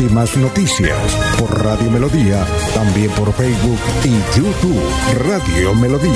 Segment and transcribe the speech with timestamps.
[0.00, 0.96] Últimas noticias
[1.40, 4.80] por Radio Melodía, también por Facebook y YouTube
[5.26, 6.12] Radio Melodía.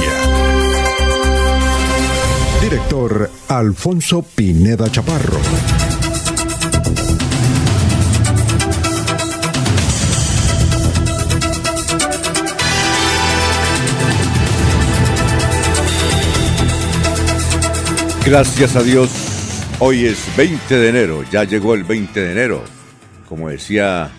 [2.62, 5.36] Director Alfonso Pineda Chaparro.
[18.24, 19.10] Gracias a Dios,
[19.80, 22.81] hoy es 20 de enero, ya llegó el 20 de enero.
[23.32, 24.10] Como decía,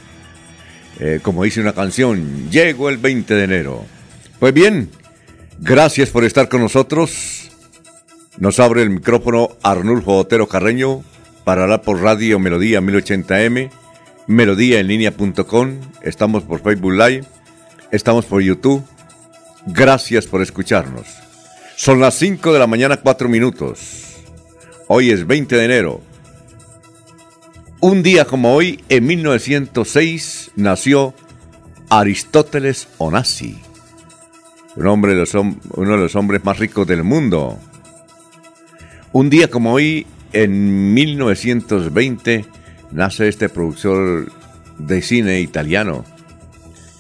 [1.00, 3.86] eh, como dice una canción, llegó el 20 de enero.
[4.40, 4.90] Pues bien,
[5.60, 7.52] gracias por estar con nosotros.
[8.40, 11.04] Nos abre el micrófono Arnulfo Otero Carreño
[11.44, 13.70] para hablar por Radio Melodía 1080m,
[14.26, 17.24] melodíaenlínea.com, estamos por Facebook Live,
[17.92, 18.84] estamos por YouTube.
[19.68, 21.06] Gracias por escucharnos.
[21.76, 24.16] Son las 5 de la mañana, 4 minutos.
[24.88, 26.13] Hoy es 20 de enero.
[27.86, 31.14] Un día como hoy, en 1906, nació
[31.90, 33.58] Aristóteles Onassi,
[34.78, 37.60] un hombre uno de los hombres más ricos del mundo.
[39.12, 42.46] Un día como hoy, en 1920,
[42.94, 44.32] nace este productor
[44.78, 46.06] de cine italiano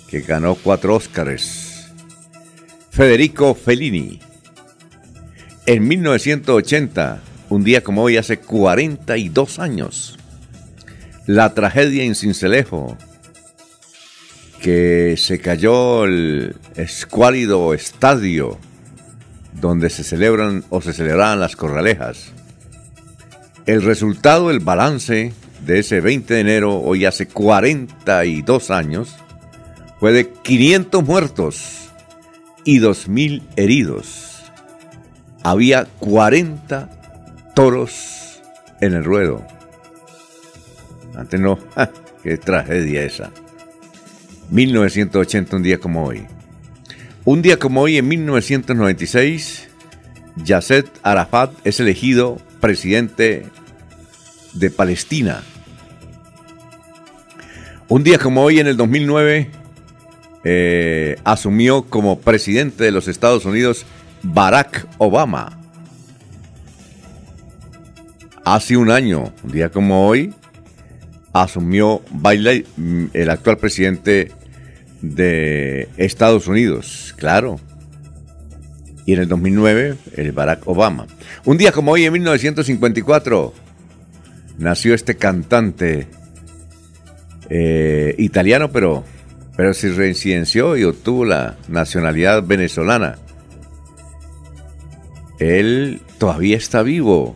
[0.09, 1.93] que ganó cuatro Óscares,
[2.89, 4.19] Federico Fellini.
[5.65, 10.17] En 1980, un día como hoy, hace 42 años,
[11.25, 12.97] la tragedia en Cincelejo,
[14.61, 18.57] que se cayó el escuálido estadio
[19.59, 22.31] donde se celebran o se celebraban las corralejas.
[23.65, 25.33] El resultado, el balance
[25.65, 29.15] de ese 20 de enero, hoy hace 42 años,
[29.99, 31.89] fue de 500 muertos
[32.65, 34.33] y 2.000 heridos
[35.43, 36.89] había 40
[37.53, 38.41] toros
[38.79, 39.45] en el ruedo.
[41.15, 41.59] Antes no,
[42.23, 43.31] qué tragedia esa.
[44.49, 46.25] 1980, un día como hoy.
[47.25, 49.69] Un día como hoy, en 1996,
[50.35, 53.45] Yasser Arafat es elegido presidente
[54.53, 55.43] de Palestina.
[57.87, 59.51] Un día como hoy, en el 2009,
[60.43, 63.85] eh, asumió como presidente de los Estados Unidos
[64.23, 65.59] Barack Obama.
[68.43, 70.33] Hace un año, un día como hoy,
[71.33, 74.31] asumió Biden, el actual presidente
[75.01, 77.59] de Estados Unidos, claro.
[79.05, 81.07] Y en el 2009, el Barack Obama.
[81.43, 83.53] Un día como hoy, en 1954,
[84.59, 86.07] nació este cantante
[87.49, 89.03] eh, italiano, pero,
[89.57, 93.17] pero se reincidenció y obtuvo la nacionalidad venezolana.
[95.39, 97.35] Él todavía está vivo.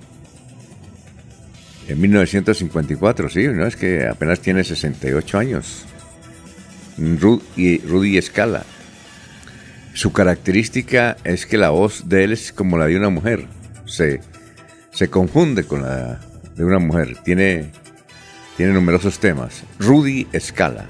[1.88, 3.66] En 1954, sí, ¿no?
[3.66, 5.86] Es que apenas tiene 68 años.
[6.98, 8.64] Rudy, Rudy Escala.
[9.94, 13.46] Su característica es que la voz de él es como la de una mujer.
[13.86, 14.20] Se,
[14.92, 16.20] se confunde con la
[16.56, 17.18] de una mujer.
[17.24, 17.72] Tiene,
[18.58, 19.64] tiene numerosos temas.
[19.80, 20.86] Rudy Escala.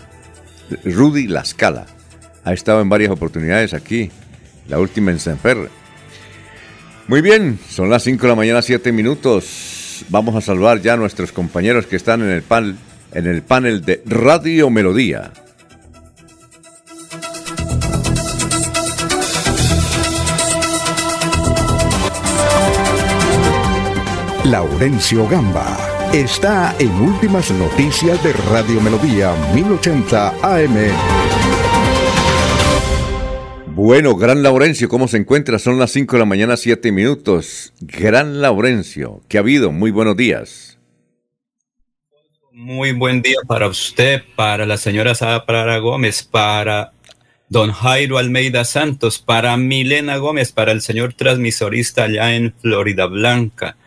[0.83, 1.85] Rudy La Scala.
[2.43, 4.09] Ha estado en varias oportunidades aquí.
[4.67, 5.69] La última en Sanfer.
[7.07, 9.76] Muy bien, son las 5 de la mañana, 7 minutos.
[10.09, 12.43] Vamos a salvar ya a nuestros compañeros que están en el,
[13.13, 15.31] en el panel de Radio Melodía.
[24.43, 25.77] Laurencio Gamba
[26.13, 31.36] está en Últimas Noticias de Radio Melodía 1080 AM.
[33.77, 35.59] Bueno, Gran Laurencio, ¿cómo se encuentra?
[35.59, 37.73] Son las 5 de la mañana, 7 minutos.
[37.79, 39.71] Gran Laurencio, ¿qué ha habido?
[39.71, 40.79] Muy buenos días.
[42.51, 46.91] Muy buen día para usted, para la señora Sara Prara Gómez, para
[47.49, 53.77] don Jairo Almeida Santos, para Milena Gómez, para el señor transmisorista allá en Florida Blanca.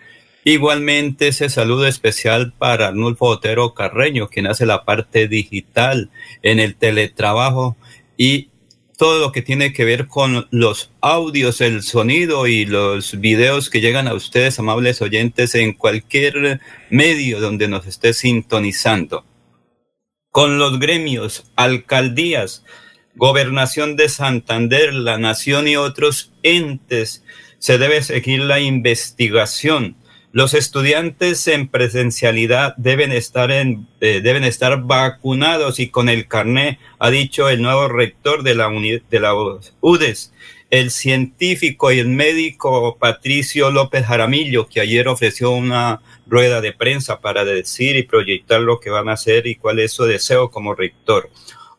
[0.44, 6.10] Igualmente ese saludo especial para Arnulfo Otero Carreño, quien hace la parte digital
[6.42, 7.76] en el teletrabajo
[8.16, 8.49] y
[9.00, 13.80] todo lo que tiene que ver con los audios, el sonido y los videos que
[13.80, 16.60] llegan a ustedes, amables oyentes, en cualquier
[16.90, 19.24] medio donde nos esté sintonizando.
[20.30, 22.62] Con los gremios, alcaldías,
[23.14, 27.24] Gobernación de Santander, la Nación y otros entes.
[27.58, 29.96] Se debe seguir la investigación.
[30.32, 36.78] Los estudiantes en presencialidad deben estar, en, eh, deben estar vacunados y con el carné,
[36.98, 39.34] ha dicho el nuevo rector de la, de la
[39.80, 40.32] UDES
[40.70, 47.20] el científico y el médico Patricio López Jaramillo, que ayer ofreció una rueda de prensa
[47.20, 50.74] para decir y proyectar lo que van a hacer y cuál es su deseo como
[50.74, 51.28] rector.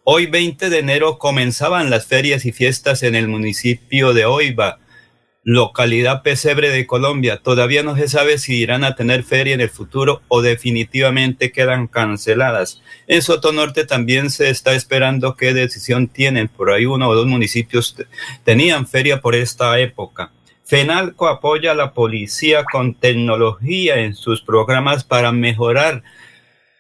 [0.03, 4.79] Hoy 20 de enero comenzaban las ferias y fiestas en el municipio de Oiva,
[5.43, 7.37] localidad pesebre de Colombia.
[7.37, 11.87] Todavía no se sabe si irán a tener feria en el futuro o definitivamente quedan
[11.87, 12.81] canceladas.
[13.07, 16.47] En Sotonorte también se está esperando qué decisión tienen.
[16.47, 17.95] Por ahí uno o dos municipios
[18.43, 20.31] tenían feria por esta época.
[20.63, 26.03] FENALCO apoya a la policía con tecnología en sus programas para mejorar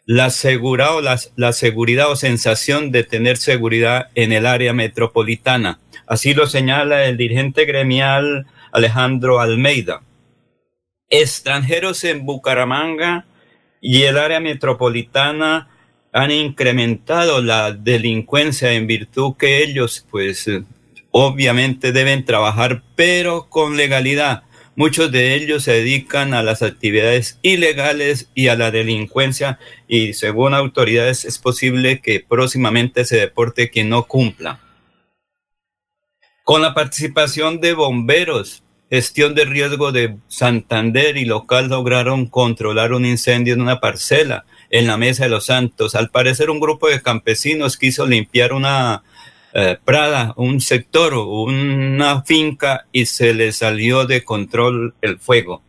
[0.05, 1.01] la seguridad o
[1.35, 5.79] la seguridad o sensación de tener seguridad en el área metropolitana.
[6.11, 10.01] Así lo señala el dirigente gremial Alejandro Almeida.
[11.09, 13.25] Extranjeros en Bucaramanga
[13.79, 15.69] y el área metropolitana
[16.11, 20.49] han incrementado la delincuencia en virtud que ellos, pues,
[21.11, 24.43] obviamente deben trabajar, pero con legalidad.
[24.75, 30.55] Muchos de ellos se dedican a las actividades ilegales y a la delincuencia y según
[30.55, 34.59] autoridades es posible que próximamente se deporte quien no cumpla.
[36.51, 43.05] Con la participación de bomberos, gestión de riesgo de Santander y local lograron controlar un
[43.05, 45.95] incendio en una parcela en la Mesa de los Santos.
[45.95, 49.01] Al parecer un grupo de campesinos quiso limpiar una
[49.53, 55.63] eh, prada, un sector, una finca y se le salió de control el fuego.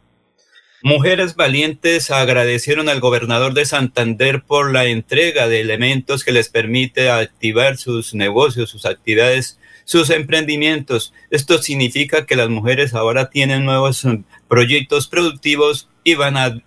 [0.83, 7.09] Mujeres valientes agradecieron al gobernador de Santander por la entrega de elementos que les permite
[7.09, 9.61] activar sus negocios, sus actividades,
[9.93, 11.13] sus emprendimientos.
[11.31, 14.07] Esto significa que las mujeres ahora tienen nuevos
[14.49, 16.63] proyectos productivos y van a,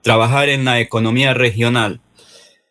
[0.00, 2.00] trabajar en la economía regional.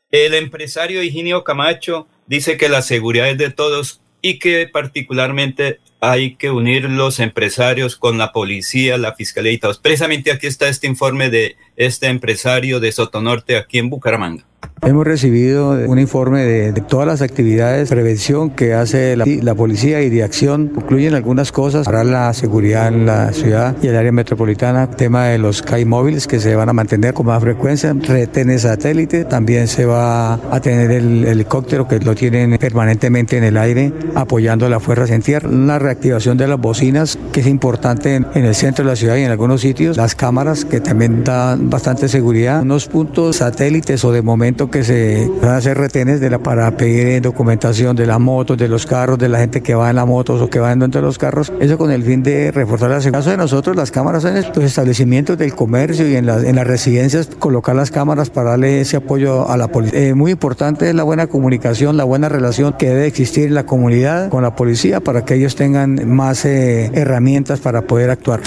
[0.10, 6.36] El empresario Higinio Camacho dice que la seguridad es de todos y que particularmente hay
[6.36, 9.78] que unir los empresarios con la policía, la fiscalía y todos.
[9.78, 11.56] Precisamente aquí está este informe de
[11.86, 14.45] este empresario de Sotonorte aquí en Bucaramanga.
[14.83, 20.10] Hemos recibido un informe de, todas las actividades de prevención que hace la, policía y
[20.10, 20.72] de acción.
[20.75, 24.89] Incluyen algunas cosas para la seguridad en la ciudad y el área metropolitana.
[24.89, 27.94] Tema de los CAI móviles que se van a mantener con más frecuencia.
[27.94, 29.24] Retenes satélite.
[29.25, 34.66] También se va a tener el helicóptero que lo tienen permanentemente en el aire apoyando
[34.66, 35.48] a las fuerzas en tierra.
[35.48, 39.22] Una reactivación de las bocinas que es importante en el centro de la ciudad y
[39.22, 39.95] en algunos sitios.
[39.95, 42.62] Las cámaras que también dan bastante seguridad.
[42.62, 47.95] Unos puntos satélites o de momento que se van a hacer retenes para pedir documentación
[47.95, 50.50] de las motos, de los carros, de la gente que va en las motos o
[50.50, 51.51] que va dentro de los carros.
[51.59, 53.07] Eso con el fin de reforzar la seguridad.
[53.07, 56.56] En el caso de nosotros, las cámaras en los establecimientos del comercio y en, en
[56.56, 60.00] las residencias, colocar las cámaras para darle ese apoyo a la policía.
[60.00, 63.65] Eh, muy importante es la buena comunicación, la buena relación que debe existir en la
[63.65, 68.41] comunidad con la policía para que ellos tengan más eh, herramientas para poder actuar.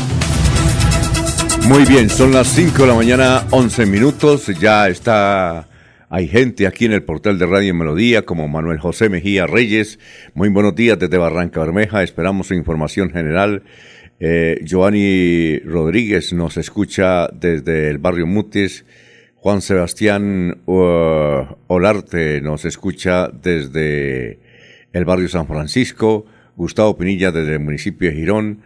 [1.69, 4.47] Muy bien, son las 5 de la mañana, 11 minutos.
[4.61, 5.67] Ya está
[6.17, 9.99] hay gente aquí en el portal de Radio Melodía como Manuel José Mejía Reyes.
[10.35, 12.05] Muy buenos días desde Barranca Bermeja.
[12.05, 13.65] Esperamos su información general.
[14.21, 18.85] Eh, Giovanni Rodríguez nos escucha desde el barrio Mutis.
[19.35, 24.39] Juan Sebastián uh, Olarte nos escucha desde
[24.93, 26.27] el barrio San Francisco.
[26.55, 28.61] Gustavo Pinilla desde el municipio de Girón.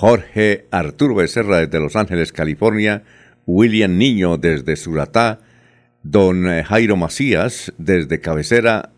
[0.00, 3.02] Jorge Arturo Becerra desde Los Ángeles, California.
[3.46, 5.40] William Niño desde Suratá
[6.02, 8.92] don eh, Jairo Macías desde Cabecera,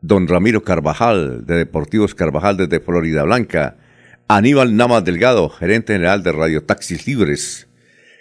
[0.00, 3.76] don Ramiro Carvajal de Deportivos Carvajal desde Florida Blanca,
[4.28, 7.66] Aníbal Namas Delgado, gerente general de Radio Taxis Libres,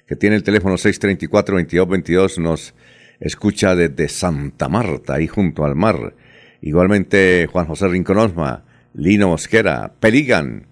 [0.08, 2.74] que tiene el teléfono 634-2222, nos
[3.20, 6.16] escucha desde Santa Marta, ahí junto al mar.
[6.62, 8.64] Igualmente Juan José Rinconosma,
[8.96, 10.68] Lino Mosquera, Peligan.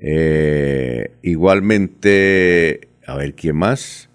[0.00, 4.08] Eh, igualmente, a ver, ¿quién más?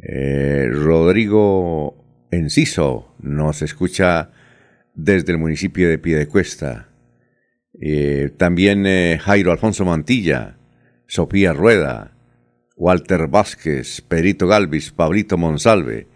[0.00, 1.96] Eh, Rodrigo
[2.30, 4.30] Enciso nos escucha
[4.94, 6.88] desde el municipio de Piedecuesta.
[7.80, 10.56] Eh, también eh, Jairo Alfonso Mantilla,
[11.06, 12.12] Sofía Rueda,
[12.76, 16.06] Walter Vázquez, Perito Galvis, Pablito Monsalve.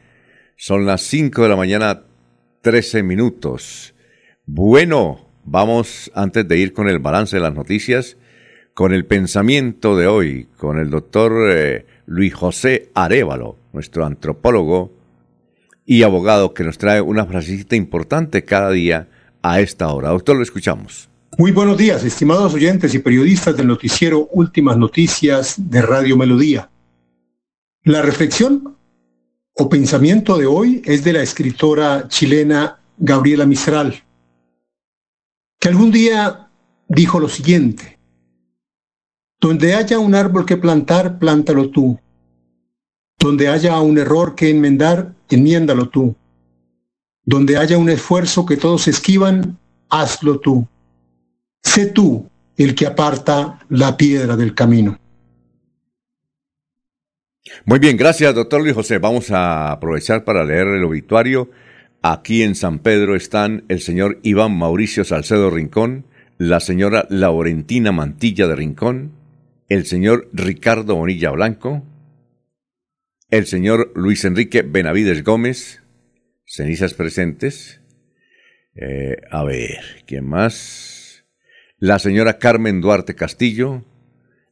[0.56, 2.02] Son las 5 de la mañana,
[2.62, 3.94] 13 minutos.
[4.46, 8.16] Bueno, vamos antes de ir con el balance de las noticias,
[8.76, 11.32] con el pensamiento de hoy, con el doctor
[12.04, 14.92] Luis José Arevalo nuestro antropólogo
[15.86, 19.08] y abogado que nos trae una frasecita importante cada día
[19.40, 20.10] a esta hora.
[20.10, 21.08] Doctor, lo escuchamos.
[21.38, 26.68] Muy buenos días, estimados oyentes y periodistas del noticiero Últimas Noticias de Radio Melodía.
[27.82, 28.76] La reflexión
[29.54, 34.02] o pensamiento de hoy es de la escritora chilena Gabriela Mistral,
[35.58, 36.50] que algún día
[36.88, 37.95] dijo lo siguiente,
[39.40, 41.98] donde haya un árbol que plantar, plántalo tú.
[43.18, 46.16] Donde haya un error que enmendar, enmiéndalo tú.
[47.24, 50.66] Donde haya un esfuerzo que todos esquivan, hazlo tú.
[51.62, 54.98] Sé tú el que aparta la piedra del camino.
[57.64, 58.98] Muy bien, gracias, doctor Luis José.
[58.98, 61.50] Vamos a aprovechar para leer el obituario.
[62.02, 66.04] Aquí en San Pedro están el señor Iván Mauricio Salcedo Rincón,
[66.38, 69.12] la señora Laurentina Mantilla de Rincón,
[69.68, 71.82] el señor Ricardo Bonilla Blanco,
[73.30, 75.82] el señor Luis Enrique Benavides Gómez,
[76.44, 77.80] cenizas presentes.
[78.76, 81.24] Eh, a ver, ¿quién más?
[81.78, 83.84] La señora Carmen Duarte Castillo,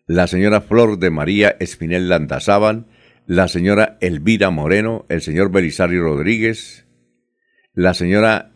[0.07, 2.87] la señora Flor de María Espinel Landazábal,
[3.27, 6.87] la señora Elvira Moreno, el señor Belisario Rodríguez,
[7.73, 8.53] la señora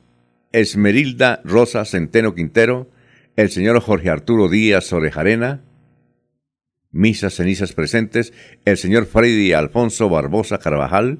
[0.52, 2.90] Esmerilda Rosa Centeno Quintero,
[3.36, 5.62] el señor Jorge Arturo Díaz Orejarena,
[6.90, 8.32] misas cenizas presentes,
[8.64, 11.18] el señor Freddy Alfonso Barbosa Carvajal,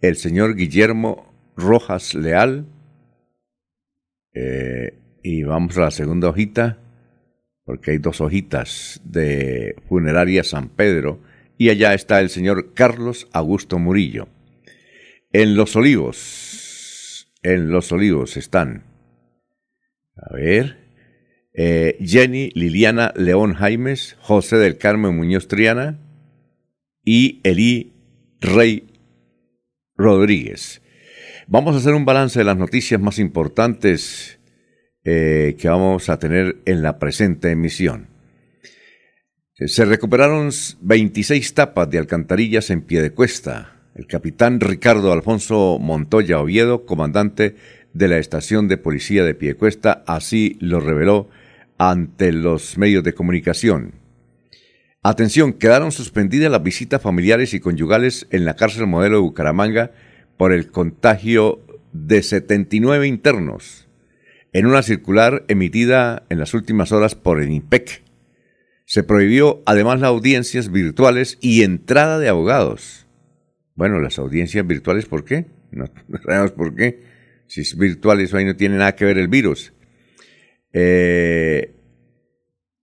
[0.00, 2.66] el señor Guillermo Rojas Leal,
[4.34, 6.78] eh, y vamos a la segunda hojita,
[7.64, 11.20] porque hay dos hojitas de Funeraria San Pedro,
[11.58, 14.28] y allá está el señor Carlos Augusto Murillo.
[15.32, 18.84] En Los Olivos, en Los Olivos están,
[20.16, 20.85] a ver,
[21.58, 25.98] eh, Jenny Liliana León Jaimes, José del Carmen Muñoz Triana
[27.02, 27.94] y Elí
[28.40, 28.86] Rey
[29.96, 30.82] Rodríguez.
[31.46, 34.38] Vamos a hacer un balance de las noticias más importantes
[35.02, 38.08] eh, que vamos a tener en la presente emisión.
[39.54, 40.50] Se recuperaron
[40.82, 43.72] 26 tapas de alcantarillas en pie de cuesta.
[43.94, 47.56] El capitán Ricardo Alfonso Montoya Oviedo, comandante
[47.94, 51.30] de la estación de policía de Piedecuesta, así lo reveló
[51.78, 53.94] ante los medios de comunicación.
[55.02, 59.92] Atención, quedaron suspendidas las visitas familiares y conyugales en la cárcel modelo de Bucaramanga
[60.36, 63.88] por el contagio de 79 internos.
[64.52, 68.02] En una circular emitida en las últimas horas por el INPEC,
[68.84, 73.06] se prohibió además las audiencias virtuales y entrada de abogados.
[73.74, 75.46] Bueno, las audiencias virtuales, ¿por qué?
[75.70, 75.86] No,
[76.24, 77.02] sabemos por qué.
[77.46, 79.72] Si es virtual, eso ahí no tiene nada que ver el virus.
[80.78, 81.72] Eh,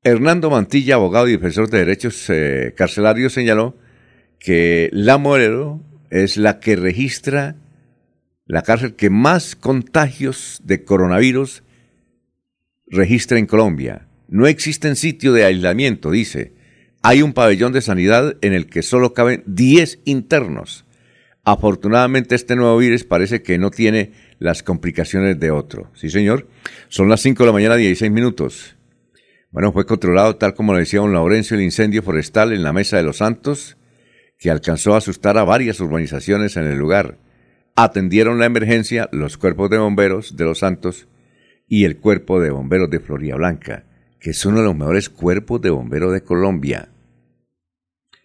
[0.02, 3.78] Hernando Mantilla, abogado y defensor de derechos eh, carcelarios, señaló
[4.40, 7.56] que la Morero es la que registra
[8.48, 11.62] la cárcel que más contagios de coronavirus
[12.88, 14.08] registra en Colombia.
[14.28, 16.54] No existe sitio de aislamiento, dice.
[17.04, 20.86] Hay un pabellón de sanidad en el que solo caben 10 internos.
[21.44, 25.90] Afortunadamente este nuevo virus parece que no tiene las complicaciones de otro.
[25.96, 26.48] Sí, señor.
[26.90, 28.76] Son las 5 de la mañana, 16 minutos.
[29.52, 32.98] Bueno, fue controlado, tal como lo decía don Laurencio, el incendio forestal en la Mesa
[32.98, 33.78] de los Santos,
[34.38, 37.18] que alcanzó a asustar a varias urbanizaciones en el lugar.
[37.78, 41.08] Atendieron la emergencia los cuerpos de bomberos de los Santos
[41.70, 43.86] y el cuerpo de bomberos de Floría Blanca,
[44.20, 46.90] que es uno de los mejores cuerpos de bomberos de Colombia.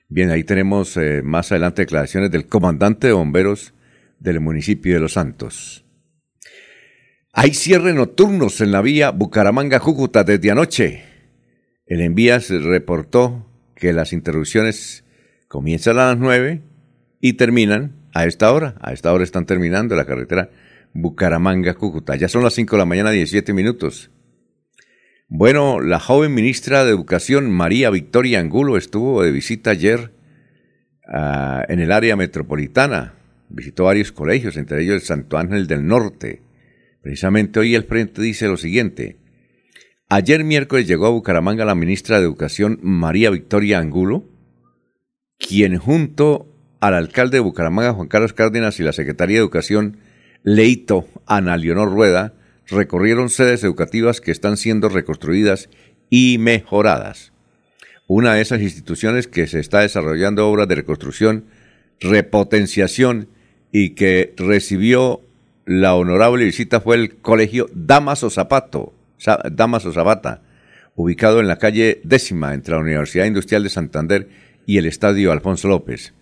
[0.09, 3.73] Bien, ahí tenemos eh, más adelante declaraciones del comandante de bomberos
[4.19, 5.85] del municipio de Los Santos.
[7.40, 11.04] Hay cierre nocturnos en la vía Bucaramanga-Júcuta desde anoche.
[11.87, 15.04] El Envías reportó que las interrupciones
[15.47, 16.62] comienzan a las 9
[17.21, 18.75] y terminan a esta hora.
[18.80, 20.50] A esta hora están terminando la carretera
[20.95, 22.16] Bucaramanga-Cúcuta.
[22.16, 24.11] Ya son las 5 de la mañana, 17 minutos.
[25.28, 30.11] Bueno, la joven ministra de Educación, María Victoria Angulo, estuvo de visita ayer
[31.07, 33.14] ah, en el área metropolitana.
[33.49, 36.48] Visitó varios colegios, entre ellos el Santo Ángel del Norte.
[37.09, 39.17] Precisamente hoy el Frente dice lo siguiente.
[40.11, 44.29] Ayer miércoles llegó a Bucaramanga la ministra de Educación María Victoria Angulo,
[45.38, 49.97] quien junto al alcalde de Bucaramanga Juan Carlos Cárdenas y la Secretaría de Educación
[50.43, 52.35] Leito Ana Leonor Rueda
[52.67, 55.71] recorrieron sedes educativas que están siendo reconstruidas
[56.11, 57.33] y mejoradas.
[58.07, 61.47] Una de esas instituciones que se está desarrollando obras de reconstrucción,
[62.00, 63.31] repotenciación
[63.73, 65.23] y que recibió
[65.69, 68.95] la honorable visita fue el Colegio Damaso Zapato,
[69.53, 70.41] Damaso Zapata,
[70.95, 74.29] ubicado en la calle décima entre la Universidad Industrial de Santander
[74.65, 76.15] y el Estadio Alfonso López.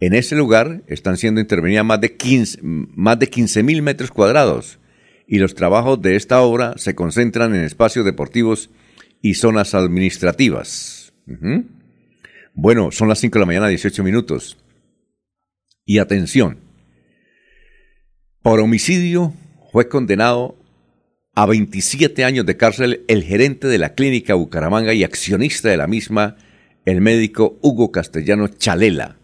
[0.00, 4.78] En ese lugar están siendo intervenidas más de 15 más de mil metros cuadrados
[5.26, 8.68] y los trabajos de esta obra se concentran en espacios deportivos
[9.22, 11.14] y zonas administrativas.
[12.52, 14.58] Bueno, son las 5 de la mañana, 18 minutos.
[15.86, 16.67] Y atención,
[18.48, 19.34] por homicidio
[19.72, 20.56] fue condenado
[21.34, 25.86] a 27 años de cárcel el gerente de la clínica Bucaramanga y accionista de la
[25.86, 26.38] misma,
[26.86, 29.18] el médico Hugo Castellano Chalela.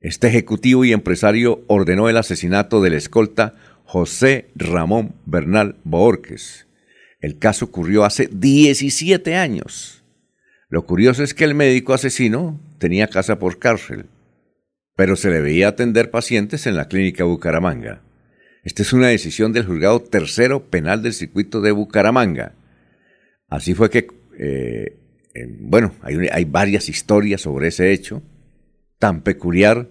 [0.00, 3.52] Este ejecutivo y empresario ordenó el asesinato del escolta
[3.84, 6.66] José Ramón Bernal Boorques.
[7.20, 10.02] El caso ocurrió hace 17 años.
[10.70, 14.06] Lo curioso es que el médico asesino tenía casa por cárcel,
[14.94, 18.00] pero se le veía atender pacientes en la clínica Bucaramanga.
[18.66, 22.56] Esta es una decisión del juzgado tercero penal del circuito de Bucaramanga.
[23.48, 24.08] Así fue que,
[24.40, 24.98] eh,
[25.60, 28.24] bueno, hay, hay varias historias sobre ese hecho
[28.98, 29.88] tan peculiar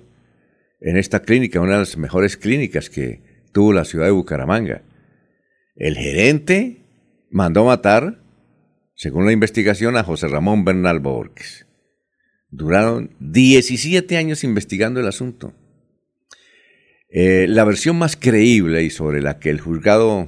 [0.81, 4.81] en esta clínica, una de las mejores clínicas que tuvo la ciudad de Bucaramanga.
[5.77, 6.83] El gerente
[7.31, 8.21] mandó matar,
[8.93, 11.65] según la investigación, a José Ramón Bernal Borges.
[12.49, 15.53] Duraron 17 años investigando el asunto.
[17.17, 20.27] Eh, la versión más creíble y sobre la que el juzgado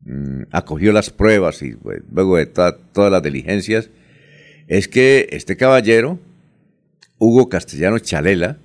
[0.00, 3.88] mm, acogió las pruebas y pues, luego de todas las diligencias
[4.66, 6.18] es que este caballero,
[7.16, 8.58] Hugo Castellano Chalela,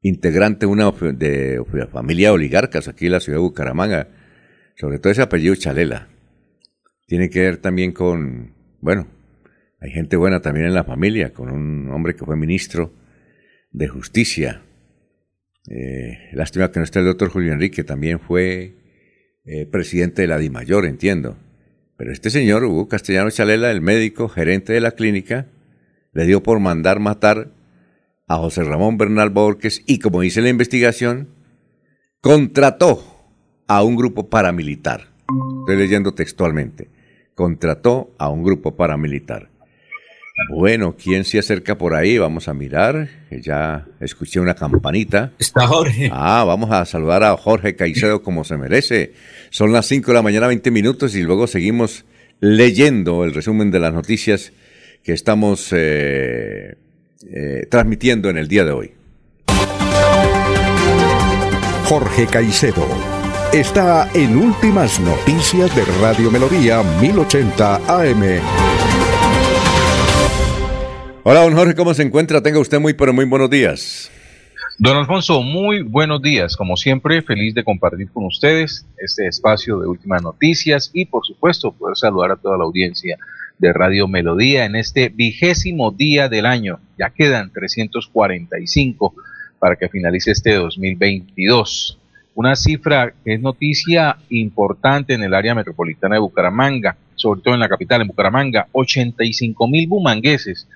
[0.00, 4.08] integrante de una familia de oligarcas aquí en la ciudad de Bucaramanga,
[4.76, 6.08] sobre todo ese apellido Chalela,
[7.06, 9.08] tiene que ver también con, bueno,
[9.78, 12.94] hay gente buena también en la familia, con un hombre que fue ministro
[13.72, 14.62] de Justicia,
[15.70, 18.74] eh, lástima que no esté el doctor Julio Enrique, también fue
[19.44, 21.36] eh, presidente de la DIMAYOR, entiendo.
[21.96, 25.46] Pero este señor, Hugo Castellano Chalela, el médico, gerente de la clínica,
[26.12, 27.50] le dio por mandar matar
[28.28, 31.28] a José Ramón Bernal Borges y, como dice la investigación,
[32.20, 33.02] contrató
[33.66, 35.08] a un grupo paramilitar.
[35.60, 36.88] Estoy leyendo textualmente.
[37.34, 39.50] Contrató a un grupo paramilitar.
[40.50, 42.16] Bueno, ¿quién se acerca por ahí?
[42.16, 43.08] Vamos a mirar.
[43.30, 45.32] Ya escuché una campanita.
[45.38, 46.10] Está Jorge.
[46.12, 49.12] Ah, vamos a saludar a Jorge Caicedo como se merece.
[49.50, 52.04] Son las 5 de la mañana, 20 minutos, y luego seguimos
[52.40, 54.52] leyendo el resumen de las noticias
[55.02, 56.76] que estamos eh,
[57.26, 58.92] eh, transmitiendo en el día de hoy.
[61.84, 62.86] Jorge Caicedo
[63.52, 68.87] está en Últimas Noticias de Radio Melodía 1080 AM.
[71.30, 72.42] Hola, don Jorge, ¿cómo se encuentra?
[72.42, 74.10] Tenga usted muy, pero muy buenos días.
[74.78, 76.56] Don Alfonso, muy buenos días.
[76.56, 81.70] Como siempre, feliz de compartir con ustedes este espacio de últimas noticias y, por supuesto,
[81.72, 83.18] poder saludar a toda la audiencia
[83.58, 86.80] de Radio Melodía en este vigésimo día del año.
[86.98, 89.14] Ya quedan 345
[89.58, 91.98] para que finalice este 2022.
[92.36, 97.60] Una cifra que es noticia importante en el área metropolitana de Bucaramanga, sobre todo en
[97.60, 100.66] la capital, en Bucaramanga, 85 mil bumangueses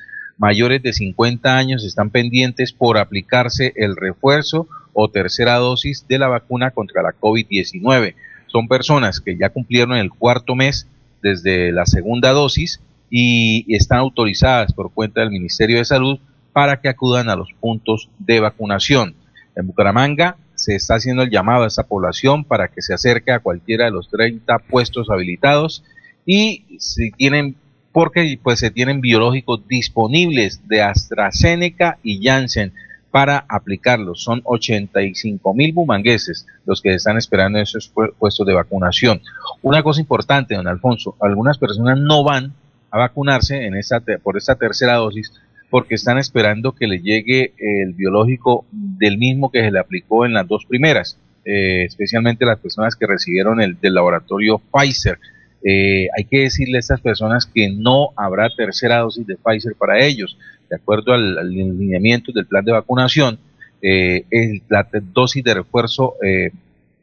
[0.42, 6.26] mayores de 50 años están pendientes por aplicarse el refuerzo o tercera dosis de la
[6.26, 8.16] vacuna contra la COVID-19.
[8.48, 10.88] Son personas que ya cumplieron el cuarto mes
[11.22, 16.18] desde la segunda dosis y están autorizadas por cuenta del Ministerio de Salud
[16.52, 19.14] para que acudan a los puntos de vacunación.
[19.54, 23.38] En Bucaramanga se está haciendo el llamado a esa población para que se acerque a
[23.38, 25.84] cualquiera de los 30 puestos habilitados
[26.26, 27.54] y si tienen
[27.92, 32.72] porque pues se tienen biológicos disponibles de AstraZeneca y Janssen
[33.10, 34.22] para aplicarlos.
[34.22, 39.20] Son 85 mil bumangueses los que están esperando esos puestos de vacunación.
[39.60, 42.54] Una cosa importante, don Alfonso, algunas personas no van
[42.90, 45.32] a vacunarse en esa, por esta tercera dosis
[45.70, 50.34] porque están esperando que le llegue el biológico del mismo que se le aplicó en
[50.34, 55.18] las dos primeras, eh, especialmente las personas que recibieron el del laboratorio Pfizer
[55.64, 60.04] eh, hay que decirle a estas personas que no habrá tercera dosis de Pfizer para
[60.04, 60.36] ellos.
[60.68, 63.38] De acuerdo al, alineamiento del plan de vacunación,
[63.80, 64.24] eh,
[64.68, 66.50] la dosis de refuerzo eh,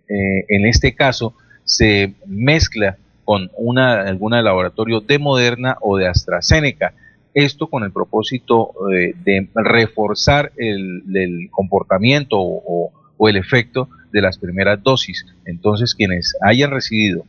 [0.07, 6.93] en este caso se mezcla con una alguna laboratorio de Moderna o de AstraZeneca.
[7.35, 15.27] Esto con el propósito de reforzar el, comportamiento o el efecto de las primeras dosis.
[15.45, 17.23] Entonces, quienes hayan recibido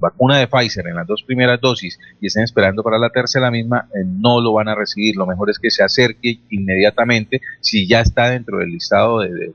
[0.00, 3.88] vacuna de Pfizer en las dos primeras dosis y estén esperando para la tercera misma,
[3.94, 5.16] eh, no lo van a recibir.
[5.16, 9.52] Lo mejor es que se acerque inmediatamente si ya está dentro del listado de,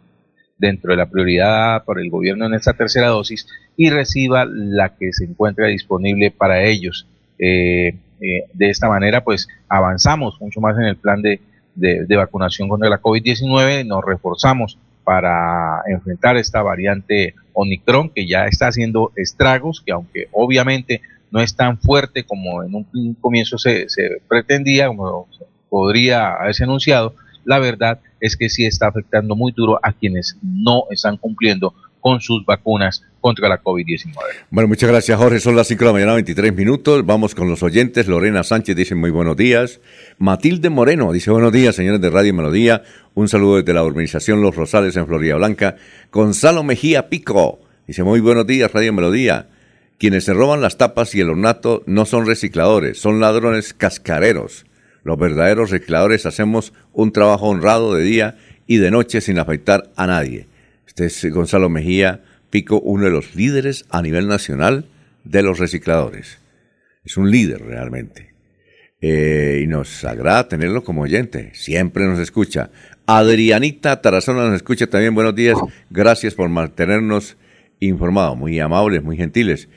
[0.58, 5.12] dentro de la prioridad por el gobierno en esta tercera dosis y reciba la que
[5.12, 7.08] se encuentre disponible para ellos.
[7.40, 11.42] Eh, eh, de esta manera, pues avanzamos mucho más en el plan de,
[11.76, 18.68] de vacunación contra la COVID-19, nos reforzamos para enfrentar esta variante Omicron que ya está
[18.68, 24.22] haciendo estragos, que aunque obviamente no es tan fuerte como en un comienzo se, se
[24.28, 25.28] pretendía, como
[25.70, 30.86] podría haberse anunciado, la verdad es que sí está afectando muy duro a quienes no
[30.90, 31.74] están cumpliendo
[32.06, 34.14] con sus vacunas contra la COVID-19.
[34.52, 35.40] Bueno, muchas gracias Jorge.
[35.40, 37.04] Son las 5 de la mañana, 23 minutos.
[37.04, 38.06] Vamos con los oyentes.
[38.08, 39.80] Lorena Sánchez dice muy buenos días.
[40.20, 42.84] Matilde Moreno dice buenos días, señores de Radio Melodía.
[43.16, 45.78] Un saludo desde la urbanización Los Rosales en Florida Blanca.
[46.12, 49.48] Gonzalo Mejía Pico dice muy buenos días, Radio Melodía.
[49.98, 54.68] Quienes se roban las tapas y el ornato no son recicladores, son ladrones cascareros.
[55.04, 58.38] Los verdaderos recicladores hacemos un trabajo honrado de día
[58.68, 60.46] y de noche sin afectar a nadie.
[60.98, 64.86] Este es Gonzalo Mejía Pico, uno de los líderes a nivel nacional
[65.26, 66.38] de los recicladores.
[67.04, 68.34] Es un líder realmente.
[69.02, 71.52] Eh, y nos agrada tenerlo como oyente.
[71.54, 72.70] Siempre nos escucha.
[73.08, 75.14] Adrianita Tarazona nos escucha también.
[75.14, 75.58] Buenos días.
[75.90, 77.36] Gracias por mantenernos
[77.82, 78.38] informados.
[78.38, 79.68] Muy amables, muy gentiles.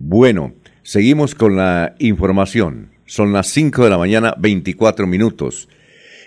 [0.00, 2.90] Bueno, seguimos con la información.
[3.06, 5.68] Son las 5 de la mañana, 24 minutos.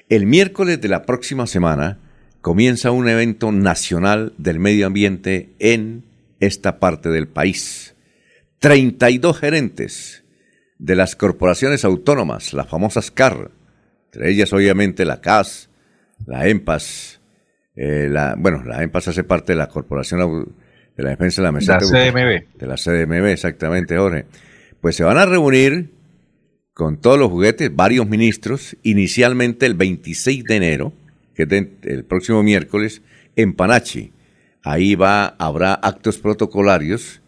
[0.08, 2.00] El miércoles de la próxima semana
[2.48, 6.06] comienza un evento nacional del medio ambiente en
[6.40, 7.94] esta parte del país.
[8.60, 10.24] 32 gerentes
[10.80, 13.52] de las corporaciones autónomas, las famosas CAR,
[14.06, 15.70] entre ellas obviamente la CAS,
[16.26, 17.20] la EMPAS,
[17.76, 20.48] eh, la, bueno, la EMPAS hace parte de la Corporación
[20.96, 21.74] de la Defensa de la Mesa.
[21.74, 22.58] La CDMB.
[22.58, 24.24] De la CDMB, exactamente, Jorge.
[24.80, 25.92] Pues se van a reunir
[26.74, 30.94] con todos los juguetes, varios ministros, inicialmente el 26 de enero,
[31.38, 33.04] que es el próximo miércoles,
[33.36, 34.12] en Panachi.
[34.64, 37.22] Ahí va, habrá actos protocolarios,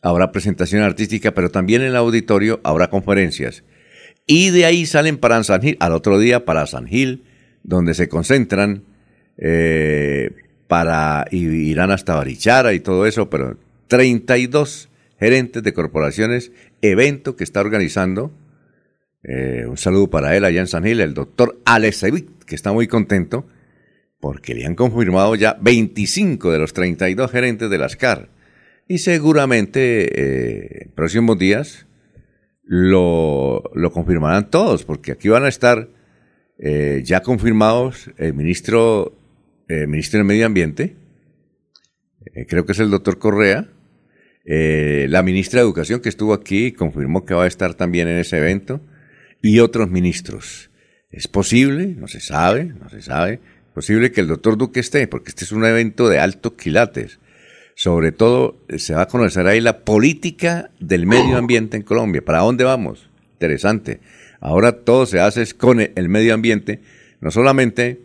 [0.00, 3.62] habrá presentación artística, pero también en el auditorio habrá conferencias.
[4.26, 7.24] Y de ahí salen para San Gil, al otro día para San Gil,
[7.62, 8.82] donde se concentran
[9.36, 10.30] eh,
[10.66, 14.88] para, y irán hasta Barichara y todo eso, pero 32
[15.20, 18.32] gerentes de corporaciones, evento que está organizando
[19.24, 22.86] eh, un saludo para él allá en San Gil, el doctor Alexevit, que está muy
[22.86, 23.46] contento
[24.20, 28.28] porque le han confirmado ya 25 de los 32 gerentes de las CAR.
[28.86, 31.86] Y seguramente eh, en próximos días
[32.62, 35.88] lo, confirmarán todos, porque aquí van a estar
[36.58, 39.18] eh, ya confirmados el ministro,
[39.68, 40.96] ministro del Medio Ambiente,
[42.48, 43.68] creo que es el doctor Correa,
[44.44, 48.38] la ministra de Educación que estuvo aquí confirmó que va a estar también en ese
[48.38, 48.80] evento
[49.44, 50.70] y otros ministros.
[51.10, 51.88] ¿Es posible?
[51.98, 53.34] No se sabe, no se sabe.
[53.34, 57.20] ¿Es posible que el doctor Duque esté, porque este es un evento de altos quilates.
[57.74, 62.24] Sobre todo eh, se va a conocer ahí la política del medio ambiente en Colombia.
[62.24, 63.10] ¿Para dónde vamos?
[63.34, 64.00] Interesante.
[64.40, 66.80] Ahora todo se hace con el medio ambiente,
[67.20, 68.00] no solamente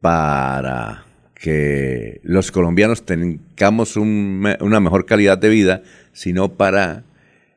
[0.00, 5.82] para que los colombianos tengamos una mejor calidad de vida,
[6.12, 7.04] sino para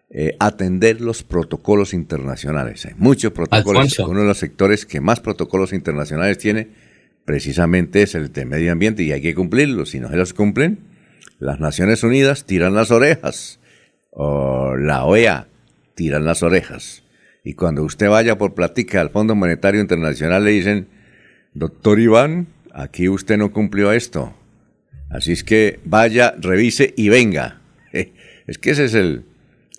[0.09, 2.85] eh, atender los protocolos internacionales.
[2.85, 3.99] Hay muchos protocolos.
[3.99, 6.69] Uno de los sectores que más protocolos internacionales tiene
[7.25, 9.89] precisamente es el de medio ambiente y hay que cumplirlos.
[9.89, 10.79] Si no se los cumplen,
[11.39, 13.59] las Naciones Unidas tiran las orejas
[14.11, 15.49] o la OEA
[15.93, 17.03] tiran las orejas.
[17.43, 20.87] Y cuando usted vaya por plática al Fondo Monetario Internacional le dicen,
[21.53, 24.33] doctor Iván, aquí usted no cumplió esto.
[25.09, 27.61] Así es que vaya, revise y venga.
[28.47, 29.25] Es que ese es el,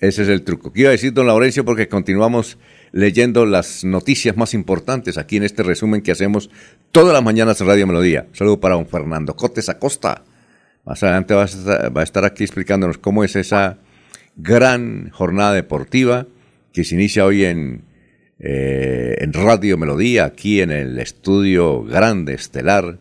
[0.01, 0.73] ese es el truco.
[0.73, 1.65] ¿Qué iba a decir, don Laurencio?
[1.65, 2.59] Porque continuamos
[2.93, 6.51] leyendo las noticias más importantes aquí en este resumen que hacemos
[6.93, 8.27] todas las mañanas en Radio Melodía.
[8.33, 10.23] saludo para don Fernando Cotes Acosta.
[10.85, 13.79] Más adelante va a, estar, aquí explicándonos cómo es esa
[14.37, 16.27] gran jornada deportiva
[16.73, 22.99] que se inicia hoy eh, en Radio Melodía, aquí en el estudio grande, estelar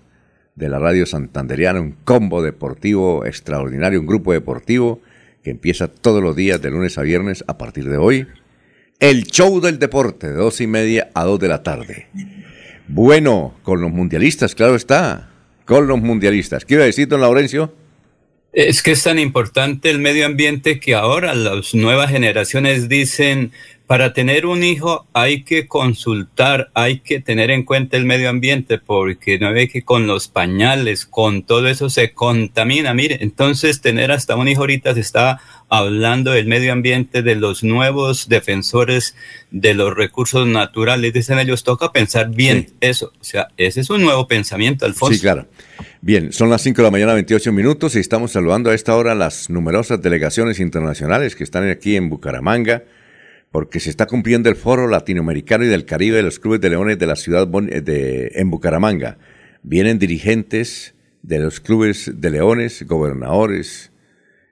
[0.56, 5.00] de la Radio Santanderiana, un combo deportivo extraordinario, un grupo deportivo
[5.48, 8.28] que empieza todos los días de lunes a viernes a partir de hoy.
[9.00, 12.08] El show del deporte, de dos y media a dos de la tarde.
[12.90, 15.30] Bueno, con los mundialistas, claro está.
[15.64, 16.66] Con los mundialistas.
[16.66, 17.74] ¿Qué iba a decir, don Laurencio?
[18.52, 23.54] Es que es tan importante el medio ambiente que ahora las nuevas generaciones dicen,
[23.88, 28.80] para tener un hijo hay que consultar, hay que tener en cuenta el medio ambiente,
[28.80, 32.93] porque no ve que con los pañales, con todo eso se contamina.
[32.93, 37.63] Mire, entonces tener hasta un hijo ahorita se está hablando del medio ambiente, de los
[37.63, 39.15] nuevos defensores
[39.52, 41.13] de los recursos naturales.
[41.13, 43.13] Dicen ellos, toca pensar bien eso.
[43.21, 45.15] O sea, ese es un nuevo pensamiento, Alfonso.
[45.15, 45.47] Sí, claro.
[46.02, 49.15] Bien, son las 5 de la mañana, 28 minutos, y estamos saludando a esta hora
[49.15, 52.84] las numerosas delegaciones internacionales que están aquí en Bucaramanga
[53.52, 57.00] porque se está cumpliendo el foro latinoamericano y del Caribe de los clubes de leones
[57.00, 59.18] de la ciudad de, en Bucaramanga.
[59.64, 63.92] Vienen dirigentes de los clubes de leones, gobernadores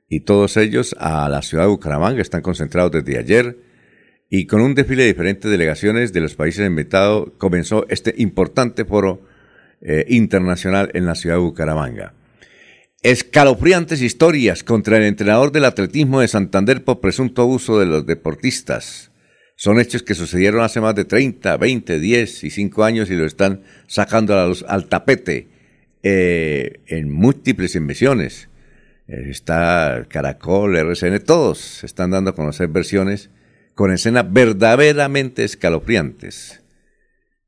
[0.10, 2.22] y todos ellos a la ciudad de Bucaramanga.
[2.22, 3.58] Están concentrados desde ayer
[4.30, 9.22] y con un desfile de diferentes delegaciones de los países invitados comenzó este importante foro
[9.82, 12.14] eh, internacional en la ciudad de Bucaramanga.
[13.02, 19.12] Escalofriantes historias contra el entrenador del atletismo de Santander por presunto abuso de los deportistas.
[19.56, 23.26] Son hechos que sucedieron hace más de 30, 20, 10 y 5 años y lo
[23.26, 24.36] están sacando
[24.68, 25.48] al tapete
[26.04, 28.50] eh, en múltiples emisiones.
[29.08, 33.30] Eh, está Caracol, RCN, todos están dando a conocer versiones
[33.76, 36.64] con escenas verdaderamente escalofriantes,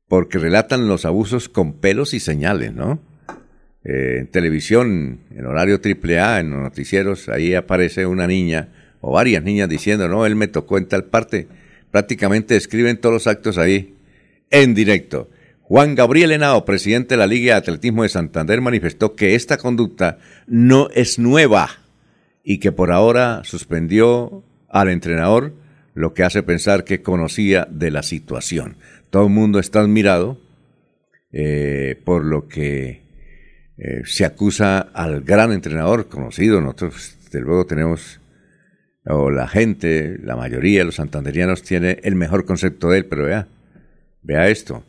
[0.06, 3.00] porque relatan los abusos con pelos y señales, ¿no?
[3.84, 8.68] Eh, en televisión, en horario triple A, en los noticieros, ahí aparece una niña
[9.00, 11.46] o varias niñas diciendo, no, él me tocó en tal parte.
[11.90, 13.94] Prácticamente escriben todos los actos ahí
[14.50, 15.30] en directo.
[15.62, 20.18] Juan Gabriel Henao, presidente de la Liga de Atletismo de Santander, manifestó que esta conducta
[20.46, 21.68] no es nueva
[22.42, 25.52] y que por ahora suspendió al entrenador,
[25.94, 28.76] lo que hace pensar que conocía de la situación.
[29.10, 30.40] Todo el mundo está admirado
[31.32, 33.02] eh, por lo que
[33.78, 36.60] eh, se acusa al gran entrenador conocido.
[36.60, 38.20] Nosotros, desde luego, tenemos,
[39.06, 43.24] o la gente, la mayoría de los santanderianos tiene el mejor concepto de él, pero
[43.24, 43.46] vea,
[44.22, 44.82] vea esto.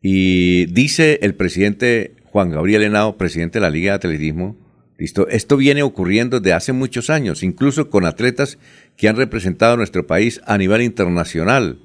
[0.00, 4.56] Y dice el presidente Juan Gabriel Henao, presidente de la Liga de Atletismo,
[4.96, 8.58] listo, esto viene ocurriendo desde hace muchos años, incluso con atletas
[8.96, 11.78] que han representado a nuestro país a nivel internacional.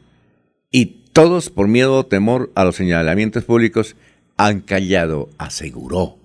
[0.70, 3.96] Y todos, por miedo o temor a los señalamientos públicos,
[4.38, 6.20] han callado, aseguró.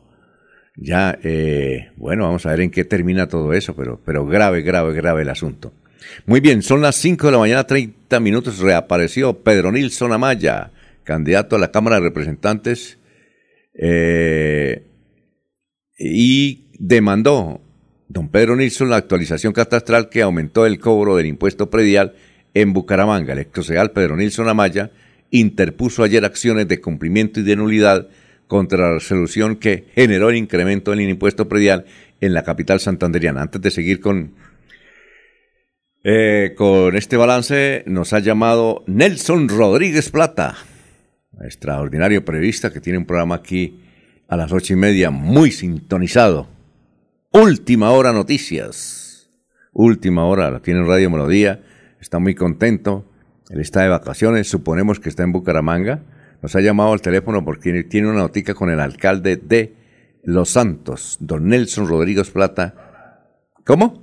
[0.76, 4.94] Ya, eh, bueno, vamos a ver en qué termina todo eso, pero, pero grave, grave,
[4.94, 5.72] grave el asunto.
[6.26, 10.70] Muy bien, son las 5 de la mañana, 30 minutos, reapareció Pedro Nilsson Amaya,
[11.04, 12.98] candidato a la Cámara de Representantes,
[13.74, 14.86] eh,
[15.98, 17.60] y demandó
[18.08, 22.14] don Pedro Nilsson la actualización catastral que aumentó el cobro del impuesto predial
[22.54, 23.34] en Bucaramanga.
[23.34, 24.90] El Pedro Nilsson Amaya
[25.30, 28.08] interpuso ayer acciones de cumplimiento y de nulidad
[28.50, 31.86] contra la resolución que generó el incremento del impuesto predial
[32.20, 33.42] en la capital santanderiana.
[33.42, 34.34] Antes de seguir con,
[36.02, 40.56] eh, con este balance, nos ha llamado Nelson Rodríguez Plata,
[41.40, 43.84] extraordinario periodista que tiene un programa aquí
[44.26, 46.48] a las ocho y media, muy sintonizado.
[47.30, 49.30] Última hora noticias.
[49.72, 51.62] Última hora, la tiene en Radio Melodía,
[52.00, 53.04] está muy contento.
[53.48, 56.02] Él está de vacaciones, suponemos que está en Bucaramanga
[56.42, 59.74] nos ha llamado al teléfono porque tiene una notica con el alcalde de
[60.22, 63.26] Los Santos, don Nelson Rodríguez Plata.
[63.64, 64.02] ¿Cómo?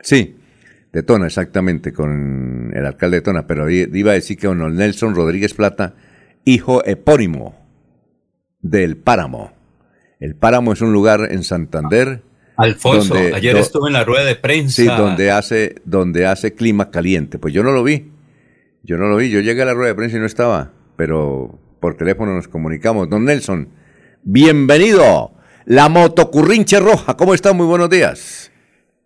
[0.00, 0.36] Sí,
[0.92, 5.14] de Tona, exactamente, con el alcalde de Tona, pero iba a decir que don Nelson
[5.14, 5.94] Rodríguez Plata,
[6.44, 7.56] hijo epónimo
[8.60, 9.52] del Páramo.
[10.20, 12.22] El Páramo es un lugar en Santander.
[12.56, 14.82] Alfonso, ayer estuve en la rueda de prensa.
[14.82, 17.38] Sí, donde hace, donde hace clima caliente.
[17.38, 18.12] Pues yo no lo vi.
[18.84, 19.30] Yo no lo vi.
[19.30, 21.48] Yo llegué a la rueda de prensa y no estaba pero
[21.80, 23.10] por teléfono nos comunicamos.
[23.10, 23.66] Don Nelson,
[24.22, 25.32] bienvenido.
[25.66, 27.52] La motocurrinche roja, ¿cómo está?
[27.52, 28.52] Muy buenos días.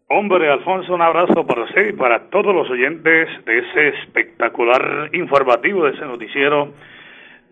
[0.09, 5.87] Hombre, Alfonso, un abrazo para usted y para todos los oyentes de ese espectacular informativo,
[5.87, 6.75] de ese noticiero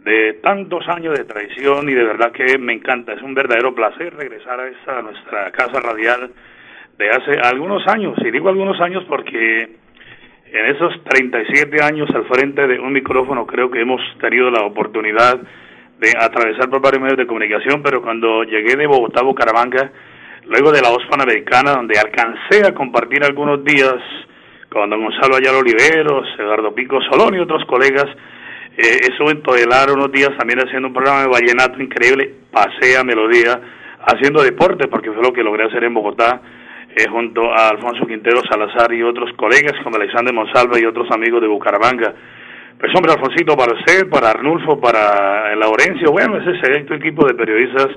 [0.05, 3.15] de tantos años de tradición y de verdad que me encanta.
[3.15, 6.33] Es un verdadero placer regresar a, esa, a nuestra casa radial
[6.99, 8.15] de hace algunos años.
[8.23, 9.84] Y digo algunos años porque
[10.55, 15.41] en esos 37 años al frente de un micrófono creo que hemos tenido la oportunidad
[15.99, 19.91] de atravesar por varios medios de comunicación, pero cuando llegué de Bogotá a Bucaramanga,
[20.45, 23.97] luego de la voz panamericana, donde alcancé a compartir algunos días
[24.71, 28.07] con don Gonzalo Ayala Oliveros, Eduardo Pico Solón y otros colegas,
[28.77, 33.03] eh, estuve en Todelar unos días también haciendo un programa de vallenato increíble, pasé a
[33.03, 33.61] Melodía,
[34.07, 36.41] haciendo deporte, porque fue lo que logré hacer en Bogotá,
[36.97, 41.41] eh, junto a Alfonso Quintero Salazar y otros colegas como Alexander Monsalva y otros amigos
[41.41, 42.15] de Bucaramanga.
[42.79, 47.89] Pues hombre, Alfonsito, para usted, para Arnulfo, para Laurencio, bueno, ese selecto equipo de periodistas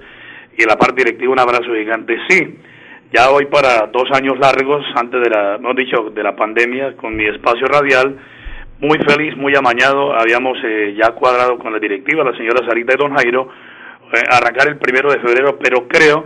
[0.57, 2.17] y la parte directiva, un abrazo gigante.
[2.27, 2.57] Sí,
[3.13, 7.15] ya voy para dos años largos, antes de la, hemos dicho, de la pandemia, con
[7.15, 8.17] mi espacio radial,
[8.79, 12.97] muy feliz, muy amañado, habíamos eh, ya cuadrado con la directiva, la señora Sarita y
[12.97, 13.49] don Jairo,
[14.13, 16.25] eh, arrancar el primero de febrero, pero creo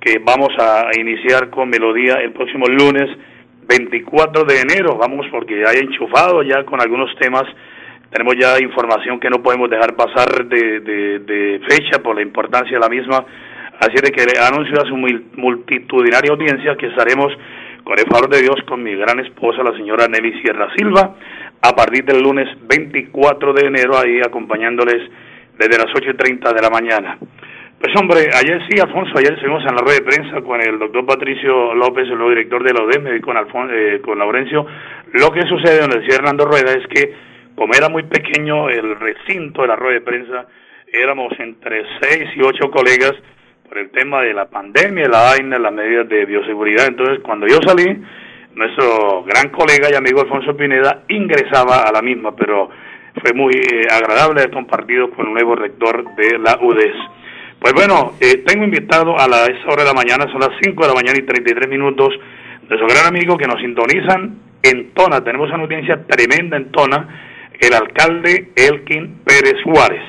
[0.00, 3.08] que vamos a iniciar con Melodía el próximo lunes
[3.68, 4.96] 24 de enero.
[4.96, 7.44] Vamos porque hay enchufado ya con algunos temas.
[8.10, 12.80] Tenemos ya información que no podemos dejar pasar de, de, fecha por la importancia de
[12.80, 13.24] la misma.
[13.78, 17.32] Así de que le anuncio a su multitudinaria audiencia que estaremos,
[17.84, 21.14] con el favor de Dios, con mi gran esposa, la señora Nelly Sierra Silva,
[21.62, 25.10] a partir del lunes 24 de enero, ahí acompañándoles
[25.58, 27.18] desde las 8.30 de la mañana.
[27.80, 31.06] Pues hombre, ayer sí, Alfonso, ayer estuvimos en la rueda de prensa con el doctor
[31.06, 34.66] Patricio López, el nuevo director de la ODEM, con, Alfon eh, con Laurencio.
[35.14, 37.14] Lo que sucede, donde decía Hernando Rueda, es que
[37.54, 40.46] como era muy pequeño el recinto de la rueda de prensa,
[40.92, 43.14] éramos entre seis y ocho colegas
[43.66, 46.86] por el tema de la pandemia, la vaina, las medidas de bioseguridad.
[46.86, 47.96] Entonces, cuando yo salí,
[48.56, 52.68] nuestro gran colega y amigo Alfonso Pineda ingresaba a la misma, pero
[53.22, 57.19] fue muy eh, agradable haber compartido con el nuevo rector de la UDES.
[57.60, 60.82] Pues bueno, eh, tengo invitado a la, esa hora de la mañana, son las 5
[60.82, 62.08] de la mañana y 33 minutos,
[62.66, 65.22] de su gran amigo que nos sintonizan en Tona.
[65.22, 67.06] Tenemos una audiencia tremenda en Tona,
[67.60, 70.00] el alcalde Elkin Pérez Juárez.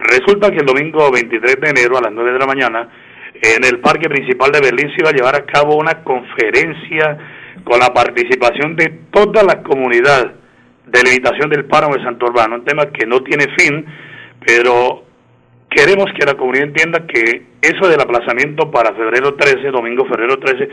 [0.00, 2.88] Resulta que el domingo 23 de enero a las 9 de la mañana,
[3.34, 7.16] en el parque principal de Berlín se iba a llevar a cabo una conferencia
[7.62, 10.32] con la participación de toda la comunidad
[10.84, 13.86] de limitación del páramo de Santo Urbano, un tema que no tiene fin,
[14.44, 15.07] pero
[15.70, 20.68] queremos que la comunidad entienda que eso del aplazamiento para febrero 13, domingo febrero 13,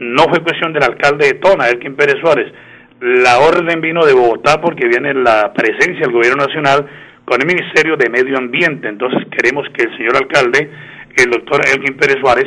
[0.00, 2.52] no fue cuestión del alcalde de Tona, Elkin Pérez Suárez.
[3.00, 6.86] La orden vino de Bogotá porque viene la presencia del gobierno nacional
[7.24, 8.88] con el Ministerio de Medio Ambiente.
[8.88, 10.70] Entonces queremos que el señor alcalde,
[11.16, 12.46] el doctor Elkin Pérez Suárez,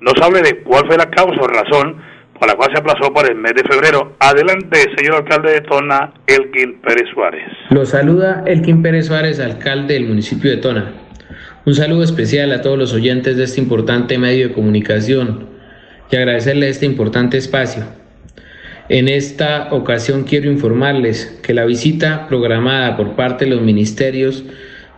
[0.00, 1.96] nos hable de cuál fue la causa o razón
[2.38, 4.16] por la cual se aplazó para el mes de febrero.
[4.18, 7.44] Adelante, señor alcalde de Tona, Elkin Pérez Suárez.
[7.70, 10.92] Lo saluda Elkin Pérez Suárez, alcalde del municipio de Tona.
[11.64, 15.46] Un saludo especial a todos los oyentes de este importante medio de comunicación
[16.10, 17.84] y agradecerle este importante espacio.
[18.88, 24.42] En esta ocasión quiero informarles que la visita programada por parte de los ministerios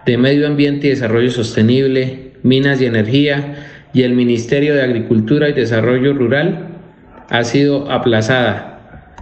[0.07, 5.53] de Medio Ambiente y Desarrollo Sostenible, Minas y Energía y el Ministerio de Agricultura y
[5.53, 6.69] Desarrollo Rural
[7.29, 9.13] ha sido aplazada.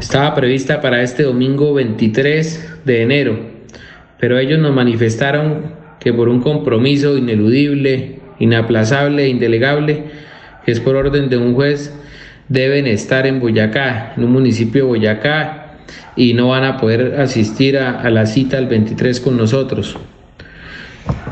[0.00, 3.38] Estaba prevista para este domingo 23 de enero,
[4.18, 5.75] pero ellos nos manifestaron
[6.06, 10.04] que por un compromiso ineludible, inaplazable e indelegable,
[10.64, 11.92] que es por orden de un juez,
[12.48, 15.72] deben estar en Boyacá, en un municipio de Boyacá,
[16.14, 19.98] y no van a poder asistir a, la cita el 23 con nosotros.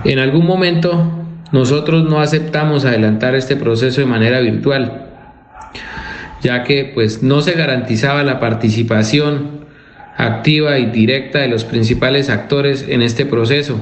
[0.02, 5.06] En algún momento nosotros no aceptamos adelantar este proceso de manera virtual,
[6.42, 9.66] ya que pues no se garantizaba la participación
[10.16, 13.78] activa y directa de los principales actores en este proceso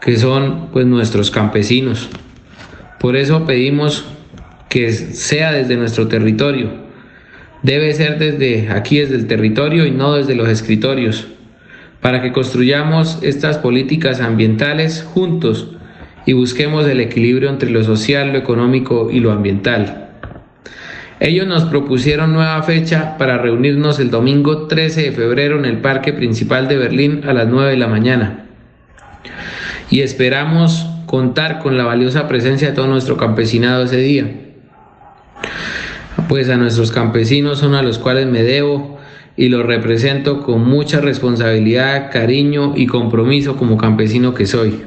[0.00, 2.08] que son pues nuestros campesinos.
[3.00, 4.04] Por eso pedimos
[4.68, 6.70] que sea desde nuestro territorio.
[7.62, 11.26] Debe ser desde aquí, desde el territorio y no desde los escritorios,
[12.00, 15.72] para que construyamos estas políticas ambientales juntos
[16.26, 20.10] y busquemos el equilibrio entre lo social, lo económico y lo ambiental.
[21.18, 26.12] Ellos nos propusieron nueva fecha para reunirnos el domingo 13 de febrero en el Parque
[26.12, 28.45] Principal de Berlín a las 9 de la mañana
[29.90, 34.30] y esperamos contar con la valiosa presencia de todo nuestro campesinado ese día.
[36.28, 38.98] Pues a nuestros campesinos son a los cuales me debo
[39.36, 44.82] y los represento con mucha responsabilidad, cariño y compromiso como campesino que soy.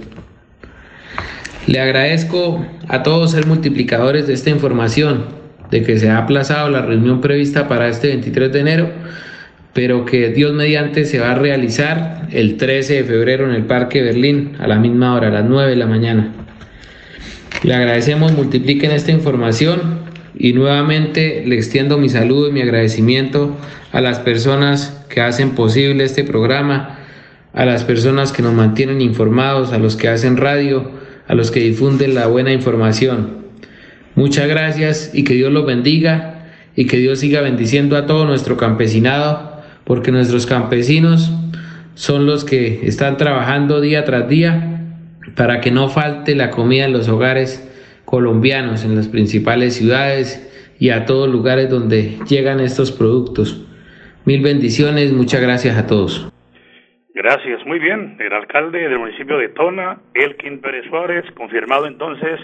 [1.67, 5.25] Le agradezco a todos ser multiplicadores de esta información,
[5.69, 8.89] de que se ha aplazado la reunión prevista para este 23 de enero
[9.73, 14.01] pero que Dios mediante se va a realizar el 13 de febrero en el Parque
[14.01, 16.33] Berlín a la misma hora, a las 9 de la mañana.
[17.63, 19.99] Le agradecemos, multipliquen esta información
[20.37, 23.57] y nuevamente le extiendo mi saludo y mi agradecimiento
[23.91, 26.99] a las personas que hacen posible este programa,
[27.53, 30.91] a las personas que nos mantienen informados, a los que hacen radio,
[31.27, 33.39] a los que difunden la buena información.
[34.15, 38.57] Muchas gracias y que Dios los bendiga y que Dios siga bendiciendo a todo nuestro
[38.57, 39.48] campesinado
[39.85, 41.31] porque nuestros campesinos
[41.95, 44.79] son los que están trabajando día tras día
[45.35, 47.65] para que no falte la comida en los hogares
[48.05, 50.45] colombianos, en las principales ciudades
[50.79, 53.65] y a todos lugares donde llegan estos productos.
[54.25, 56.31] Mil bendiciones, muchas gracias a todos.
[57.13, 58.15] Gracias, muy bien.
[58.19, 62.39] El alcalde del municipio de Tona, Elkin Pérez Suárez, confirmado entonces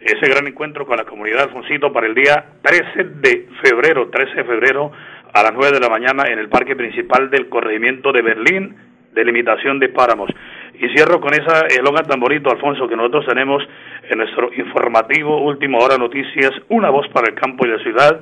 [0.00, 4.44] ese gran encuentro con la comunidad Alfonsito para el día 13 de febrero, 13 de
[4.44, 4.92] febrero
[5.32, 8.76] a las 9 de la mañana en el parque principal del corregimiento de Berlín,
[9.12, 10.30] de limitación de páramos.
[10.74, 13.62] Y cierro con esa eslogan tan bonito, Alfonso, que nosotros tenemos
[14.08, 18.20] en nuestro informativo Última Hora Noticias, una voz para el campo y la ciudad,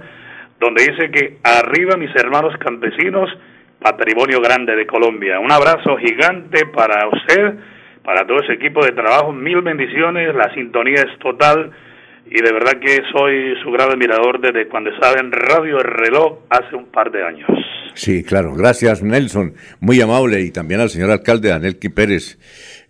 [0.58, 3.30] donde dice que arriba mis hermanos campesinos,
[3.78, 5.38] patrimonio grande de Colombia.
[5.38, 7.54] Un abrazo gigante para usted,
[8.02, 11.72] para todo ese equipo de trabajo, mil bendiciones, la sintonía es total
[12.30, 16.40] y de verdad que soy su gran admirador desde cuando estaba en Radio El Reloj
[16.50, 17.48] hace un par de años.
[17.94, 18.54] Sí, claro.
[18.54, 19.54] Gracias, Nelson.
[19.80, 20.42] Muy amable.
[20.42, 22.38] Y también al señor alcalde Daniel Pérez,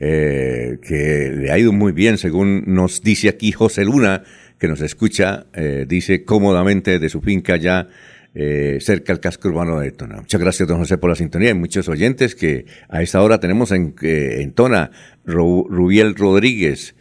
[0.01, 4.25] eh, que le ha ido muy bien, según nos dice aquí José Luna,
[4.59, 7.89] que nos escucha, eh, dice cómodamente de su finca ya
[8.35, 10.17] eh, cerca del casco urbano de Tona.
[10.17, 11.51] Muchas gracias, don José, por la sintonía.
[11.51, 14.91] Hay muchos oyentes que a esta hora tenemos en, en Tona,
[15.25, 16.97] Rubiel Rodríguez,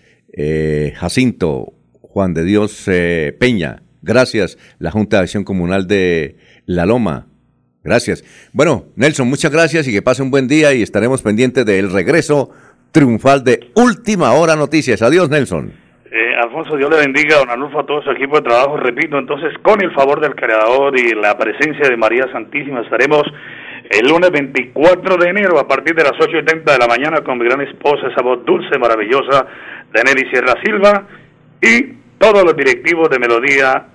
[0.96, 1.74] Jacinto,
[2.16, 2.90] Juan de Dios
[3.40, 3.82] Peña.
[4.02, 7.28] Gracias, la Junta de Acción Comunal de La Loma,
[7.84, 8.24] Gracias.
[8.54, 12.50] Bueno, Nelson, muchas gracias y que pase un buen día y estaremos pendientes del regreso
[12.94, 15.02] triunfal de Última Hora Noticias.
[15.02, 15.74] Adiós, Nelson.
[16.10, 18.78] Eh, Alfonso, Dios le bendiga, don Anulfo, a todo su equipo de trabajo.
[18.78, 23.24] Repito, entonces, con el favor del Creador y la presencia de María Santísima, estaremos
[23.92, 27.46] el lunes 24 de enero a partir de las 8.30 de la mañana con mi
[27.46, 29.46] gran esposa, esa voz dulce, maravillosa
[29.94, 31.06] de Nelly Sierra Silva
[31.62, 33.86] y todos los directivos de Melodía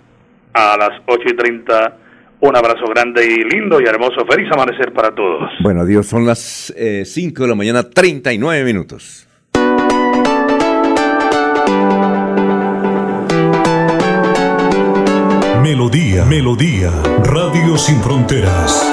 [0.52, 1.94] a las 8.30
[2.42, 4.24] un abrazo grande y lindo y hermoso.
[4.26, 5.50] Feliz amanecer para todos.
[5.60, 6.06] Bueno, adiós.
[6.06, 9.26] Son las 5 eh, de la mañana, 39 minutos.
[15.60, 16.90] Melodía, Melodía,
[17.24, 18.86] Radio Sin Fronteras.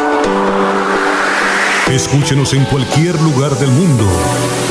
[1.91, 4.03] Escúchenos en cualquier lugar del mundo.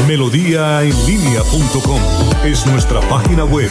[0.06, 2.00] Melodíaenlínea.com
[2.44, 3.70] es nuestra página web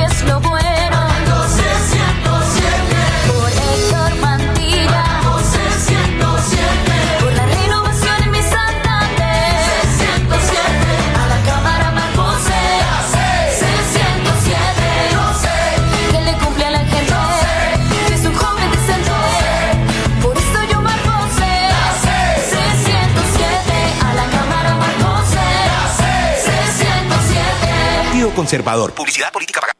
[28.41, 28.91] Conservador.
[28.95, 29.77] Publicidad política pagada.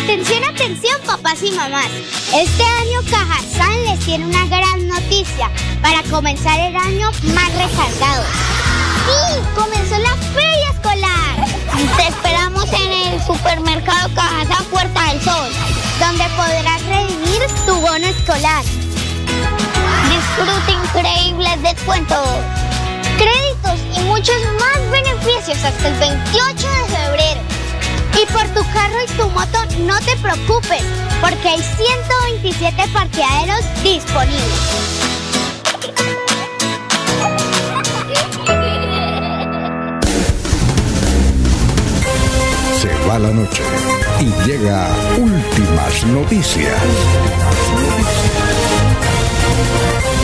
[0.00, 1.88] Atención, atención, papás y mamás.
[2.32, 5.50] Este año Cajazán les tiene una gran noticia
[5.82, 8.22] para comenzar el año más resaltado.
[9.04, 9.42] ¡Sí!
[9.56, 11.44] ¡Comenzó la feria escolar!
[11.96, 15.50] Te esperamos en el supermercado Cajazán Puerta del Sol,
[15.98, 18.62] donde podrás redimir tu bono escolar.
[20.08, 22.28] Disfruta increíbles descuentos
[23.20, 26.69] créditos y muchos más beneficios hasta el 28 de febrero.
[28.20, 30.82] Y por tu carro y tu moto no te preocupes,
[31.22, 34.40] porque hay 127 parqueaderos disponibles.
[42.78, 43.62] Se va la noche
[44.20, 46.76] y llega últimas noticias.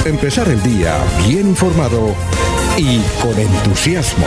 [0.05, 2.14] Empezar el día bien informado
[2.76, 4.26] y con entusiasmo.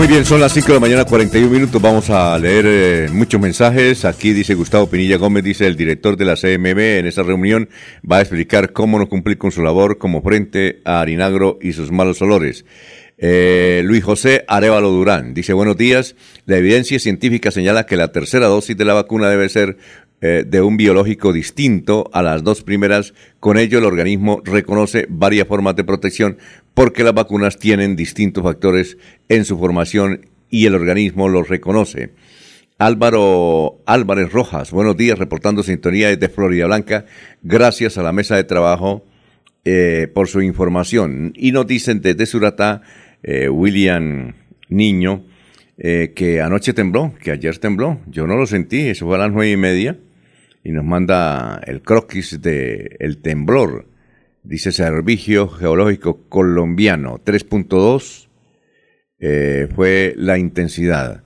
[0.00, 1.82] Muy bien, son las 5 de la mañana, 41 minutos.
[1.82, 4.06] Vamos a leer eh, muchos mensajes.
[4.06, 7.68] Aquí dice Gustavo Pinilla Gómez, dice el director de la CMB en esta reunión
[8.10, 11.92] va a explicar cómo no cumplir con su labor como frente a Harinagro y sus
[11.92, 12.64] malos olores.
[13.18, 16.16] Eh, Luis José Arevalo Durán dice buenos días.
[16.46, 19.76] La evidencia científica señala que la tercera dosis de la vacuna debe ser
[20.22, 23.14] eh, de un biológico distinto a las dos primeras.
[23.38, 26.36] Con ello, el organismo reconoce varias formas de protección
[26.74, 28.98] porque las vacunas tienen distintos factores
[29.28, 32.10] en su formación y el organismo los reconoce.
[32.78, 37.04] Álvaro Álvarez Rojas, buenos días, reportando sintonía desde Florida Blanca.
[37.42, 39.04] Gracias a la mesa de trabajo
[39.64, 41.32] eh, por su información.
[41.36, 42.82] Y nos dicen desde Suratá,
[43.22, 44.34] eh, William
[44.68, 45.26] Niño,
[45.76, 48.00] que anoche tembló, que ayer tembló.
[48.06, 49.96] Yo no lo sentí, eso fue a las nueve y media
[50.62, 53.86] y nos manda el croquis de el temblor.
[54.42, 58.28] Dice Servicio Geológico Colombiano 3.2
[59.18, 61.22] eh, fue la intensidad.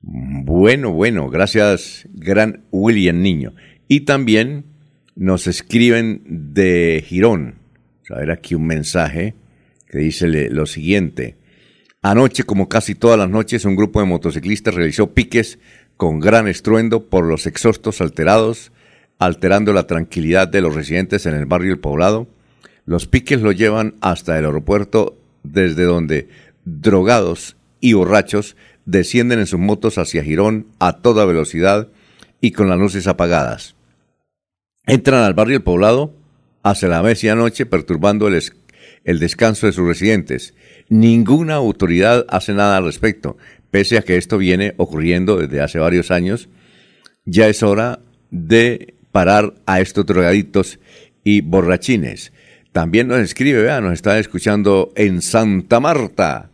[0.00, 3.54] Bueno, bueno, gracias, gran William Niño.
[3.88, 4.66] Y también
[5.16, 7.56] nos escriben de Girón.
[8.10, 9.34] A ver aquí un mensaje
[9.88, 11.36] que dice lo siguiente.
[12.02, 15.58] Anoche, como casi todas las noches, un grupo de motociclistas realizó piques
[15.96, 18.70] con gran estruendo por los exhaustos alterados,
[19.18, 22.28] alterando la tranquilidad de los residentes en el barrio El Poblado.
[22.84, 26.28] Los piques lo llevan hasta el aeropuerto, desde donde
[26.64, 31.88] drogados y borrachos descienden en sus motos hacia Girón a toda velocidad
[32.40, 33.74] y con las luces apagadas.
[34.86, 36.14] Entran al barrio El Poblado
[36.62, 38.42] hacia la medianoche perturbando el,
[39.04, 40.54] el descanso de sus residentes.
[40.88, 43.36] Ninguna autoridad hace nada al respecto,
[43.70, 46.48] pese a que esto viene ocurriendo desde hace varios años,
[47.24, 48.00] ya es hora
[48.30, 50.78] de parar a estos drogadictos
[51.24, 52.32] y borrachines.
[52.72, 56.50] También nos escribe, vea, nos está escuchando en Santa Marta.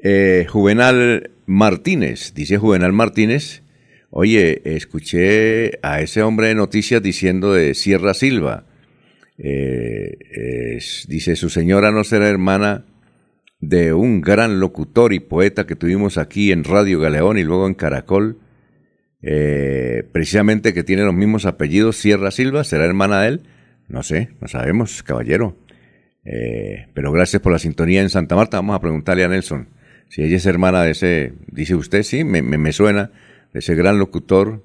[0.00, 3.62] Eh, Juvenal Martínez, dice Juvenal Martínez,
[4.10, 8.64] oye, escuché a ese hombre de noticias diciendo de Sierra Silva.
[9.38, 12.84] Eh, dice, su señora no será hermana
[13.60, 17.74] de un gran locutor y poeta que tuvimos aquí en Radio Galeón y luego en
[17.74, 18.38] Caracol,
[19.22, 23.42] eh, precisamente que tiene los mismos apellidos, Sierra Silva, ¿será hermana de él?
[23.88, 25.56] No sé, no sabemos, caballero.
[26.24, 28.58] Eh, pero gracias por la sintonía en Santa Marta.
[28.58, 29.68] Vamos a preguntarle a Nelson
[30.08, 33.10] si ella es hermana de ese, dice usted, sí, me, me, suena,
[33.52, 34.62] de ese gran locutor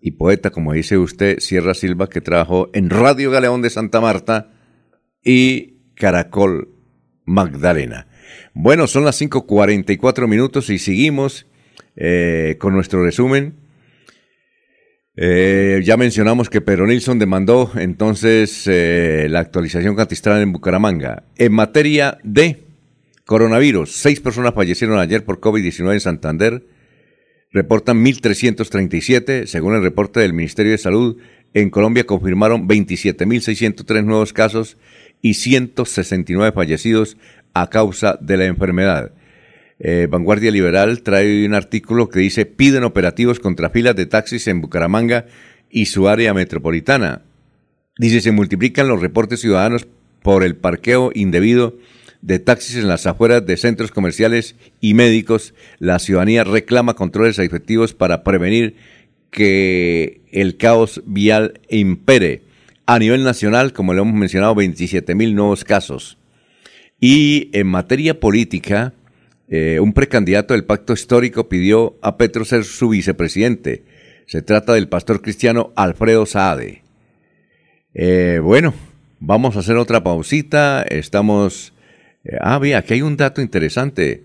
[0.00, 4.52] y poeta, como dice usted, Sierra Silva, que trabajó en Radio Galeón de Santa Marta
[5.22, 6.68] y Caracol
[7.24, 8.06] Magdalena.
[8.54, 11.46] Bueno, son las 5.44 minutos y seguimos
[11.96, 13.65] eh, con nuestro resumen.
[15.18, 21.24] Eh, ya mencionamos que Pedro Nilsson demandó entonces eh, la actualización catastral en Bucaramanga.
[21.36, 22.64] En materia de
[23.24, 26.66] coronavirus, seis personas fallecieron ayer por COVID-19 en Santander.
[27.50, 29.46] Reportan 1.337.
[29.46, 31.16] Según el reporte del Ministerio de Salud,
[31.54, 34.76] en Colombia confirmaron 27.603 nuevos casos
[35.22, 37.16] y 169 fallecidos
[37.54, 39.12] a causa de la enfermedad.
[39.78, 44.60] Eh, Vanguardia Liberal trae un artículo que dice piden operativos contra filas de taxis en
[44.60, 45.26] Bucaramanga
[45.70, 47.22] y su área metropolitana.
[47.98, 49.86] Dice se multiplican los reportes ciudadanos
[50.22, 51.76] por el parqueo indebido
[52.22, 55.54] de taxis en las afueras de centros comerciales y médicos.
[55.78, 58.76] La ciudadanía reclama controles efectivos para prevenir
[59.30, 62.42] que el caos vial impere.
[62.86, 66.18] A nivel nacional, como lo hemos mencionado, 27 mil nuevos casos.
[67.00, 68.94] Y en materia política,
[69.48, 73.84] eh, un precandidato del pacto histórico pidió a Petro ser su vicepresidente.
[74.26, 76.82] Se trata del pastor cristiano Alfredo Saade.
[77.94, 78.74] Eh, bueno,
[79.20, 80.82] vamos a hacer otra pausita.
[80.82, 81.72] Estamos...
[82.24, 84.24] Eh, ah, ve, aquí hay un dato interesante.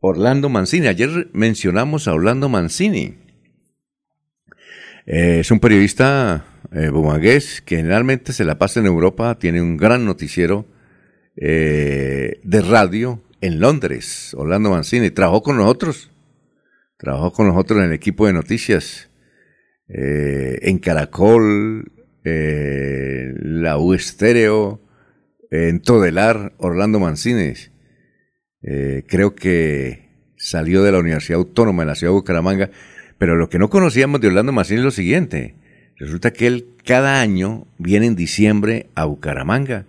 [0.00, 0.88] Orlando Mancini.
[0.88, 3.14] Ayer mencionamos a Orlando Mancini.
[5.06, 6.44] es un periodista
[6.92, 10.66] bumangués que generalmente se la pasa en Europa, tiene un gran noticiero
[11.40, 15.10] eh, de radio en Londres, Orlando Mancini.
[15.10, 16.10] Trabajó con nosotros,
[16.98, 19.10] trabajó con nosotros en el equipo de noticias,
[19.88, 21.92] eh, en Caracol,
[22.24, 24.80] eh, la U Estéreo,
[25.50, 27.54] en Todelar, Orlando Mancini.
[28.60, 32.70] creo que salió de la Universidad Autónoma de la ciudad de Bucaramanga,
[33.18, 35.54] pero lo que no conocíamos de Orlando Mancini es lo siguiente.
[35.96, 39.86] Resulta que él cada año viene en diciembre a Bucaramanga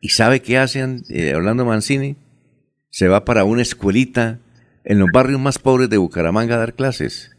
[0.00, 2.16] ¿Y sabe qué hace eh, Orlando Mancini?
[2.90, 4.40] Se va para una escuelita
[4.84, 7.30] en los barrios más pobres de Bucaramanga a dar clases.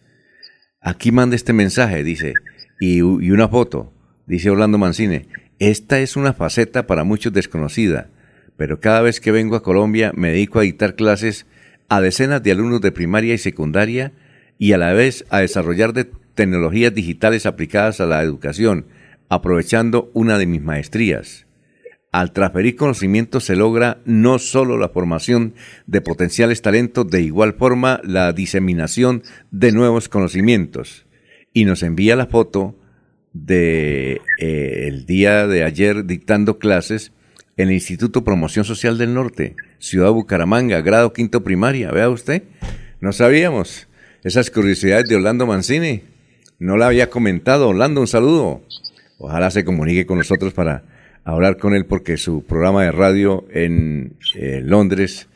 [0.80, 2.34] Aquí manda este mensaje, dice,
[2.80, 3.92] y, una foto,
[4.26, 5.28] dice Orlando Mancini.
[5.60, 8.10] Esta es una faceta para muchos desconocida,
[8.58, 11.46] pero cada vez que vengo a Colombia me dedico a dictar clases
[11.90, 14.14] a decenas de alumnos de primaria y secundaria
[14.58, 18.86] y a la vez a desarrollar de tecnologías digitales aplicadas a la educación,
[19.28, 21.46] aprovechando una de mis maestrías.
[22.12, 25.54] Al transferir conocimiento se logra no solo la formación
[25.88, 31.06] de potenciales talentos, de igual forma la diseminación de nuevos conocimientos.
[31.54, 32.76] Y nos envía la foto
[33.32, 37.14] de eh, el día de ayer dictando clases
[37.56, 41.92] en el Instituto Promoción Social del Norte, Ciudad Bucaramanga, grado quinto primaria.
[41.92, 42.44] Vea usted,
[43.00, 43.88] no sabíamos
[44.26, 46.04] esas curiosidades de Orlando Mancini.
[46.60, 47.70] No la había comentado.
[47.70, 48.62] Orlando, un saludo.
[49.18, 50.84] Ojalá se comunique con nosotros para
[51.24, 55.28] hablar con él porque su programa de radio en eh, Londres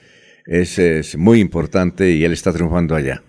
[0.46, 3.24] es, muy importante y él está triunfando allá.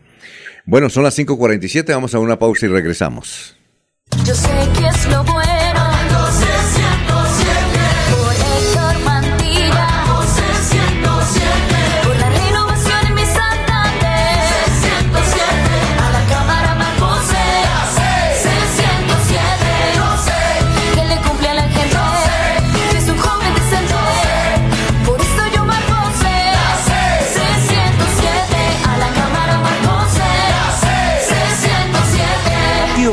[0.64, 3.56] Bueno, son las 5.47, vamos a una pausa y regresamos.
[4.24, 5.45] Yo sé que es lo bueno.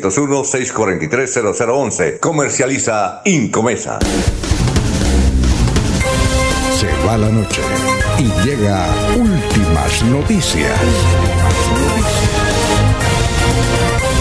[0.00, 2.18] 643 0011.
[2.18, 3.98] Comercializa Incomesa.
[6.78, 7.60] Se va la noche
[8.18, 8.86] y llega
[9.16, 10.78] últimas noticias.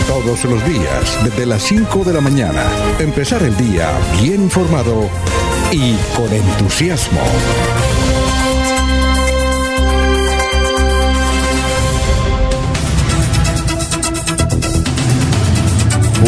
[0.07, 2.63] Todos los días, desde las 5 de la mañana,
[2.99, 3.89] empezar el día
[4.21, 5.09] bien informado
[5.71, 7.21] y con entusiasmo.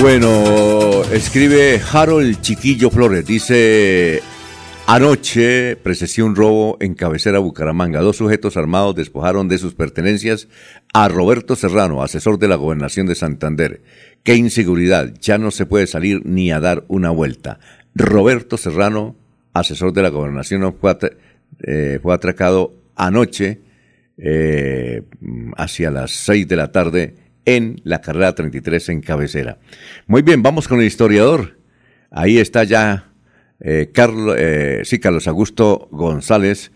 [0.02, 4.22] Bueno, escribe Harold Chiquillo Flores, dice,
[4.86, 8.02] anoche presencié un robo en cabecera Bucaramanga.
[8.02, 10.50] Dos sujetos armados despojaron de sus pertenencias
[10.94, 13.82] a Roberto Serrano, asesor de la gobernación de Santander.
[14.24, 17.60] Qué inseguridad, ya no se puede salir ni a dar una vuelta.
[17.96, 19.16] Roberto Serrano,
[19.54, 20.98] asesor de la gobernación, fue,
[21.62, 23.62] eh, fue atracado anoche
[24.18, 25.04] eh,
[25.56, 29.58] hacia las seis de la tarde en la carrera 33 en cabecera.
[30.08, 31.58] Muy bien, vamos con el historiador.
[32.12, 33.14] Ahí está ya
[33.60, 36.72] eh, Carlos, eh, sí, Carlos Augusto González,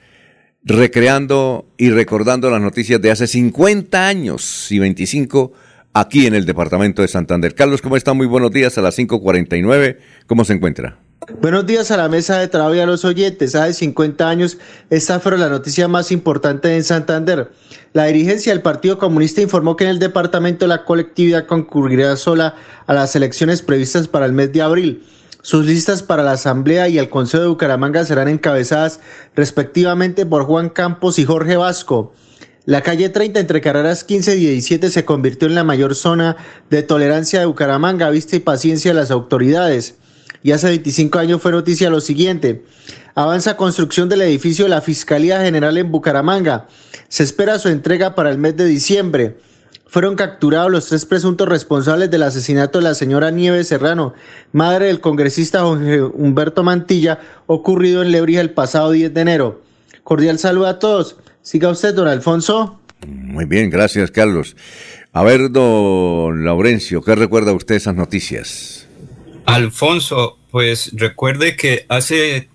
[0.64, 5.52] recreando y recordando las noticias de hace 50 años y 25
[5.94, 7.56] aquí en el departamento de Santander.
[7.56, 8.14] Carlos, ¿cómo está?
[8.14, 9.98] Muy buenos días a las 5.49.
[10.28, 10.98] ¿Cómo se encuentra?
[11.42, 13.56] Buenos días a la mesa de trabajo y a los oyentes.
[13.56, 14.60] Hace 50 años,
[14.92, 17.52] esta fue la noticia más importante en Santander.
[17.94, 22.56] La dirigencia del Partido Comunista informó que en el departamento la colectividad concurrirá sola
[22.86, 25.04] a las elecciones previstas para el mes de abril.
[25.42, 29.00] Sus listas para la Asamblea y el Consejo de Bucaramanga serán encabezadas
[29.36, 32.14] respectivamente por Juan Campos y Jorge Vasco.
[32.66, 36.38] La calle 30 entre carreras 15 y 17 se convirtió en la mayor zona
[36.70, 39.96] de tolerancia de Bucaramanga, vista y paciencia de las autoridades
[40.48, 42.64] y hace 25 años fue noticia lo siguiente.
[43.16, 46.70] Avanza construcción del edificio de la Fiscalía General en Bucaramanga.
[47.10, 49.36] Se espera su entrega para el mes de diciembre.
[49.88, 54.14] Fueron capturados los tres presuntos responsables del asesinato de la señora Nieves Serrano,
[54.54, 59.62] madre del congresista Humberto Mantilla, ocurrido en Lebrija el pasado 10 de enero.
[60.06, 61.18] Cordial saludo a todos.
[61.42, 62.80] Siga usted, don Alfonso.
[63.06, 64.56] Muy bien, gracias, Carlos.
[65.12, 68.77] A ver, don Laurencio, ¿qué recuerda usted esas noticias?
[69.48, 72.50] Alfonso, pues recuerde que hace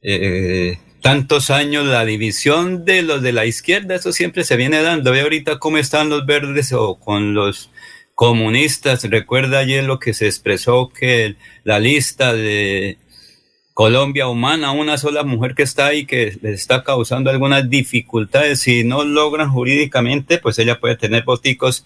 [0.00, 5.12] eh, tantos años la división de los de la izquierda, eso siempre se viene dando.
[5.12, 7.70] Ve ahorita cómo están los verdes o con los
[8.14, 9.04] comunistas.
[9.04, 12.96] Recuerda ayer lo que se expresó que la lista de
[13.74, 18.60] Colombia humana, una sola mujer que está ahí que les está causando algunas dificultades.
[18.60, 21.84] Si no logran jurídicamente, pues ella puede tener boticos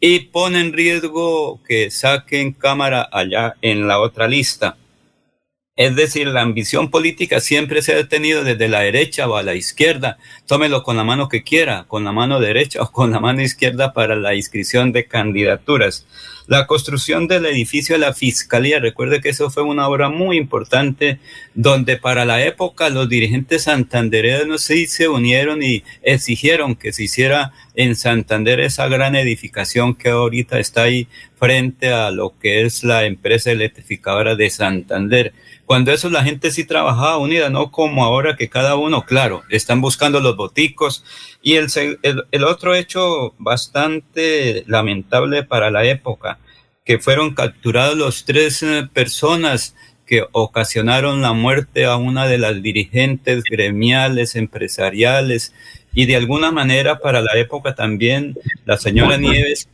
[0.00, 4.76] y pone en riesgo que saquen cámara allá en la otra lista.
[5.78, 9.54] Es decir, la ambición política siempre se ha tenido desde la derecha o a la
[9.54, 10.18] izquierda.
[10.44, 13.92] Tómelo con la mano que quiera, con la mano derecha o con la mano izquierda
[13.92, 16.04] para la inscripción de candidaturas.
[16.48, 21.20] La construcción del edificio de la Fiscalía, recuerde que eso fue una obra muy importante
[21.54, 27.52] donde para la época los dirigentes santandereanos sí se unieron y exigieron que se hiciera
[27.74, 31.06] en Santander esa gran edificación que ahorita está ahí
[31.38, 35.34] frente a lo que es la empresa electrificadora de Santander.
[35.68, 39.82] Cuando eso la gente sí trabajaba unida, no como ahora que cada uno, claro, están
[39.82, 41.04] buscando los boticos.
[41.42, 41.68] Y el,
[42.02, 46.37] el, otro hecho bastante lamentable para la época,
[46.88, 49.76] que fueron capturados los tres eh, personas
[50.06, 55.52] que ocasionaron la muerte a una de las dirigentes gremiales, empresariales,
[55.92, 59.68] y de alguna manera para la época también la señora Nieves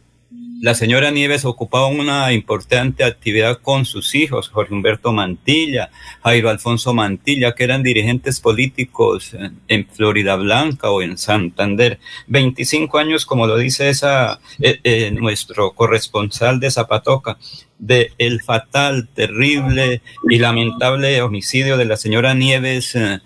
[0.60, 5.90] la señora Nieves ocupaba una importante actividad con sus hijos, Jorge Humberto Mantilla,
[6.22, 9.36] Jairo Alfonso Mantilla, que eran dirigentes políticos
[9.68, 11.98] en, Florida Blanca o en Santander.
[12.28, 17.38] 25 años, como lo dice esa, eh, eh, nuestro corresponsal de Zapatoca,
[17.78, 23.20] de el fatal, terrible y lamentable homicidio de la señora Nieves eh,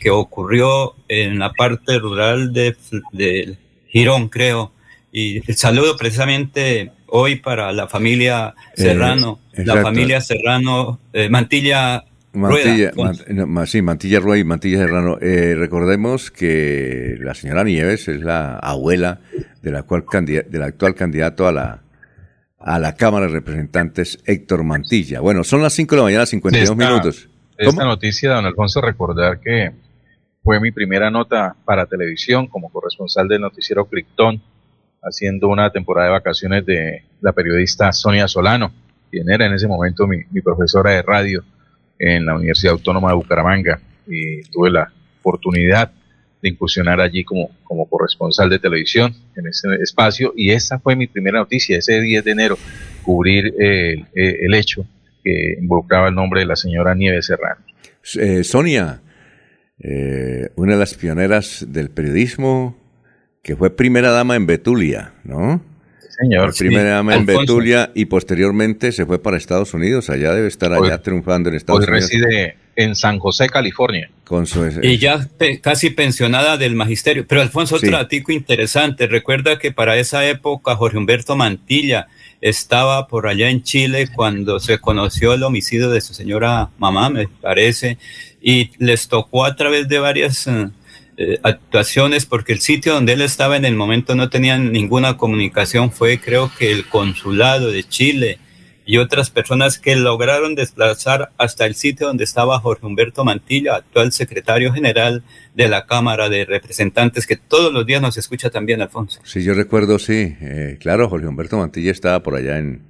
[0.00, 2.76] que ocurrió en la parte rural de,
[3.12, 4.75] de Girón, creo
[5.18, 12.04] y el saludo precisamente hoy para la familia eh, Serrano, la familia Serrano, eh, Mantilla
[12.34, 13.66] Mantilla, Rueda.
[13.66, 15.16] sí, Mantilla Rueda y Mantilla Serrano.
[15.22, 19.20] Eh, recordemos que la señora Nieves es la abuela
[19.62, 21.82] del actual, del actual candidato a la,
[22.58, 25.20] a la Cámara de Representantes Héctor Mantilla.
[25.20, 27.28] Bueno, son las 5 de la mañana, 52 Esta- minutos.
[27.56, 29.70] Esta noticia, don Alfonso, recordar que
[30.42, 34.42] fue mi primera nota para televisión como corresponsal del noticiero Criptón,
[35.08, 38.72] haciendo una temporada de vacaciones de la periodista Sonia Solano,
[39.10, 41.44] quien era en ese momento mi, profesora de radio
[41.98, 43.80] en la Universidad Autónoma de Bucaramanga.
[44.06, 45.90] Y tuve la oportunidad
[46.42, 50.32] de incursionar allí como, como corresponsal de televisión en ese espacio.
[50.36, 52.58] Y esa fue mi primera noticia, ese 10 de enero,
[53.02, 54.84] cubrir eh, el, el hecho
[55.24, 57.60] que involucraba el nombre de la señora Nieves Serrano.
[58.14, 59.00] Eh, Sonia,
[59.80, 62.76] eh, una de las pioneras del periodismo,
[63.46, 65.62] que fue primera dama en Betulia, ¿no?
[66.18, 66.52] señor.
[66.52, 67.40] Fue primera Sí, dama en Alfonso.
[67.42, 70.10] Betulia y posteriormente se fue para Estados Unidos.
[70.10, 72.10] Allá debe estar allá Hoy- triunfando en Estados Hoy Unidos.
[72.10, 74.10] reside en San José, California.
[74.24, 77.24] Con su, Y ya pe- casi pensionada del magisterio.
[77.28, 77.86] Pero Alfonso, Sí.
[77.86, 79.06] otro datico interesante.
[79.06, 82.08] Recuerda que para esa época Jorge Humberto Mantilla
[82.40, 87.28] estaba por allá en Chile cuando se conoció el homicidio de su señora mamá, me
[87.28, 87.98] parece,
[88.42, 90.68] y les tocó a través de varias eh,
[91.18, 95.90] eh, actuaciones, porque el sitio donde él estaba en el momento no tenía ninguna comunicación,
[95.90, 98.38] fue creo que el consulado de Chile
[98.84, 104.12] y otras personas que lograron desplazar hasta el sitio donde estaba Jorge Humberto Mantilla, actual
[104.12, 109.20] secretario general de la Cámara de Representantes, que todos los días nos escucha también, Alfonso.
[109.24, 110.36] Sí, yo recuerdo, sí.
[110.40, 112.82] eh, claro, Jorge Humberto Mantilla estaba por allá en,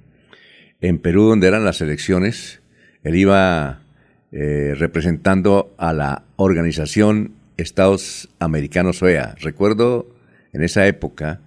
[0.81, 2.61] en Perú, donde eran las elecciones.
[3.03, 3.79] Él iba
[4.31, 9.35] eh, representando a la organización Estados Americanos OEA.
[9.41, 10.15] Recuerdo
[10.53, 11.41] en esa época,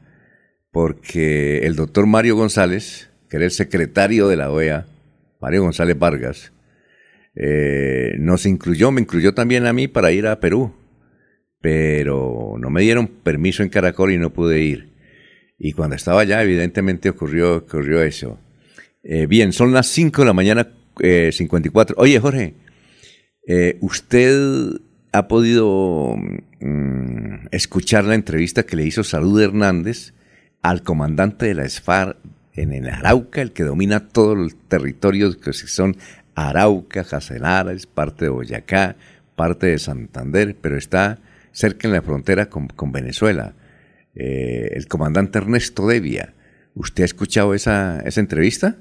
[0.70, 4.86] porque el doctor Mario González, que era el secretario de la OEA,
[5.40, 6.52] Mario González Vargas,
[7.34, 10.74] eh, nos incluyó, me incluyó también a mí para ir a Perú
[11.60, 14.90] pero no me dieron permiso en Caracol y no pude ir.
[15.58, 18.38] Y cuando estaba allá, evidentemente ocurrió, ocurrió eso.
[19.02, 21.96] Eh, bien, son las 5 de la mañana, eh, 54.
[21.98, 22.54] Oye, Jorge,
[23.46, 24.80] eh, ¿usted
[25.12, 26.16] ha podido
[26.60, 30.14] mm, escuchar la entrevista que le hizo Salud Hernández
[30.62, 32.16] al comandante de la SFAR
[32.54, 35.96] en el Arauca, el que domina todo el territorio que son
[36.34, 38.96] Arauca, Jacelares, parte de Boyacá,
[39.36, 41.18] parte de Santander, pero está
[41.52, 43.54] cerca en la frontera con, con Venezuela.
[44.14, 46.34] Eh, el comandante Ernesto Devia.
[46.74, 48.76] ¿Usted ha escuchado esa, esa entrevista?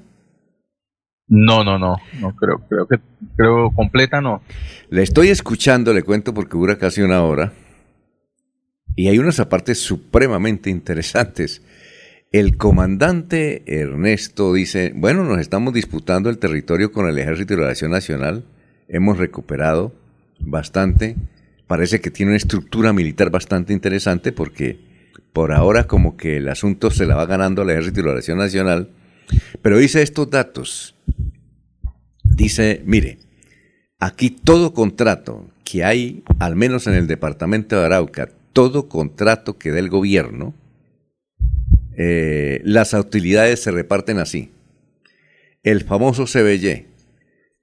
[1.30, 2.98] No, no, no, no creo, creo que
[3.36, 4.42] creo completa no.
[4.90, 7.52] Le estoy escuchando, le cuento porque dura casi una hora.
[8.96, 11.62] Y hay unas apartes supremamente interesantes.
[12.32, 17.68] El comandante Ernesto dice, bueno, nos estamos disputando el territorio con el Ejército de la
[17.68, 18.44] Nación Nacional.
[18.88, 19.94] Hemos recuperado
[20.40, 21.16] bastante.
[21.68, 24.80] Parece que tiene una estructura militar bastante interesante porque
[25.32, 28.38] por ahora como que el asunto se la va ganando al Ejército de la Nación
[28.38, 28.90] Nacional.
[29.62, 30.94] Pero dice estos datos.
[32.24, 33.18] Dice, mire,
[33.98, 39.70] aquí todo contrato que hay, al menos en el departamento de Arauca, todo contrato que
[39.70, 40.54] dé el gobierno,
[41.96, 44.50] eh, las utilidades se reparten así.
[45.62, 46.86] El famoso CBY,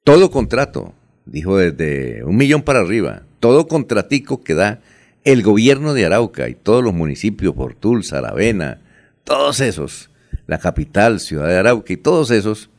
[0.03, 0.93] todo contrato,
[1.26, 4.82] dijo desde un millón para arriba, todo contratico que da
[5.24, 8.82] el gobierno de Arauca y todos los municipios, Portul, Saravena,
[9.24, 10.09] todos esos,
[10.48, 12.70] la capital, ciudad de Arauca y todos esos,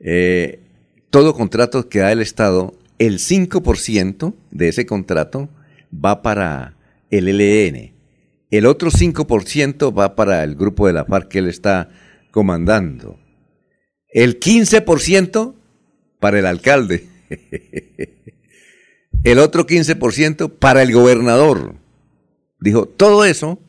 [0.00, 0.60] eh,
[1.08, 5.48] todo contrato que da el Estado, el 5% de ese contrato
[5.92, 6.74] va para
[7.10, 7.94] el LN.
[8.50, 11.88] El otro 5% va para el grupo de la FARC que él está
[12.32, 13.18] comandando.
[14.08, 15.54] El 15%
[16.18, 17.06] para el alcalde.
[19.24, 21.76] el otro 15% para el gobernador.
[22.58, 23.60] Dijo, todo eso,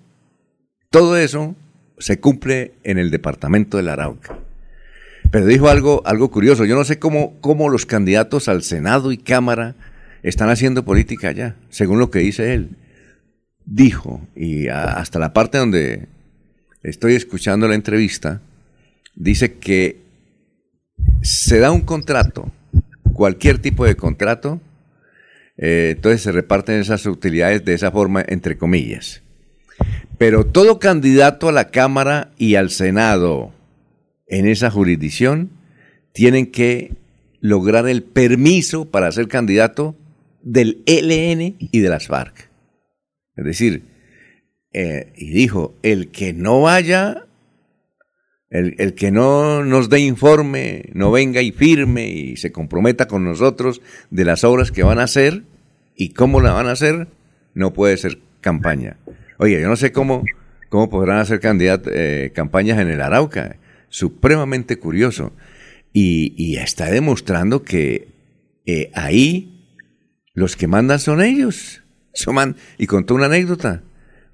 [0.89, 1.55] todo eso
[2.01, 4.37] se cumple en el departamento del Arauca.
[5.31, 6.65] Pero dijo algo, algo curioso.
[6.65, 9.75] Yo no sé cómo, cómo los candidatos al Senado y Cámara
[10.23, 12.75] están haciendo política allá, según lo que dice él.
[13.65, 16.07] Dijo, y hasta la parte donde
[16.83, 18.41] estoy escuchando la entrevista,
[19.15, 20.01] dice que
[21.21, 22.51] se da un contrato,
[23.13, 24.59] cualquier tipo de contrato,
[25.57, 29.21] eh, entonces se reparten esas utilidades de esa forma, entre comillas.
[30.17, 33.53] Pero todo candidato a la Cámara y al Senado
[34.27, 35.49] en esa jurisdicción
[36.13, 36.93] tienen que
[37.39, 39.95] lograr el permiso para ser candidato
[40.43, 42.49] del ELN y de las FARC.
[43.35, 43.83] Es decir,
[44.73, 47.25] eh, y dijo, el que no vaya,
[48.49, 53.23] el, el que no nos dé informe, no venga y firme y se comprometa con
[53.23, 55.43] nosotros de las obras que van a hacer
[55.95, 57.07] y cómo la van a hacer,
[57.53, 58.97] no puede ser campaña.
[59.41, 60.23] Oye, yo no sé cómo,
[60.69, 63.57] cómo podrán hacer eh, campañas en el Arauca.
[63.89, 65.33] supremamente curioso.
[65.91, 68.09] Y, está demostrando que
[68.67, 69.65] eh, ahí
[70.35, 71.81] los que mandan son ellos.
[72.77, 73.81] y contó una anécdota.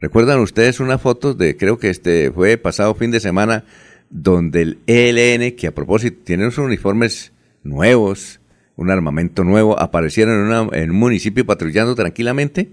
[0.01, 3.64] ¿Recuerdan ustedes una foto de, creo que este fue pasado fin de semana,
[4.10, 7.32] donde el ELN, que a propósito tiene unos uniformes
[7.64, 8.41] nuevos,
[8.76, 12.68] un armamento nuevo, aparecieron en, un municipio patrullando tranquilamente?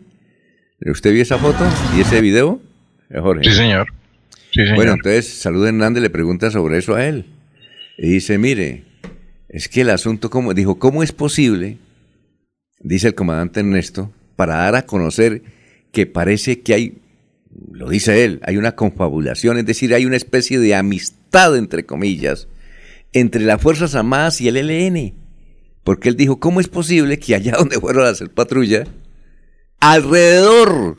[0.81, 1.65] ¿Usted vio esa foto
[1.97, 2.61] y ese video?
[3.11, 3.45] Eh, Jorge.
[3.45, 3.89] Sí, señor.
[4.75, 7.27] Bueno, entonces Salud Hernández le pregunta sobre eso a él.
[7.99, 8.85] Y dice, mire,
[9.49, 11.79] es que el asunto, como dijo, ¿cómo es posible,
[12.81, 15.43] dice el comandante Ernesto, para dar a conocer
[15.93, 16.99] que parece que hay,
[17.73, 22.49] lo dice él, hay una confabulación, es decir, hay una especie de amistad, entre comillas,
[23.13, 25.15] entre las Fuerzas Armadas y el ELN?
[25.85, 28.85] Porque él dijo, ¿cómo es posible que allá donde fueron a hacer patrulla,
[29.85, 30.97] alrededor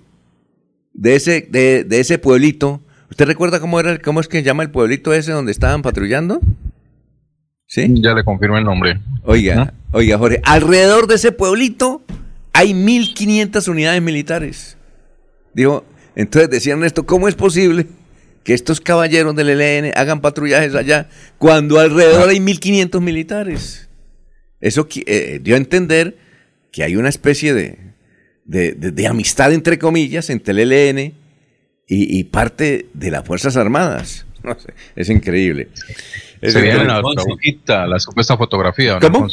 [0.94, 5.12] de ese, de, ese pueblito, ¿usted recuerda cómo era, cómo es que llama el pueblito
[5.12, 6.40] ese donde estaban patrullando?
[7.66, 7.88] ¿Sí?
[7.96, 9.02] Ya le confirmo el nombre.
[9.24, 12.04] Oiga, oiga, Jorge, alrededor de ese pueblito
[12.54, 14.78] hay 1500 unidades militares.
[15.56, 15.84] Digo,
[16.16, 17.88] entonces decían esto, ¿cómo es posible
[18.44, 21.10] que estos caballeros del ELN hagan patrullajes allá
[21.40, 23.90] cuando alrededor hay 1500 militares?
[24.62, 26.18] Eso eh, dio a entender
[26.72, 27.95] que hay una especie de,
[28.46, 31.14] de, amistad, entre comillas, entre el ELN
[31.88, 34.26] y, parte de las Fuerzas Armadas.
[34.44, 35.70] No sé, es increíble.
[36.42, 39.00] Sería en Arauquita, la supuesta fotografía.
[39.00, 39.28] ¿Cómo?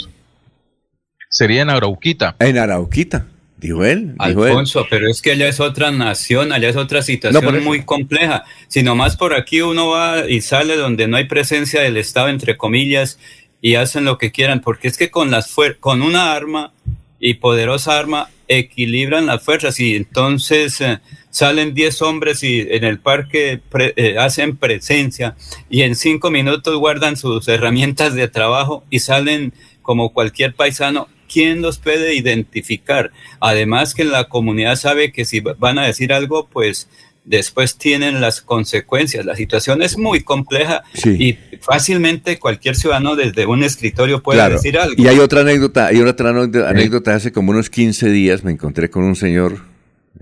[1.29, 2.37] Sería en Arauquita.
[2.39, 3.27] En Arauquita.
[3.59, 4.15] Dijo él.
[4.19, 8.45] Alfonso, pero es que allá es otra nación, allá es otra situación muy compleja.
[8.67, 12.57] Si nomás por aquí uno va y sale donde no hay presencia del Estado, entre
[12.57, 13.21] comillas,
[13.61, 16.73] y hacen lo que quieran, porque es que con, las con una arma
[17.21, 22.99] y poderosa arma equilibran las fuerzas y entonces eh, salen 10 hombres y en el
[22.99, 23.61] parque
[23.97, 25.37] eh, hacen presencia
[25.71, 31.09] y en cinco minutos guardan sus herramientas de trabajo y salen como cualquier paisano.
[31.33, 33.11] ¿Quién los puede identificar?
[33.41, 36.91] Además que la comunidad sabe que si van a decir algo, pues
[37.25, 39.25] después tienen las consecuencias.
[39.25, 45.01] La situación es muy compleja y fácilmente cualquier ciudadano desde un escritorio puede decir algo.
[45.01, 49.05] Y hay otra anécdota, hay otra anécdota, hace como unos 15 días me encontré con
[49.05, 49.59] un señor,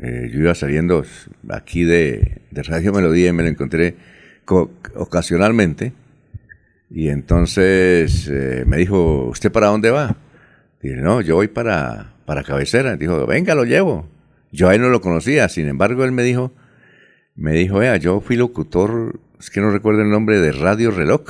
[0.02, 1.04] eh, yo iba saliendo
[1.48, 3.96] aquí de, Radio Melodía y me lo encontré
[4.96, 5.92] ocasionalmente
[6.90, 10.16] y entonces eh, me dijo, ¿usted para dónde va?
[10.82, 12.96] Dije, no, yo voy para, para cabecera.
[12.96, 14.08] Dijo, venga, lo llevo.
[14.50, 16.52] Yo a él no lo conocía, sin embargo él me dijo,
[17.34, 21.22] me dijo, vea, yo fui locutor, es que no recuerdo el nombre, de Radio Reloj.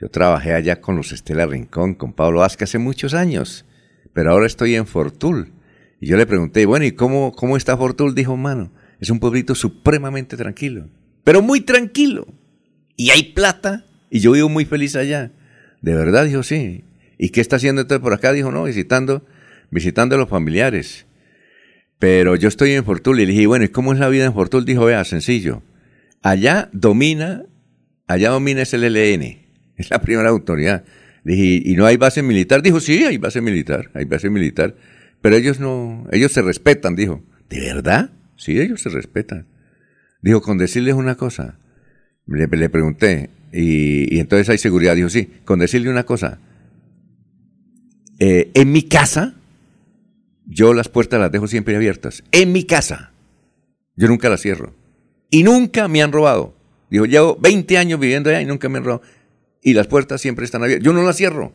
[0.00, 3.64] Yo trabajé allá con los Estela Rincón, con Pablo Vázquez hace muchos años,
[4.12, 5.52] pero ahora estoy en Fortul.
[6.00, 8.14] Y yo le pregunté, bueno, ¿y cómo, cómo está Fortul?
[8.14, 10.88] Dijo, mano, es un pueblito supremamente tranquilo,
[11.22, 12.26] pero muy tranquilo.
[12.96, 15.32] Y hay plata, y yo vivo muy feliz allá.
[15.80, 16.84] De verdad, dijo, sí.
[17.18, 18.32] ¿Y qué está haciendo entonces por acá?
[18.32, 19.26] Dijo, no, visitando,
[19.70, 21.06] visitando a los familiares.
[21.98, 24.34] Pero yo estoy en Fortul y le dije, bueno, ¿y cómo es la vida en
[24.34, 24.64] Fortul?
[24.64, 25.62] Dijo, vea, sencillo.
[26.22, 27.44] Allá domina,
[28.06, 29.38] allá domina es el LN,
[29.76, 30.84] es la primera autoridad.
[31.24, 32.62] Dije, ¿y no hay base militar?
[32.62, 34.74] Dijo, sí, hay base militar, hay base militar.
[35.22, 37.22] Pero ellos no, ellos se respetan, dijo.
[37.48, 38.10] ¿De verdad?
[38.36, 39.46] Sí, ellos se respetan.
[40.20, 41.58] Dijo, con decirles una cosa.
[42.26, 44.96] Le, pregunté, y, entonces hay seguridad.
[44.96, 46.40] Dijo, sí, con decirle una cosa.
[48.18, 49.34] Eh, en mi casa,
[50.46, 52.22] yo las puertas las dejo siempre abiertas.
[52.32, 53.12] En mi casa.
[53.96, 54.74] Yo nunca las cierro.
[55.30, 56.54] Y nunca me han robado.
[56.90, 59.02] Dijo, llevo 20 años viviendo allá y nunca me han robado.
[59.62, 60.84] Y las puertas siempre están abiertas.
[60.84, 61.52] Yo no las cierro.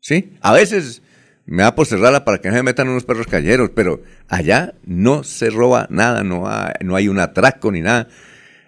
[0.00, 0.34] ¿Sí?
[0.40, 1.02] A veces
[1.46, 5.24] me da por cerrarla para que no se metan unos perros calleros, pero allá no
[5.24, 8.08] se roba nada, no hay, no hay un atraco ni nada.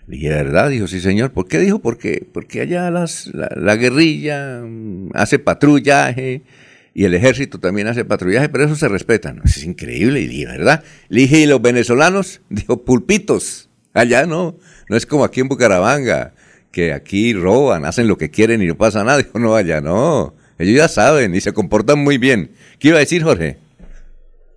[0.08, 1.32] Y de verdad, dijo, sí señor.
[1.32, 1.80] ¿Por qué dijo?
[1.80, 6.42] Porque, porque allá las, la guerrilla mm, hace patrullaje,
[6.94, 9.32] y el ejército también hace patrullaje, pero eso se respeta.
[9.32, 9.42] ¿no?
[9.44, 10.82] Es increíble, y ¿verdad?
[11.08, 12.40] Le dije, ¿y los venezolanos?
[12.48, 13.68] Dijo, pulpitos.
[13.94, 14.56] Allá no,
[14.88, 16.32] no es como aquí en Bucaramanga,
[16.70, 19.18] que aquí roban, hacen lo que quieren y no pasa nada.
[19.18, 20.34] Dijo, no, allá no.
[20.58, 22.50] Ellos ya saben y se comportan muy bien.
[22.78, 23.58] ¿Qué iba a decir, Jorge?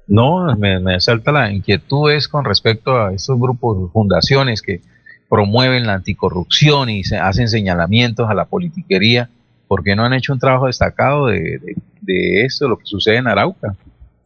[0.07, 4.81] No, me, me salta la inquietud es con respecto a estos grupos, fundaciones que
[5.29, 9.29] promueven la anticorrupción y se hacen señalamientos a la politiquería
[9.71, 11.57] ¿por qué no han hecho un trabajo destacado de,
[12.01, 13.73] de, esto, lo que sucede en Arauca?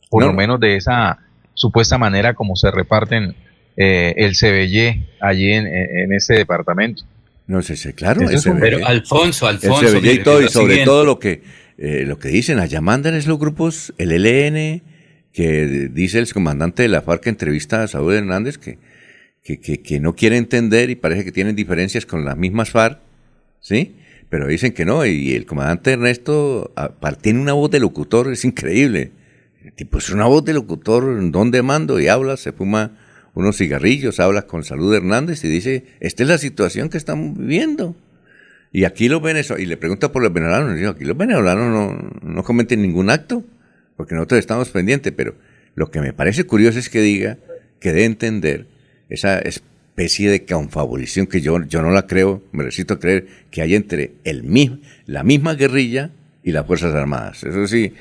[0.09, 1.19] Por lo menos de esa
[1.53, 3.35] supuesta manera como se reparten
[3.77, 7.03] eh, el CBY allí en, en, ese departamento.
[7.45, 8.21] No sé, sé claro.
[8.59, 9.95] pero Alfonso, Alfonso.
[9.95, 11.43] El y todo, y sobre todo lo que,
[11.77, 14.81] eh, lo que dicen, allá mandan es los grupos, el ELN,
[15.31, 18.79] que dice el comandante de la FARC entrevista a Saúl Hernández que,
[19.43, 22.97] que, que, que no quiere entender y parece que tienen diferencias con las mismas FARC,
[23.59, 23.97] ¿sí?
[24.29, 26.73] Pero dicen que no, y el comandante Ernesto
[27.21, 29.11] tiene una voz de locutor, es increíble.
[29.75, 32.97] Tipo es una voz de locutor, donde mando y habla, se fuma
[33.33, 37.95] unos cigarrillos, habla con Salud Hernández y dice, esta es la situación que estamos viviendo.
[38.71, 42.11] Y aquí los venezolanos, y le pregunta por los venezolanos, digo, aquí los venezolanos no,
[42.21, 43.43] no cometen ningún acto,
[43.95, 45.35] porque nosotros estamos pendientes, pero
[45.75, 47.37] lo que me parece curioso es que diga,
[47.79, 48.67] que dé entender
[49.09, 49.39] esa
[49.95, 54.11] especie de confabulación que yo, yo no la creo, me necesito creer que hay entre
[54.25, 56.09] el mismo, la misma guerrilla
[56.43, 57.45] y las Fuerzas Armadas.
[57.45, 57.93] Eso sí,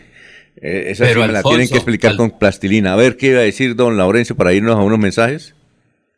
[0.61, 2.93] eh, esa sí me la tienen que explicar al- con plastilina.
[2.95, 5.55] A ver qué iba a decir don Laurencio para irnos a unos mensajes.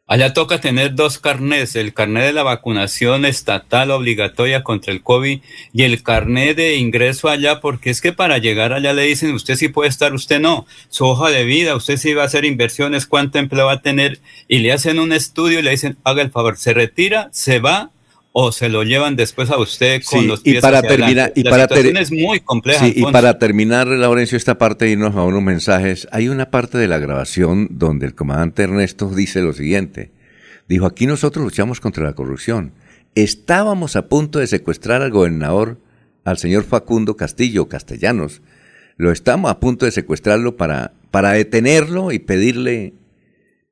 [0.09, 5.40] Allá toca tener dos carnés, el carnet de la vacunación estatal obligatoria contra el COVID
[5.72, 9.57] y el carnet de ingreso allá, porque es que para llegar allá le dicen, usted
[9.57, 13.04] sí puede estar, usted no, su hoja de vida, usted sí va a hacer inversiones,
[13.04, 16.30] cuánto empleo va a tener, y le hacen un estudio y le dicen, haga el
[16.30, 17.90] favor, se retira, se va
[18.39, 21.11] o se lo llevan después a usted con Sí, los y pies para hacia terminar,
[21.32, 21.41] adelante.
[21.41, 22.84] y La para ter- es muy compleja.
[22.84, 26.07] Sí, y para terminar, Laurencio, esta parte, irnos a unos mensajes.
[26.12, 30.11] Hay una parte de la grabación donde el comandante Ernesto dice lo siguiente.
[30.68, 32.72] Dijo, aquí nosotros luchamos contra la corrupción.
[33.14, 35.78] Estábamos a punto de secuestrar al gobernador,
[36.24, 38.43] al señor Facundo Castillo Castellanos.
[38.99, 42.93] Lo estamos a punto de secuestrarlo para, para detenerlo y pedirle,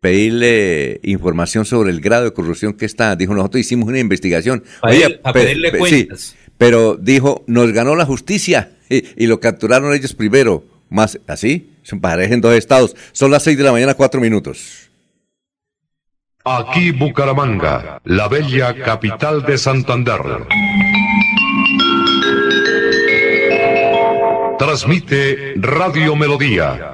[0.09, 3.17] pedirle información sobre el grado de corrupción que está.
[3.17, 4.63] Dijo, nosotros hicimos una investigación.
[4.83, 6.21] Para Oye, para pedirle pe- cuentas.
[6.21, 10.63] sí, pero dijo, nos ganó la justicia y, y lo capturaron ellos primero.
[10.91, 12.95] Más así, se parecen dos estados.
[13.13, 14.91] Son las seis de la mañana, cuatro minutos.
[16.45, 20.21] Aquí Bucaramanga, la bella capital de Santander.
[24.59, 26.93] Transmite Radio Melodía,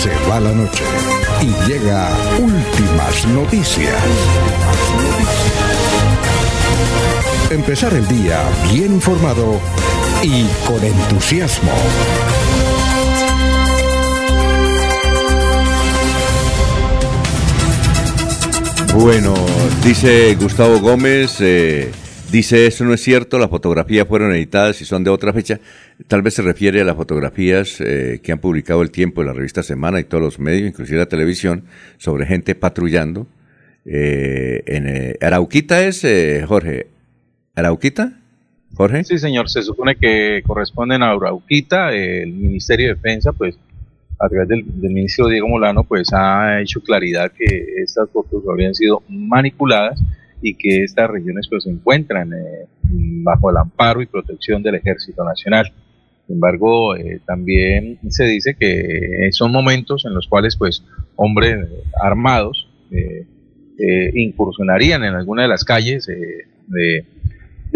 [0.00, 0.84] Se va la noche
[1.40, 3.94] y llega últimas noticias.
[7.50, 8.42] Empezar el día
[8.72, 9.60] bien informado
[10.22, 11.72] y con entusiasmo.
[18.94, 19.34] Bueno,
[19.82, 21.92] dice Gustavo Gómez, eh,
[22.30, 25.60] dice eso no es cierto, las fotografías fueron editadas y son de otra fecha.
[26.08, 29.62] Tal vez se refiere a las fotografías eh, que han publicado el tiempo, la revista
[29.62, 31.64] Semana y todos los medios, inclusive la televisión,
[31.98, 33.26] sobre gente patrullando.
[33.84, 36.88] Eh, en eh, Arauquita es, eh, Jorge,
[37.54, 38.12] ¿Arauquita?
[38.74, 39.04] Jorge.
[39.04, 43.56] Sí, señor, se supone que corresponden a Arauquita, el Ministerio de Defensa, pues
[44.18, 47.46] a través del, del ministro Diego Molano, pues ha hecho claridad que
[47.82, 50.02] estas fotos habían sido manipuladas
[50.42, 55.24] y que estas regiones pues se encuentran eh, bajo el amparo y protección del Ejército
[55.24, 55.72] Nacional.
[56.26, 60.84] Sin embargo, eh, también se dice que son momentos en los cuales pues
[61.16, 61.68] hombres
[62.02, 63.26] armados eh,
[63.78, 67.04] eh, incursionarían en alguna de las calles eh, de,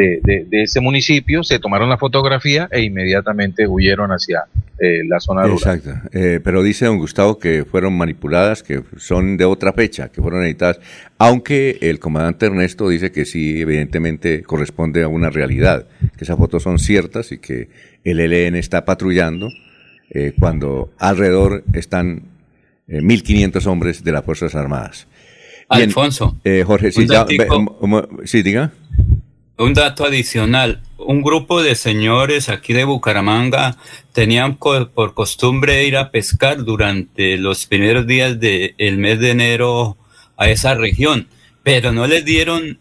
[0.00, 4.44] de, de, de ese municipio, se tomaron la fotografía e inmediatamente huyeron hacia
[4.78, 5.58] eh, la zona rural.
[5.58, 6.08] Exacto.
[6.12, 10.44] Eh, pero dice don Gustavo que fueron manipuladas, que son de otra fecha, que fueron
[10.44, 10.80] editadas,
[11.18, 15.86] aunque el comandante Ernesto dice que sí, evidentemente corresponde a una realidad,
[16.16, 17.68] que esas fotos son ciertas y que
[18.02, 19.48] el ELN está patrullando
[20.08, 22.22] eh, cuando alrededor están
[22.88, 25.06] eh, 1.500 hombres de las Fuerzas Armadas.
[25.70, 27.24] Bien, Alfonso, eh, Jorge, sí, un ya,
[27.54, 28.72] um, um, sí, diga.
[29.60, 33.76] Un dato adicional, un grupo de señores aquí de Bucaramanga
[34.14, 39.98] tenían por costumbre ir a pescar durante los primeros días del mes de enero
[40.38, 41.28] a esa región,
[41.62, 42.78] pero no les dieron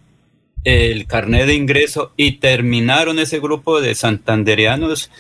[0.63, 5.11] el carnet de ingreso y terminaron ese grupo de santandereanos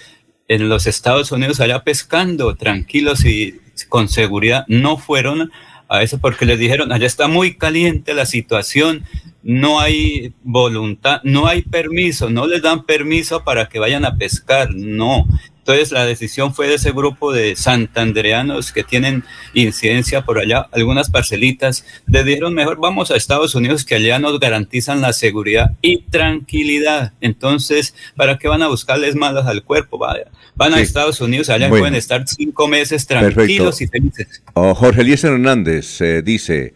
[0.47, 4.63] en los Estados Unidos allá pescando tranquilos y con seguridad.
[4.69, 5.51] No fueron
[5.89, 9.03] a eso porque les dijeron, allá está muy caliente la situación,
[9.41, 14.73] no hay voluntad, no hay permiso, no les dan permiso para que vayan a pescar,
[14.73, 15.25] no.
[15.69, 21.11] Entonces la decisión fue de ese grupo de santandereanos que tienen incidencia por allá, algunas
[21.11, 26.01] parcelitas, les dijeron mejor vamos a Estados Unidos que allá nos garantizan la seguridad y
[26.09, 27.13] tranquilidad.
[27.21, 29.99] Entonces, ¿para qué van a buscarles malas al cuerpo?
[29.99, 30.79] Vaya, van a.
[30.79, 31.83] Estados Unidos, allá Bueno.
[31.83, 33.35] pueden estar cinco meses Perfecto.
[33.35, 34.41] tranquilos y felices.
[34.55, 36.73] Oh, Jorge Eliezer Hernández eh, dice,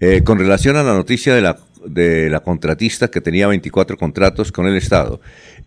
[0.00, 1.56] eh, con relación a la noticia de la,
[1.86, 5.20] de la contratista que tenía 24 contratos con el Estado,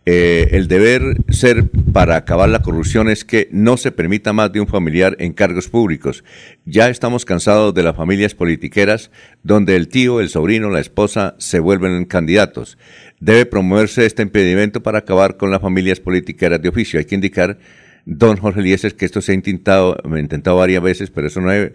[0.10, 4.62] eh, el deber ser para acabar la corrupción es que no se permita más de
[4.62, 6.24] un familiar en cargos públicos.
[6.64, 9.12] Ya estamos cansados de las familias politiqueras
[9.44, 12.78] donde el tío, el sobrino, la esposa se vuelven candidatos.
[13.20, 17.00] Debe promoverse este impedimento para acabar con las familias politiqueras de oficio.
[17.00, 17.58] Hay que indicar
[18.06, 21.74] Don Jorge Eliezer, que esto se ha intentado, intentado varias veces, pero eso no, he-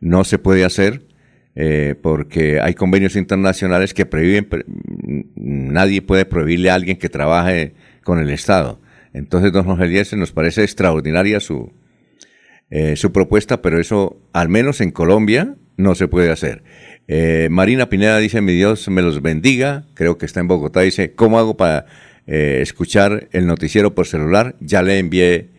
[0.00, 1.02] no se puede hacer
[1.56, 4.48] eh, porque hay convenios internacionales que prohíben,
[5.34, 8.80] nadie puede prohibirle a alguien que trabaje con el Estado.
[9.12, 11.72] Entonces, don Jorge Eliezer, nos parece extraordinaria su,
[12.70, 16.62] eh, su propuesta, pero eso, al menos en Colombia, no se puede hacer.
[17.06, 21.12] Eh, Marina Pineda dice, mi Dios me los bendiga, creo que está en Bogotá, dice,
[21.14, 21.86] ¿cómo hago para
[22.26, 24.56] eh, escuchar el noticiero por celular?
[24.60, 25.50] Ya le envié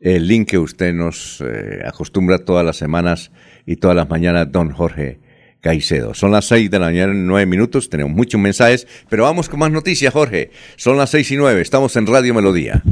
[0.00, 3.32] el link que usted nos eh, acostumbra todas las semanas
[3.64, 5.18] y todas las mañanas, don Jorge
[5.64, 6.12] Caicedo.
[6.12, 9.58] Son las seis de la mañana, en nueve minutos, tenemos muchos mensajes, pero vamos con
[9.58, 10.50] más noticias, Jorge.
[10.76, 12.82] Son las seis y nueve, estamos en Radio Melodía.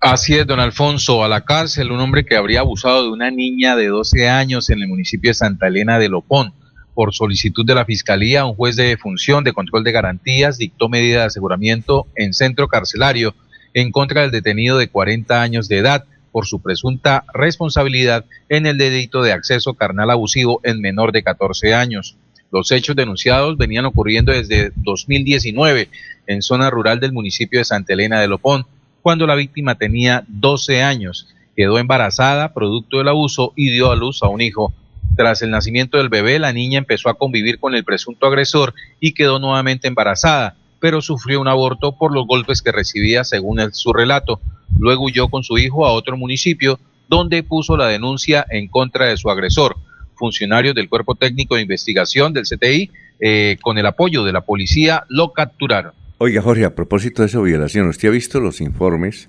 [0.00, 3.76] Así es, don Alfonso, a la cárcel un hombre que habría abusado de una niña
[3.76, 6.54] de 12 años en el municipio de Santa Elena de Lopón.
[6.94, 11.20] Por solicitud de la Fiscalía, un juez de función de control de garantías dictó medida
[11.20, 13.34] de aseguramiento en centro carcelario
[13.74, 18.78] en contra del detenido de 40 años de edad por su presunta responsabilidad en el
[18.78, 22.16] delito de acceso carnal abusivo en menor de 14 años.
[22.52, 25.88] Los hechos denunciados venían ocurriendo desde 2019
[26.26, 28.66] en zona rural del municipio de Santa Elena de Lopón,
[29.02, 31.28] cuando la víctima tenía 12 años.
[31.56, 34.74] Quedó embarazada producto del abuso y dio a luz a un hijo.
[35.16, 39.12] Tras el nacimiento del bebé, la niña empezó a convivir con el presunto agresor y
[39.12, 44.40] quedó nuevamente embarazada, pero sufrió un aborto por los golpes que recibía según su relato.
[44.78, 49.16] Luego huyó con su hijo a otro municipio donde puso la denuncia en contra de
[49.16, 49.76] su agresor.
[50.14, 52.90] Funcionarios del Cuerpo Técnico de Investigación del CTI,
[53.20, 55.92] eh, con el apoyo de la policía, lo capturaron.
[56.18, 59.28] Oiga, Jorge, a propósito de esa violación, ¿usted ha visto los informes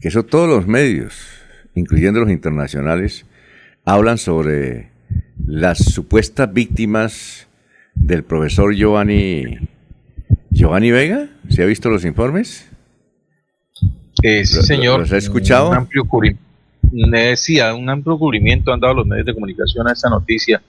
[0.00, 1.14] que eso todos los medios,
[1.74, 3.26] incluyendo los internacionales,
[3.84, 4.90] hablan sobre
[5.46, 7.48] las supuestas víctimas
[7.94, 9.58] del profesor Giovanni
[10.50, 11.28] Giovanni Vega?
[11.48, 12.69] ¿Se ha visto los informes?
[14.22, 15.00] Eh, sí, ¿Lo- lo- señor.
[15.00, 15.70] los ha escuchado?
[15.70, 16.36] Un amplio cubri-
[16.92, 20.60] eh, un amplio cubrimiento han dado los medios de comunicación a esta noticia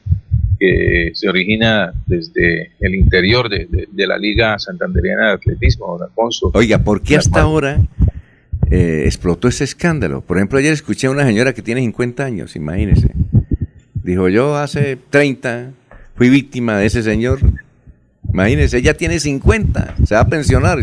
[0.60, 6.04] que se origina desde el interior de, de- de la Liga Santanderiana de Atletismo, don
[6.08, 6.52] Alfonso.
[6.54, 7.80] Oiga, ¿por qué hasta ahora
[8.70, 10.22] eh, explotó ese escándalo?
[10.22, 13.10] Por ejemplo, ayer escuché a una señora que tiene 50 años, imagínese.
[14.04, 15.72] Dijo, yo hace 30
[16.16, 17.40] fui víctima de ese señor.
[18.32, 20.78] Imagínese, ella tiene 50, se va a pensionar.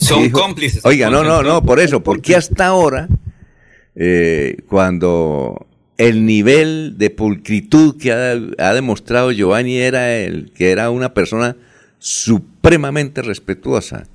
[0.00, 0.84] Son cómplices.
[0.84, 3.08] Oiga, no, no, no, por eso, porque hasta ahora,
[3.94, 10.90] eh, cuando el nivel de pulcritud que ha, ha demostrado Giovanni era el que era
[10.90, 11.56] una persona
[11.98, 14.06] supremamente respetuosa.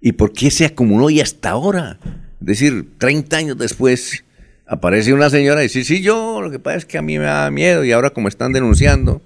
[0.00, 1.98] ¿Y por qué se acumuló y hasta ahora?
[2.40, 4.24] Es decir, 30 años después
[4.66, 7.24] aparece una señora y dice, sí, yo, lo que pasa es que a mí me
[7.24, 9.22] da miedo y ahora como están denunciando,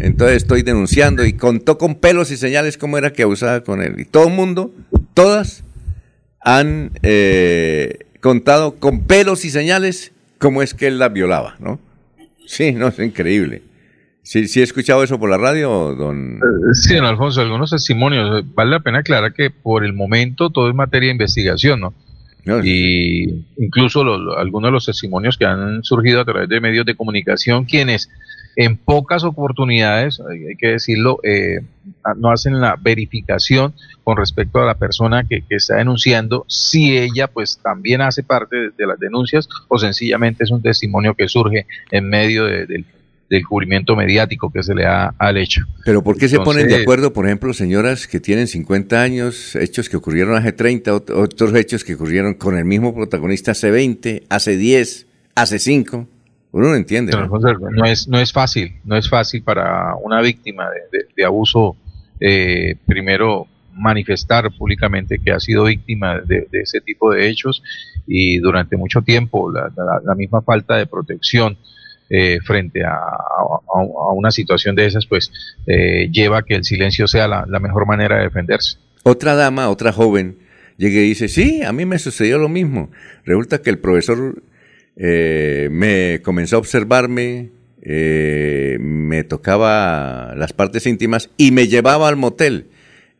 [0.00, 3.96] entonces estoy denunciando y contó con pelos y señales cómo era que abusaba con él.
[3.98, 4.72] Y todo el mundo,
[5.14, 5.64] todas,
[6.40, 11.80] han eh, contado con pelos y señales cómo es que él la violaba, ¿no?
[12.46, 13.62] Sí, no, es increíble.
[14.22, 16.36] ¿Sí, ¿Sí he escuchado eso por la radio, don...?
[16.36, 18.44] Eh, Sí, don Alfonso, algunos testimonios.
[18.54, 21.94] Vale la pena aclarar que por el momento todo es materia de investigación, ¿no?
[22.62, 24.02] Y incluso
[24.36, 28.10] algunos de los testimonios que han surgido a través de medios de comunicación, quienes
[28.56, 31.60] en pocas oportunidades, hay que decirlo, eh,
[32.16, 33.74] no hacen la verificación
[34.04, 38.56] con respecto a la persona que, que está denunciando, si ella pues también hace parte
[38.56, 42.84] de, de las denuncias o sencillamente es un testimonio que surge en medio de- del,
[43.30, 45.62] del cubrimiento mediático que se le da al hecho.
[45.84, 49.88] Pero ¿por qué se ponen de acuerdo, por ejemplo, señoras que tienen 50 años, hechos
[49.88, 54.24] que ocurrieron hace 30, ot- otros hechos que ocurrieron con el mismo protagonista hace 20,
[54.28, 56.06] hace 10, hace 5?
[56.54, 57.10] Uno no entiende.
[57.72, 57.84] ¿no?
[57.84, 61.76] Es, no es fácil, no es fácil para una víctima de, de- de abuso,
[62.20, 67.60] eh, primero manifestar públicamente que ha sido víctima de, de ese tipo de hechos
[68.06, 71.58] y durante mucho tiempo la, la- la misma falta de protección
[72.08, 75.32] eh, frente a, a- a una situación de esas, pues
[75.66, 78.78] eh, lleva a que el silencio sea la, la mejor manera de defenderse.
[79.02, 80.38] Otra dama, otra joven,
[80.76, 82.90] llega y dice, sí, a mí me sucedió lo mismo.
[83.24, 84.40] Resulta que el profesor
[84.96, 87.50] eh, me comenzó a observarme,
[87.82, 92.68] eh, me tocaba las partes íntimas y me llevaba al motel.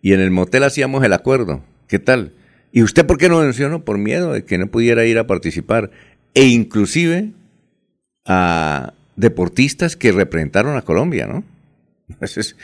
[0.00, 1.62] Y en el motel hacíamos el acuerdo.
[1.88, 2.32] ¿Qué tal?
[2.72, 3.68] ¿Y usted por qué no denunció?
[3.68, 5.90] No, por miedo de que no pudiera ir a participar.
[6.34, 7.30] E inclusive
[8.24, 11.44] a deportistas que representaron a Colombia, ¿no?
[12.20, 12.56] Eso es,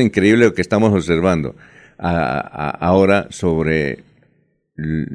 [0.00, 1.54] increíble lo que estamos observando
[1.98, 4.04] ahora sobre,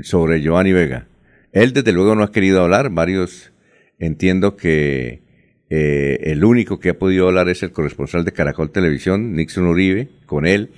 [0.01, 1.05] sobre Giovanni Vega.
[1.51, 3.51] Él desde luego no ha querido hablar, varios
[3.99, 5.21] entiendo que
[5.69, 10.09] eh, el único que ha podido hablar es el corresponsal de Caracol Televisión, Nixon Uribe,
[10.25, 10.71] con él,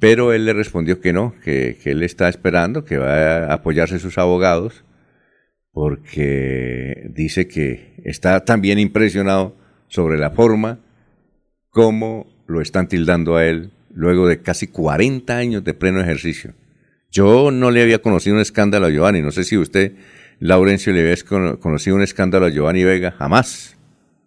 [0.00, 3.98] pero él le respondió que no, que, que él está esperando, que va a apoyarse
[3.98, 4.84] sus abogados,
[5.72, 9.56] porque dice que está también impresionado
[9.88, 10.80] sobre la forma
[11.70, 16.54] como lo están tildando a él luego de casi 40 años de pleno ejercicio.
[17.10, 19.92] Yo no le había conocido un escándalo a Giovanni, no sé si usted,
[20.40, 23.74] Laurencio, le había cono- conocido un escándalo a Giovanni Vega, jamás.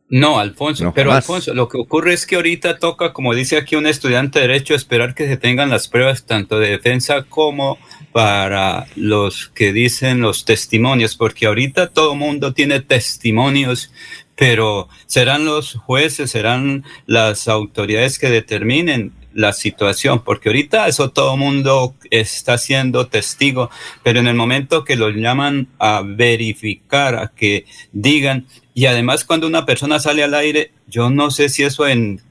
[0.10, 1.24] No, Alfonso, No, pero jamás.
[1.24, 4.76] Alfonso, lo que ocurre es que ahorita toca, como dice aquí un estudiante de derecho,
[4.76, 7.78] esperar que se tengan las pruebas tanto de defensa como
[8.12, 13.94] para los que dicen los testimonios, porque ahorita todo mundo tiene testimonios,
[14.36, 21.38] pero serán los jueces, serán las autoridades que determinen la situación, porque ahorita eso todo
[21.38, 23.70] mundo está siendo testigo,
[24.04, 29.48] pero en el momento que los llaman a verificar, a que digan, y además cuando
[29.48, 32.22] una persona sale al aire, yo no sé si eso en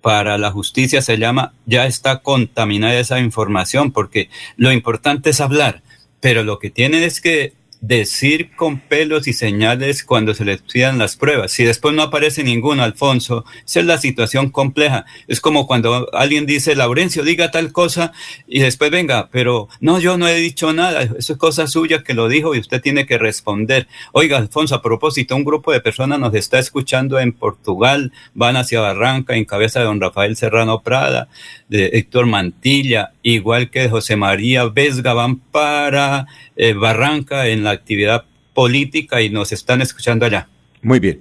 [0.00, 5.82] para la justicia se llama ya está contaminada esa información, porque lo importante es hablar,
[6.20, 7.52] pero lo que tienen es que
[7.86, 11.52] decir con pelos y señales cuando se les pidan las pruebas.
[11.52, 15.04] Si después no aparece ninguno, Alfonso, esa es la situación compleja.
[15.28, 18.12] Es como cuando alguien dice, Laurencio, diga tal cosa
[18.46, 22.14] y después venga, pero no, yo no he dicho nada, eso es cosa suya que
[22.14, 23.86] lo dijo y usted tiene que responder.
[24.12, 28.80] Oiga, Alfonso, a propósito, un grupo de personas nos está escuchando en Portugal, van hacia
[28.80, 31.28] Barranca en cabeza de don Rafael Serrano Prada,
[31.68, 36.26] de Héctor Mantilla, igual que José María Vesga, van para
[36.56, 38.24] eh, Barranca en la actividad
[38.54, 40.48] política y nos están escuchando allá.
[40.82, 41.20] Muy bien.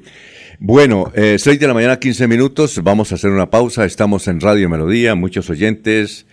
[0.60, 2.82] Bueno, eh, 6 de la mañana, 15 minutos.
[2.84, 3.86] Vamos a hacer una pausa.
[3.86, 6.26] Estamos en Radio Melodía, muchos oyentes.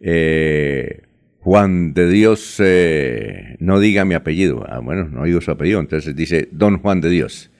[0.00, 1.02] Eh,
[1.40, 4.64] Juan de Dios, eh, no diga mi apellido.
[4.68, 7.50] Ah, bueno, no digo su apellido, entonces dice Don Juan de Dios.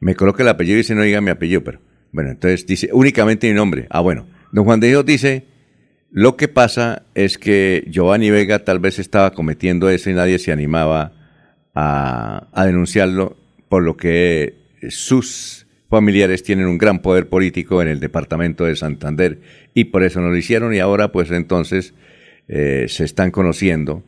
[0.00, 1.80] Me coloca el apellido y dice no diga mi apellido, pero
[2.12, 3.86] bueno, entonces dice únicamente mi nombre.
[3.90, 4.26] Ah, bueno.
[4.52, 5.44] Don Juan de Dios dice,
[6.10, 10.52] lo que pasa es que Giovanni Vega tal vez estaba cometiendo eso y nadie se
[10.52, 11.12] animaba
[11.80, 13.36] a, denunciarlo,
[13.68, 14.54] por lo que
[14.88, 19.38] sus familiares tienen un gran poder político en el departamento de Santander
[19.74, 21.94] y por eso no lo hicieron y ahora pues entonces
[22.48, 24.02] eh, se están conociendo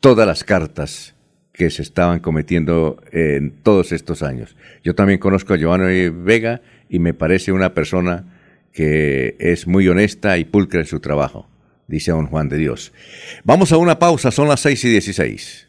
[0.00, 1.14] todas las cartas
[1.52, 4.56] que se estaban cometiendo en todos estos años.
[4.82, 8.24] Yo también conozco a Giovanni Vega y me parece una persona
[8.72, 11.48] que es muy honesta y pulcra en su trabajo,
[11.86, 12.92] dice don Juan de Dios.
[13.44, 15.68] Vamos a una pausa, son las 6 y 16.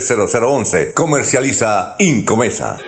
[0.93, 2.79] Comercializa Incomesa.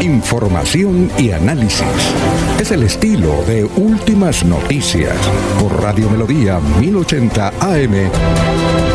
[0.00, 1.82] Información y análisis.
[2.60, 5.16] Es el estilo de Últimas Noticias
[5.60, 8.87] por Radio Melodía 1080 AM.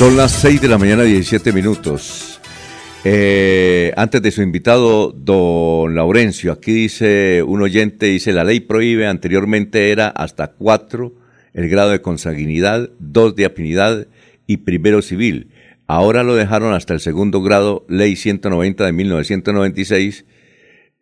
[0.00, 2.40] Son las 6 de la mañana, 17 minutos.
[3.04, 9.06] Eh, antes de su invitado, don Laurencio, aquí dice un oyente, dice, la ley prohíbe,
[9.06, 11.12] anteriormente era hasta 4
[11.52, 14.06] el grado de consanguinidad, 2 de afinidad
[14.46, 15.50] y primero civil.
[15.86, 20.24] Ahora lo dejaron hasta el segundo grado, ley 190 de 1996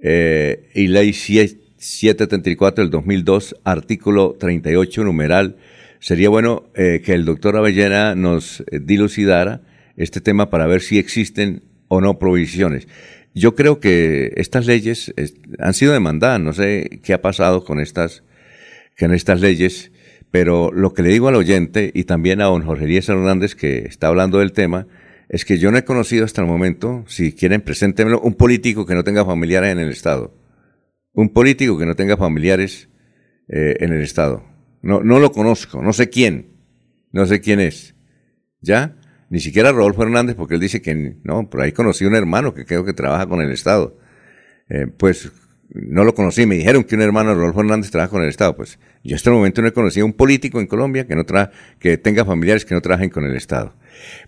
[0.00, 5.56] eh, y ley 734 del 2002, artículo 38, numeral
[6.00, 9.62] sería bueno eh, que el doctor Avellana nos eh, dilucidara
[9.96, 12.88] este tema para ver si existen o no provisiones.
[13.34, 15.12] Yo creo que estas leyes
[15.58, 18.24] han sido demandadas, no sé qué ha pasado con estas,
[18.98, 19.92] con estas leyes,
[20.30, 23.78] pero lo que le digo al oyente y también a don Jorge Elías Hernández que
[23.78, 24.86] está hablando del tema,
[25.28, 28.94] es que yo no he conocido hasta el momento, si quieren preséntemelo, un político que
[28.94, 30.34] no tenga familiares en el Estado.
[31.12, 32.88] Un político que no tenga familiares
[33.48, 34.42] eh, en el Estado.
[34.82, 36.52] No, no lo conozco, no sé quién,
[37.12, 37.94] no sé quién es.
[38.60, 38.96] ¿Ya?
[39.30, 42.64] Ni siquiera Rodolfo Hernández, porque él dice que no, por ahí conocí un hermano que
[42.64, 43.98] creo que trabaja con el Estado.
[44.68, 45.30] Eh, pues
[45.70, 48.56] no lo conocí, me dijeron que un hermano de Rodolfo Hernández trabaja con el Estado.
[48.56, 51.50] Pues yo hasta el momento no he conocido un político en Colombia que, no tra
[51.78, 53.74] que tenga familiares que no trabajen con el Estado.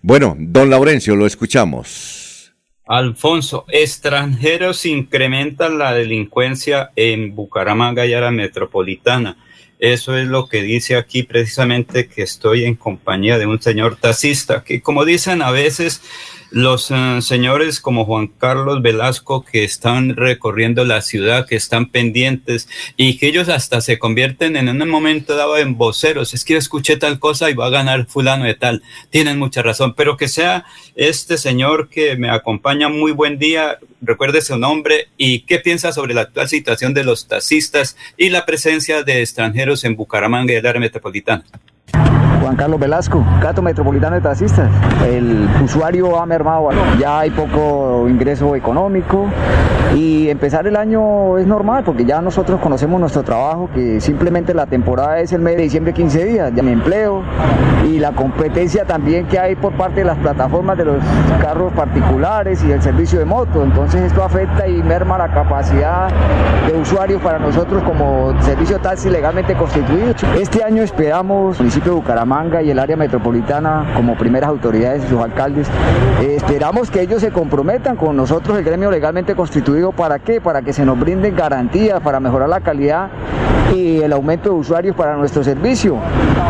[0.01, 2.53] Bueno, don Laurencio, lo escuchamos.
[2.85, 9.37] Alfonso, extranjeros incrementan la delincuencia en Bucaramanga y área metropolitana.
[9.81, 14.63] Eso es lo que dice aquí precisamente que estoy en compañía de un señor taxista,
[14.63, 16.03] que como dicen a veces
[16.51, 22.67] los eh, señores como Juan Carlos Velasco que están recorriendo la ciudad, que están pendientes
[22.97, 26.33] y que ellos hasta se convierten en un momento dado en voceros.
[26.33, 28.83] Es que yo escuché tal cosa y va a ganar fulano de tal.
[29.09, 30.65] Tienen mucha razón, pero que sea
[30.95, 36.13] este señor que me acompaña, muy buen día, recuerde su nombre y qué piensa sobre
[36.13, 40.67] la actual situación de los taxistas y la presencia de extranjeros en Bucaramanga y el
[40.67, 41.45] área metropolitana.
[42.41, 44.67] Juan Carlos Velasco, Cato Metropolitano de Taxistas.
[45.07, 46.69] El usuario ha mermado,
[46.99, 49.27] ya hay poco ingreso económico
[49.95, 54.65] y empezar el año es normal porque ya nosotros conocemos nuestro trabajo, que simplemente la
[54.65, 57.21] temporada es el mes de diciembre 15 días, ya me empleo
[57.87, 60.97] y la competencia también que hay por parte de las plataformas de los
[61.41, 63.63] carros particulares y el servicio de moto.
[63.63, 66.09] Entonces esto afecta y merma la capacidad
[66.67, 70.13] de usuarios para nosotros como servicio taxi legalmente constituido.
[70.39, 72.30] Este año esperamos, municipio de Bucaramanga
[72.63, 75.67] y el área metropolitana como primeras autoridades y sus alcaldes,
[76.21, 80.39] eh, esperamos que ellos se comprometan con nosotros, el gremio legalmente constituido, ¿para qué?
[80.39, 83.09] Para que se nos brinden garantías, para mejorar la calidad
[83.75, 85.97] y el aumento de usuarios para nuestro servicio,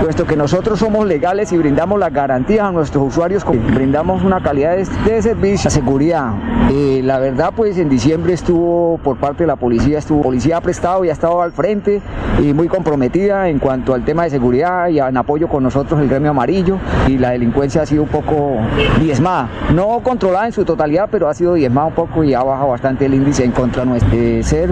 [0.02, 4.78] puesto que nosotros somos legales y brindamos las garantías a nuestros usuarios, brindamos una calidad
[4.78, 6.34] de, servicio, seguridad.
[6.72, 10.62] Eh, la verdad, pues en diciembre estuvo por parte de la policía, estuvo policía ha
[10.62, 12.02] prestado y ha estado al frente
[12.40, 16.10] y muy comprometida en cuanto al tema de seguridad y en apoyo con nosotros el
[16.10, 16.78] gremio amarillo
[17.08, 18.58] y la delincuencia ha sido un poco
[19.00, 22.70] diezmada, no controlada en su totalidad, pero ha sido diezmada un poco y ha bajado
[22.70, 24.10] bastante el índice en contra nuestro.
[24.14, 24.70] Eh, ser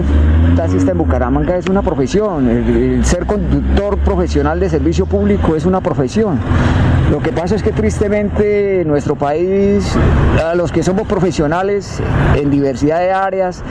[0.56, 5.80] taxista en Bucaramanga es una profesión, el ser conductor profesional de servicio público es una
[5.80, 6.38] profesión.
[7.10, 9.96] Lo que pasa es que tristemente en nuestro país,
[10.44, 12.00] a los que somos profesionales
[12.36, 13.64] en diversidad de áreas,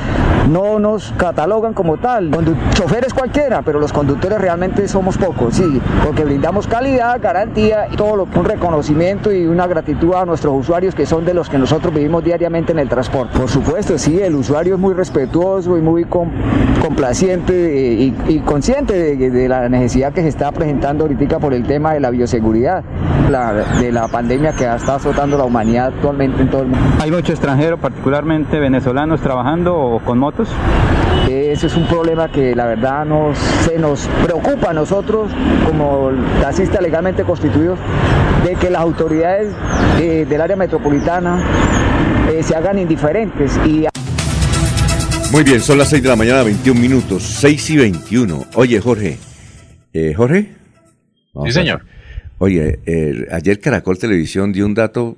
[0.50, 2.32] no nos catalogan como tal.
[2.74, 8.16] choferes cualquiera, pero los conductores realmente somos pocos, sí, porque brindamos calidad, garantía y todo
[8.16, 11.94] lo, un reconocimiento y una gratitud a nuestros usuarios que son de los que nosotros
[11.94, 13.38] vivimos diariamente en el transporte.
[13.38, 17.54] Por supuesto, sí, el usuario es muy respetuoso y muy complaciente
[18.28, 22.00] y, consciente de, de la necesidad que se está presentando ahorita por el tema de
[22.00, 22.84] la bioseguridad
[23.30, 26.84] de la pandemia que está azotando la humanidad actualmente en todo el mundo.
[27.00, 30.20] ¿Hay muchos extranjeros, particularmente venezolanos, trabajando con
[31.30, 35.32] Ese es un problema que la verdad nos, se nos preocupa a nosotros
[35.68, 36.12] como
[36.42, 37.80] taxistas legalmente constituidos
[38.46, 39.54] de que las autoridades
[40.00, 41.44] eh, del área metropolitana
[42.32, 43.88] eh, se hagan indiferentes y
[45.32, 48.48] muy bien, son las 6 de la mañana, 21 minutos, 6 y 21.
[48.56, 49.20] Oye, Jorge.
[49.94, 50.50] Eh, ¿Jorge?
[51.46, 51.86] sí, señor.
[52.40, 55.18] Oye, eh, ayer Caracol Televisión dio un dato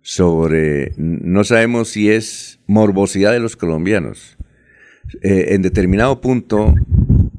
[0.00, 4.36] sobre, no sabemos si es morbosidad de los colombianos.
[5.20, 6.74] Eh, en determinado punto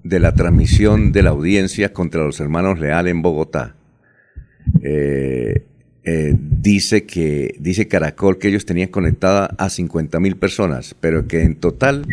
[0.04, 3.76] de la transmisión de la audiencia contra los hermanos Leal en Bogotá,
[4.82, 5.64] eh,
[6.04, 11.56] dice que dice Caracol que ellos tenían conectada a 50 mil personas, pero que en
[11.56, 12.06] total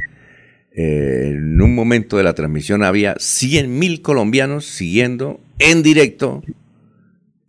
[0.73, 6.43] eh, en un momento de la transmisión había 100.000 colombianos siguiendo en directo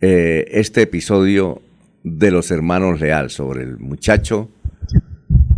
[0.00, 1.62] eh, este episodio
[2.02, 4.50] de los hermanos Leal sobre el muchacho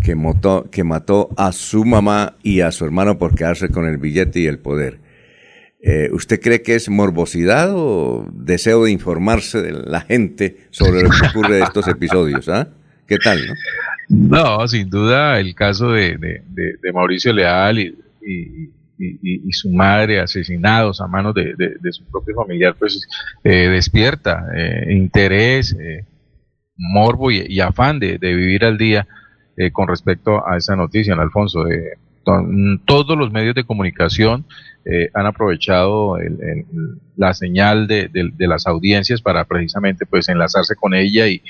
[0.04, 4.46] que, mató a su mamá y a su hermano por quedarse con el billete y
[4.46, 4.98] el poder.
[5.82, 11.10] Eh, ¿Usted cree que es morbosidad o deseo de informarse de la gente sobre lo
[11.10, 12.48] que ocurre de estos episodios?
[12.48, 12.68] ¿ah?
[13.06, 13.38] ¿Qué tal?
[14.08, 14.66] No?
[14.68, 21.34] Sin duda el caso de, de- Mauricio Leal y, y- su madre asesinados a manos
[21.34, 21.54] de,
[21.92, 23.06] su propio familiar, pues
[23.42, 25.76] eh, despierta eh, interés,
[26.76, 29.06] morbo y, afán de vivir al día
[29.56, 31.68] eh, con respecto a esa noticia, ¿no, Alfonso.
[31.68, 32.46] Eh, to-
[32.86, 34.44] todos los medios de comunicación
[34.84, 36.74] eh, han aprovechado el-
[37.16, 41.42] la señal de, las audiencias para precisamente pues enlazarse con ella y,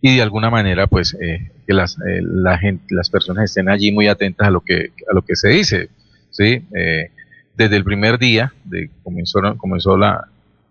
[0.00, 2.60] y de alguna manera pues eh, que las eh, la
[2.90, 5.88] las personas estén allí muy atentas a lo que a lo que se dice
[6.30, 7.10] sí Eh,
[7.56, 10.28] desde el primer día de comenzó comenzó la,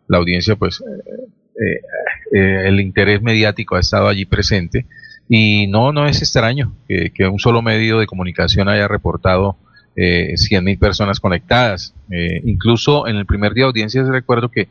[0.07, 4.85] la audiencia pues eh, el interés mediático ha estado allí presente
[5.29, 9.57] y no no es extraño que, un solo medio de comunicación haya reportado
[9.95, 11.93] eh, 100.000 personas conectadas.
[12.11, 14.67] Eh, incluso en el primer día de audiencias recuerdo que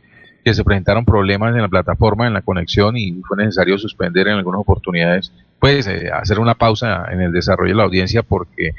[0.46, 4.34] que se presentaron problemas en la plataforma, en la conexión y fue necesario suspender en
[4.34, 8.70] algunas oportunidades, pues eh, hacer una pausa en el desarrollo de la audiencia porque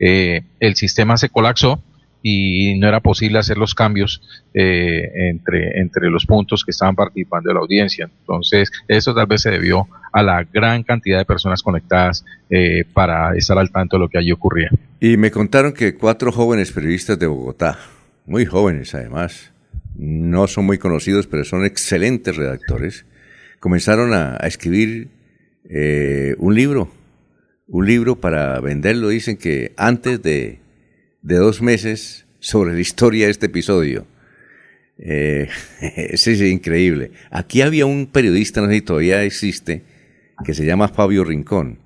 [0.00, 1.80] eh, el sistema se colapsó
[2.22, 4.22] y no era posible hacer los cambios
[4.54, 8.08] eh, entre, entre los puntos que estaban participando de la audiencia.
[8.20, 13.34] Entonces, eso tal vez se debió a la gran cantidad de personas conectadas eh, para
[13.36, 14.70] estar al tanto de lo que allí ocurría.
[15.00, 17.78] Y me contaron que cuatro jóvenes periodistas de Bogotá,
[18.26, 19.52] muy jóvenes además,
[19.96, 23.04] no son muy conocidos, pero son excelentes redactores,
[23.58, 25.08] comenzaron a, escribir
[25.68, 26.90] eh, un libro,
[27.66, 30.61] un libro para venderlo, dicen que antes de,
[31.22, 34.06] de dos meses sobre la historia de este episodio.
[34.98, 35.48] Eh,
[36.14, 37.12] sí, sí, increíble.
[37.30, 39.82] Aquí había un periodista, no sé si todavía existe,
[40.44, 41.78] que se llama Fabio Rincón.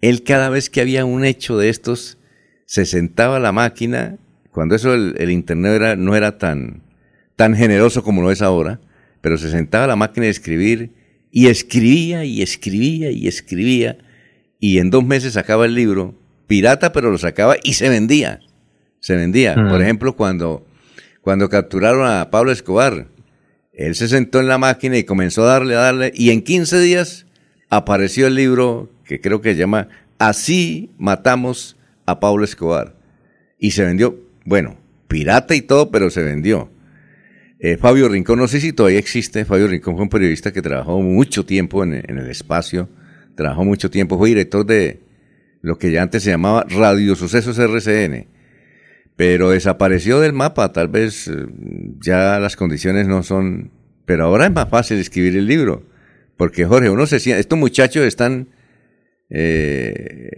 [0.00, 2.18] Él cada vez que había un hecho de estos,
[2.66, 4.16] se sentaba a la máquina,
[4.52, 6.82] cuando eso el, el internet era- no era tan,
[7.36, 8.80] tan generoso como lo es ahora,
[9.20, 10.90] pero se sentaba a la máquina de escribir
[11.30, 13.98] y escribía y escribía y escribía
[14.60, 16.14] y en dos meses sacaba el libro,
[16.46, 18.40] pirata, pero lo sacaba y se vendía.
[19.00, 19.54] Se vendía.
[19.54, 20.66] Por ejemplo, cuando,
[21.20, 23.06] cuando capturaron a Pablo Escobar,
[23.72, 26.80] él se sentó en la máquina y comenzó a darle, a darle, y en 15
[26.80, 27.26] días
[27.70, 29.88] apareció el libro que creo que se llama
[30.18, 31.76] Así matamos
[32.06, 32.96] a Pablo Escobar.
[33.58, 36.70] Y se vendió, bueno, pirata y todo, pero se vendió.
[37.60, 39.44] Eh, Fabio Rincón, no sé si todavía existe.
[39.44, 42.88] Fabio Rincón fue un periodista que trabajó mucho tiempo en, en el espacio,
[43.34, 45.00] trabajó mucho tiempo, fue director de
[45.60, 48.26] lo que ya antes se llamaba Radio Sucesos RCN,
[49.18, 50.72] pero desapareció del mapa.
[50.72, 51.34] Tal vez eh,
[52.00, 53.72] ya las condiciones no son.
[54.06, 55.82] Pero ahora es más fácil escribir el libro,
[56.36, 57.40] porque Jorge, uno se siente.
[57.40, 58.46] Estos muchachos están
[59.28, 60.30] eh,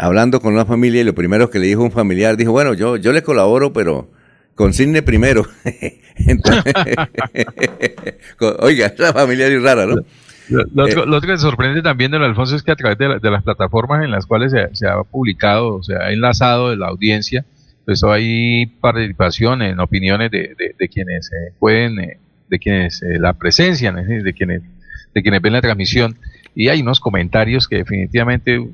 [0.00, 2.96] hablando con una familia y lo primero que le dijo un familiar dijo: Bueno, yo,
[2.96, 4.10] yo le colaboro, pero
[4.56, 5.46] consigne primero.
[6.16, 6.72] Entonces,
[8.58, 9.96] oiga, esa familia es rara, ¿no?
[10.48, 12.98] Lo, lo otro, Eh, lo otro que sorprende también, don Alfonso, es que a través
[12.98, 16.70] de, la- de las plataformas en las cuales se, se ha publicado, se ha enlazado
[16.70, 17.46] de la audiencia,
[17.84, 23.32] pues hay participación en opiniones de, de- quienes eh, pueden, eh, de quienes eh, la
[23.34, 24.62] presencian, es de quienes,
[25.14, 26.16] de quienes ven la transmisión,
[26.54, 28.64] y hay unos comentarios que definitivamente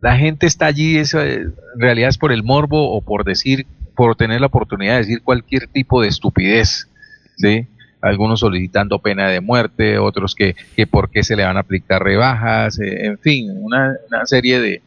[0.00, 3.66] la gente está allí, eso, eh, en realidad es por el morbo o por decir,
[3.94, 6.88] por tener la oportunidad de decir cualquier tipo de estupidez,
[7.36, 7.66] ¿sí?
[8.00, 12.02] Algunos solicitando pena de muerte, otros que, que por qué se le van a aplicar
[12.02, 14.82] rebajas, eh, en fin, una, una serie de,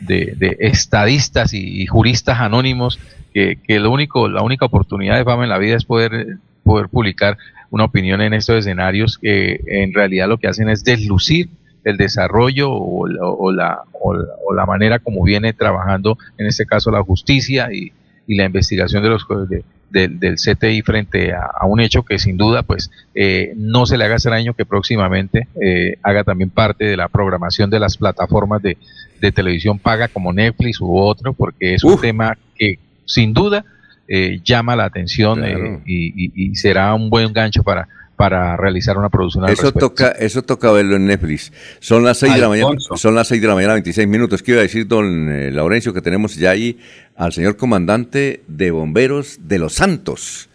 [0.00, 2.98] de, de estadistas y, juristas anónimos
[3.32, 6.88] que, que lo único, la única oportunidad de fama en la vida es poder, poder
[6.88, 7.36] publicar
[7.70, 11.48] una opinión en estos escenarios que en realidad lo que hacen es deslucir
[11.84, 16.46] el desarrollo o la, o la, o la- o la manera como viene trabajando, en
[16.46, 17.92] este caso, la justicia y,
[18.26, 22.18] y la investigación de los de- del- del CTI frente a, a un hecho que
[22.18, 26.84] sin duda pues eh, no se le haga extraño que próximamente eh, haga también parte
[26.84, 28.76] de la programación de las plataformas de,
[29.20, 33.64] de televisión paga como Netflix u otro, porque es un tema que sin duda
[34.08, 38.96] eh, llama la atención eh, y, y- y será un buen gancho para, para realizar
[38.98, 39.88] una producción al Eso respecto.
[39.90, 41.52] toca, eso toca verlo en Netflix.
[41.80, 42.96] Son las seis de la mañana, Alfonso.
[42.96, 44.42] son las seis de la mañana, 26 minutos.
[44.42, 46.78] ¿Qué iba a decir, don eh, Laurencio, que tenemos ya ahí
[47.16, 50.48] al señor comandante de bomberos de Los Santos,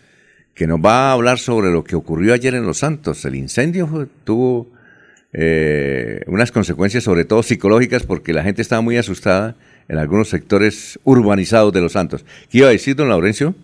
[0.53, 3.25] que nos va a hablar sobre lo que ocurrió ayer en Los Santos.
[3.25, 4.67] El incendio tuvo
[5.33, 9.55] eh, unas consecuencias, sobre todo psicológicas, porque la gente estaba muy asustada
[9.87, 12.25] en algunos sectores urbanizados de Los Santos.
[12.49, 13.55] ¿Qué iba a decir, don Laurencio?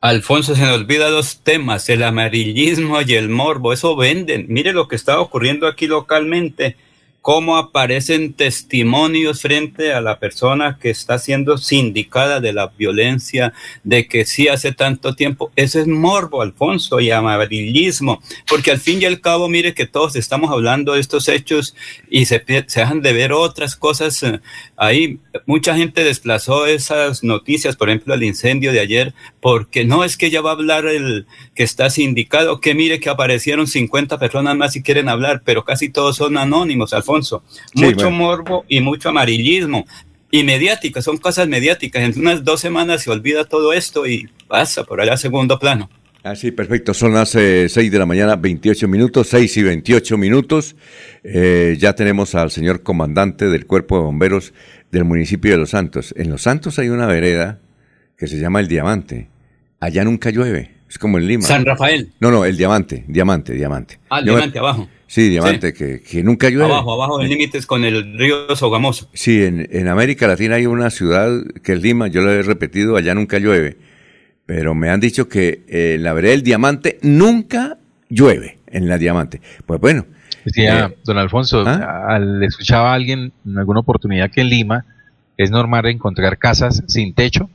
[0.00, 4.46] Alfonso, se nos olvida dos temas, el amarillismo y el morbo, eso venden.
[4.48, 6.76] Mire lo que está ocurriendo aquí localmente
[7.20, 13.52] cómo aparecen testimonios frente a la persona que está siendo sindicada de la violencia,
[13.84, 15.50] de que sí hace tanto tiempo.
[15.56, 20.16] Ese es morbo, Alfonso, y amarillismo, porque al fin y al cabo, mire que todos
[20.16, 21.74] estamos hablando de estos hechos
[22.08, 24.22] y se, se dejan de ver otras cosas.
[24.22, 24.40] eh,
[24.76, 30.16] Ahí mucha gente desplazó esas noticias, por ejemplo, el incendio de ayer, porque no es
[30.16, 34.56] que ya va a hablar el que está sindicado, que mire que aparecieron 50 personas
[34.56, 37.42] más y quieren hablar, pero casi todos son anónimos, Alfonso.
[37.74, 38.10] Sí, Mucho bueno.
[38.10, 39.86] morbo y mucho amarillismo.
[40.30, 42.02] Y mediática, son cosas mediáticas.
[42.02, 45.88] En unas dos semanas se olvida todo esto y pasa por allá a segundo plano.
[46.22, 46.92] Ah, sí, perfecto.
[46.92, 50.76] Son las eh, 6 de la mañana, 28 minutos, 6 y 28 minutos.
[51.24, 54.52] Eh, ya tenemos al señor comandante del Cuerpo de Bomberos
[54.90, 56.12] del municipio de Los Santos.
[56.18, 57.60] En Los Santos hay una vereda
[58.18, 59.28] que se llama El Diamante.
[59.80, 60.77] Allá nunca llueve.
[60.88, 61.42] Es como en Lima.
[61.42, 62.10] San Rafael.
[62.20, 63.98] No, no, el Diamante, Diamante, Diamante.
[64.08, 64.88] Ah, el diamante abajo.
[65.06, 66.64] Sí, Diamante, Que, que nunca llueve.
[66.72, 69.08] Abajo, abajo, en límites con el río Sogamoso.
[69.12, 71.30] Sí, en, en América Latina hay una ciudad
[71.62, 73.76] que es Lima, yo lo he repetido, allá nunca llueve.
[74.46, 77.78] Pero me han dicho que eh, en la vereda del Diamante nunca
[78.08, 79.40] llueve en la Diamante.
[79.66, 80.06] Pues bueno.
[80.44, 84.86] Decía eh, don Alfonso, al escuchaba a alguien en alguna oportunidad que en Lima
[85.36, 87.50] es normal encontrar casas sin techo.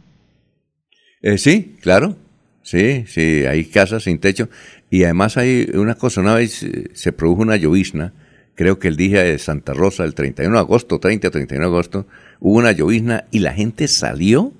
[1.21, 2.15] eh, sí, claro.
[2.63, 4.49] Sí, sí, hay casas sin techo.
[4.89, 8.13] Y además hay una cosa, una vez se produjo una llovizna,
[8.55, 11.71] creo que el día de Santa Rosa, el 31 de agosto, 30 o 31 de
[11.71, 12.07] agosto,
[12.39, 14.53] hubo una llovizna y la gente salió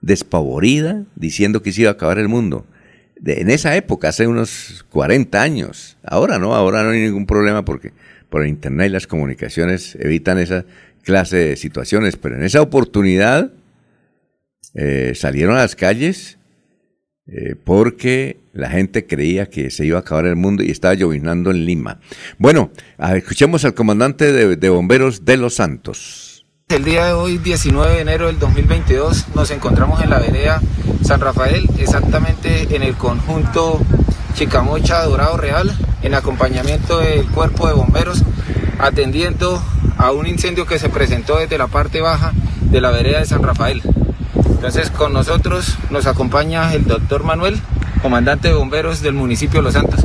[0.00, 2.66] despavorida diciendo que se iba a acabar el mundo.
[3.24, 5.96] En esa época, hace unos 40 años.
[6.04, 7.92] Ahora no, ahora no hay ningún problema porque
[8.28, 10.66] por internet y las comunicaciones evitan esa
[11.02, 12.16] clase de situaciones.
[12.16, 13.52] Pero en esa oportunidad
[14.74, 16.38] eh, salieron a las calles
[17.26, 21.50] eh, porque la gente creía que se iba a acabar el mundo y estaba lloviznando
[21.50, 22.00] en Lima.
[22.38, 22.70] Bueno,
[23.14, 26.46] escuchemos al comandante de, de bomberos de Los Santos.
[26.68, 30.62] El día de hoy, 19 de enero del 2022, nos encontramos en la vereda
[31.02, 33.80] San Rafael, exactamente en el conjunto
[34.34, 35.70] Chicamocha Dorado Real,
[36.02, 38.22] en acompañamiento del cuerpo de bomberos,
[38.78, 39.62] atendiendo
[39.98, 42.32] a un incendio que se presentó desde la parte baja
[42.62, 43.82] de la vereda de San Rafael.
[44.66, 47.60] Entonces con nosotros nos acompaña el doctor Manuel,
[48.00, 50.00] comandante de bomberos del municipio de Los Santos.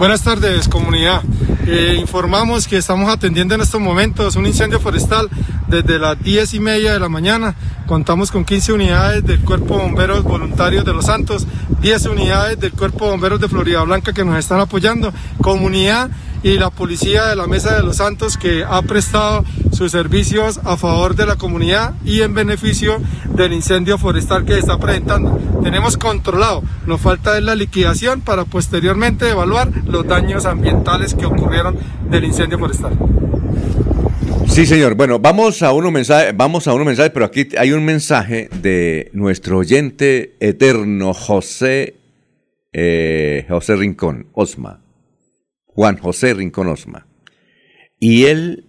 [0.00, 1.22] Buenas tardes, comunidad.
[1.64, 5.30] Eh, informamos que estamos atendiendo en estos momentos un incendio forestal
[5.68, 7.54] desde las 10 y media de la mañana.
[7.86, 11.46] Contamos con 15 unidades del Cuerpo de Bomberos Voluntarios de Los Santos,
[11.80, 16.10] 10 unidades del Cuerpo de Bomberos de Florida Blanca que nos están apoyando, comunidad
[16.44, 20.76] y la policía de la Mesa de los Santos que ha prestado sus servicios a
[20.76, 23.00] favor de la comunidad y en beneficio
[23.34, 25.40] del incendio forestal que está presentando.
[25.62, 31.78] Tenemos controlado, nos falta es la liquidación para posteriormente evaluar los daños ambientales que ocurrieron
[32.10, 32.92] del incendio forestal.
[34.46, 34.94] Sí, señor.
[34.94, 39.10] Bueno, vamos a unos mensajes, vamos a unos mensajes, pero aquí hay un mensaje de
[39.14, 41.94] nuestro oyente eterno José
[42.76, 44.83] eh, José Rincón Osma,
[45.74, 47.06] Juan José Rincón Osma,
[47.98, 48.66] y él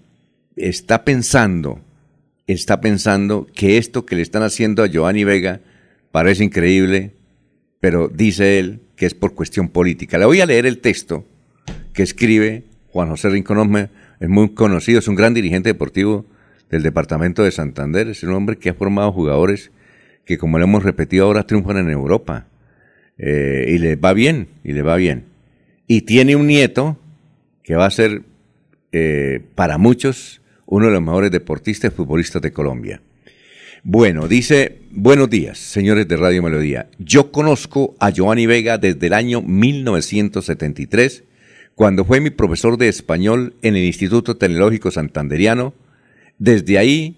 [0.55, 1.81] está pensando,
[2.47, 5.61] está pensando que esto que le están haciendo a Giovanni Vega
[6.11, 7.13] parece increíble,
[7.79, 10.17] pero dice él que es por cuestión política.
[10.17, 11.25] Le voy a leer el texto
[11.93, 16.25] que escribe Juan José Rincón Osma, es muy conocido, es un gran dirigente deportivo
[16.69, 19.71] del departamento de Santander, es un hombre que ha formado jugadores
[20.25, 22.47] que, como lo hemos repetido ahora, triunfan en Europa.
[23.17, 25.34] Eh, y le va bien, y le va bien.
[25.87, 26.97] Y tiene un nieto
[27.63, 28.23] que va a ser,
[28.91, 33.01] eh, para muchos, uno de los mejores deportistas y futbolistas de Colombia.
[33.83, 36.89] Bueno, dice, buenos días, señores de Radio Melodía.
[36.97, 41.23] Yo conozco a Giovanni Vega desde el año 1973,
[41.75, 45.75] cuando fue mi profesor de español en el Instituto Tecnológico Santanderiano.
[46.39, 47.17] Desde ahí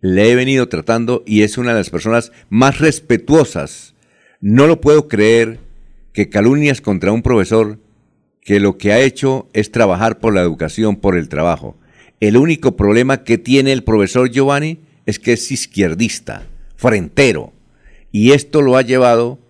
[0.00, 3.94] le he venido tratando y es una de las personas más respetuosas.
[4.40, 5.58] No lo puedo creer
[6.14, 7.78] que calumnias contra un profesor
[8.46, 11.76] que lo que ha hecho es trabajar por la educación, por el trabajo.
[12.20, 16.46] El único problema que tiene el profesor Giovanni es que es izquierdista,
[16.76, 17.52] frentero,
[18.12, 19.40] y esto lo ha llevado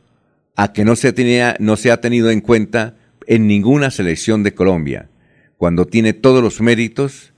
[0.56, 2.94] a que no se, ha tenido en cuenta
[3.26, 5.10] en ninguna selección de Colombia,
[5.58, 7.34] cuando tiene todos los méritos,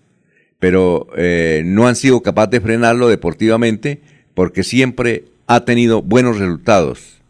[0.60, 4.00] pero eh, no han sido capaces de frenarlo deportivamente
[4.32, 7.20] porque siempre ha tenido buenos resultados.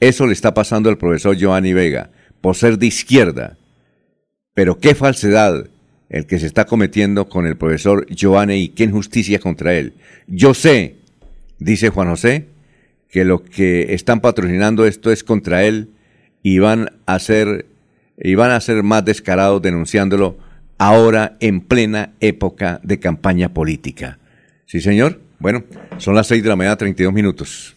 [0.00, 3.56] Eso le está pasando al profesor Giovanni Vega, por ser de izquierda.
[4.54, 5.68] Pero qué falsedad
[6.08, 9.94] el que se está cometiendo con el profesor Giovanni y qué injusticia contra él.
[10.26, 10.96] Yo sé,
[11.58, 12.46] dice Juan José,
[13.10, 15.90] que lo que están patrocinando esto es contra él
[16.42, 17.66] y van a ser,
[18.16, 20.38] y van a ser más descarados denunciándolo
[20.78, 24.18] ahora en plena época de campaña política.
[24.66, 25.20] ¿Sí, señor?
[25.38, 25.64] Bueno,
[25.98, 27.76] son las seis de la mañana, 32 minutos.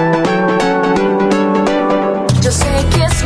[2.51, 3.23] Yo sé que es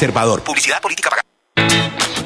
[0.00, 0.42] Conservador.
[0.42, 1.28] Publicidad política pagada.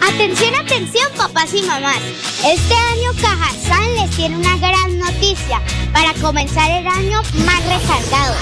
[0.06, 1.98] Atención, atención, papás y mamás.
[2.44, 5.60] Este año Cajazán les tiene una gran noticia
[5.92, 8.36] para comenzar el año más recargado.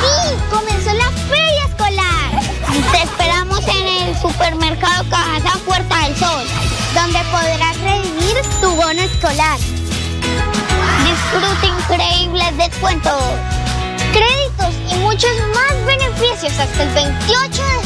[0.00, 0.34] ¡Sí!
[0.50, 2.42] ¡Comenzó la feria escolar!
[2.90, 6.44] Te esperamos en el supermercado Cajazán Puerta del Sol,
[6.94, 9.58] donde podrás redimir tu bono escolar.
[11.04, 13.22] Disfruta increíbles descuentos,
[14.10, 17.77] créditos y muchos más beneficios hasta el 28 de.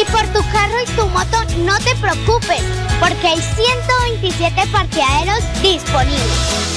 [0.00, 2.62] Y por tu carro y tu moto no te preocupes,
[2.98, 6.72] porque hay 127 parqueaderos disponibles.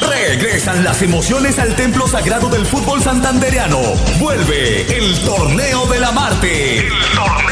[0.00, 3.80] Regresan las emociones al templo sagrado del fútbol santandereano.
[4.18, 6.78] Vuelve el torneo de la Marte.
[6.78, 7.51] El torneo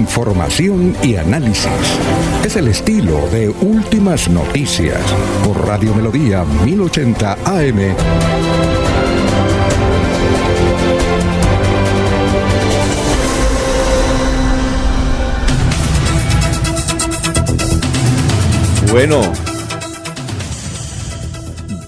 [0.00, 1.70] Información y análisis.
[2.42, 4.98] Es el estilo de Últimas Noticias
[5.44, 7.94] por Radio Melodía 1080 AM.
[18.90, 19.20] Bueno,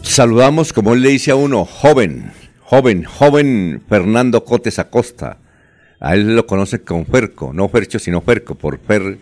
[0.03, 2.31] saludamos, como le dice a uno, joven,
[2.61, 5.39] joven, joven Fernando Cotes Acosta.
[6.05, 9.19] A él lo conoce con Ferco, no Fercho, sino Ferco, por Fer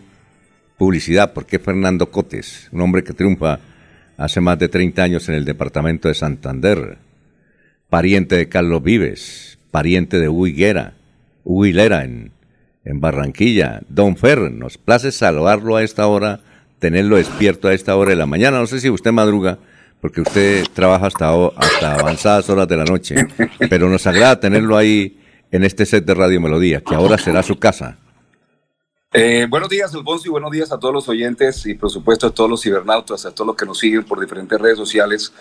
[0.79, 3.59] Publicidad, porque Fernando Cotes, un hombre que triunfa
[4.17, 6.97] hace más de 30 años en el departamento de Santander,
[7.87, 12.31] pariente de Carlos Vives, pariente de Hugo Hilera en,
[12.83, 13.81] en Barranquilla.
[13.87, 16.39] Don Fer, nos place saludarlo a esta hora,
[16.79, 18.57] tenerlo despierto a esta hora de la mañana.
[18.57, 19.59] No sé si usted madruga,
[19.99, 23.27] porque usted trabaja hasta, hasta avanzadas horas de la noche,
[23.69, 25.19] pero nos agrada tenerlo ahí
[25.51, 27.97] en este set de Radio Melodía, que ahora será su casa.
[29.13, 32.31] Eh, buenos días, Alfonso, y buenos días a todos los oyentes y, por supuesto, a
[32.31, 35.33] todos los cibernautas, a todos los que nos siguen por diferentes redes sociales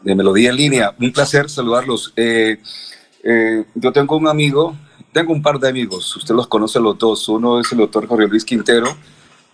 [0.00, 0.94] de Melodía en línea.
[1.00, 2.12] Un placer saludarlos.
[2.16, 2.58] Eh,
[3.22, 4.76] eh, yo tengo un amigo,
[5.12, 7.28] tengo un par de amigos, usted los conoce los dos.
[7.28, 8.88] Uno es el doctor Jorge Luis Quintero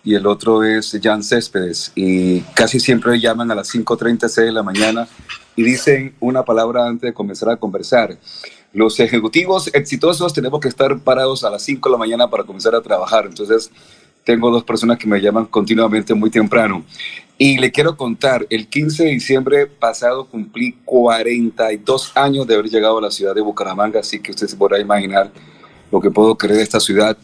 [0.03, 1.91] y el otro es Jan Céspedes.
[1.93, 5.07] Y casi siempre llaman a las 5.30, 6 de la mañana
[5.55, 8.17] y dicen una palabra antes de comenzar a conversar.
[8.73, 12.75] Los ejecutivos exitosos tenemos que estar parados a las 5 de la mañana para comenzar
[12.75, 13.25] a trabajar.
[13.25, 13.71] Entonces,
[14.23, 16.83] tengo dos personas que me llaman continuamente muy temprano.
[17.37, 22.97] Y le quiero contar, el 15 de diciembre pasado cumplí 42 años de haber llegado
[22.97, 25.31] a la ciudad de Bucaramanga, así que usted se podrá imaginar
[25.91, 27.17] lo que puedo creer de esta ciudad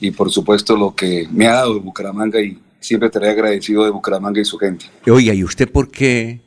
[0.00, 4.40] y por supuesto lo que me ha dado Bucaramanga y siempre estaré agradecido de Bucaramanga
[4.40, 4.86] y su gente.
[5.06, 6.40] Oiga, ¿y usted por qué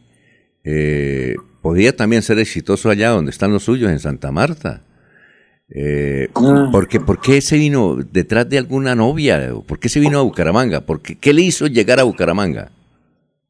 [0.63, 4.81] eh, podía también ser exitoso allá donde están los suyos, en Santa Marta?
[5.73, 9.53] Eh, ¿por, qué, por qué se vino detrás de alguna novia?
[9.65, 10.81] ¿Por qué se vino a Bucaramanga?
[10.81, 12.71] ¿Por qué, ¿Qué le hizo llegar a Bucaramanga?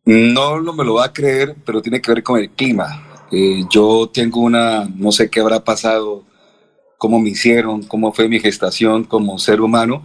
[0.06, 3.08] No, no me lo va a creer, pero tiene que ver con el clima.
[3.32, 6.24] Eh, yo tengo una, no sé qué habrá pasado,
[6.98, 10.04] cómo me hicieron, cómo fue mi gestación como ser humano,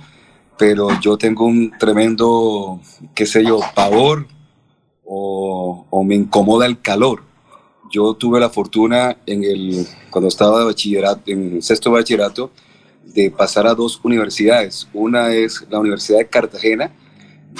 [0.58, 2.80] pero yo tengo un tremendo,
[3.14, 4.26] qué sé yo, pavor
[5.04, 7.25] o, o me incomoda el calor.
[7.90, 12.50] Yo tuve la fortuna en el, cuando estaba de bachillerato, en sexto bachillerato,
[13.04, 14.88] de pasar a dos universidades.
[14.92, 16.92] Una es la Universidad de Cartagena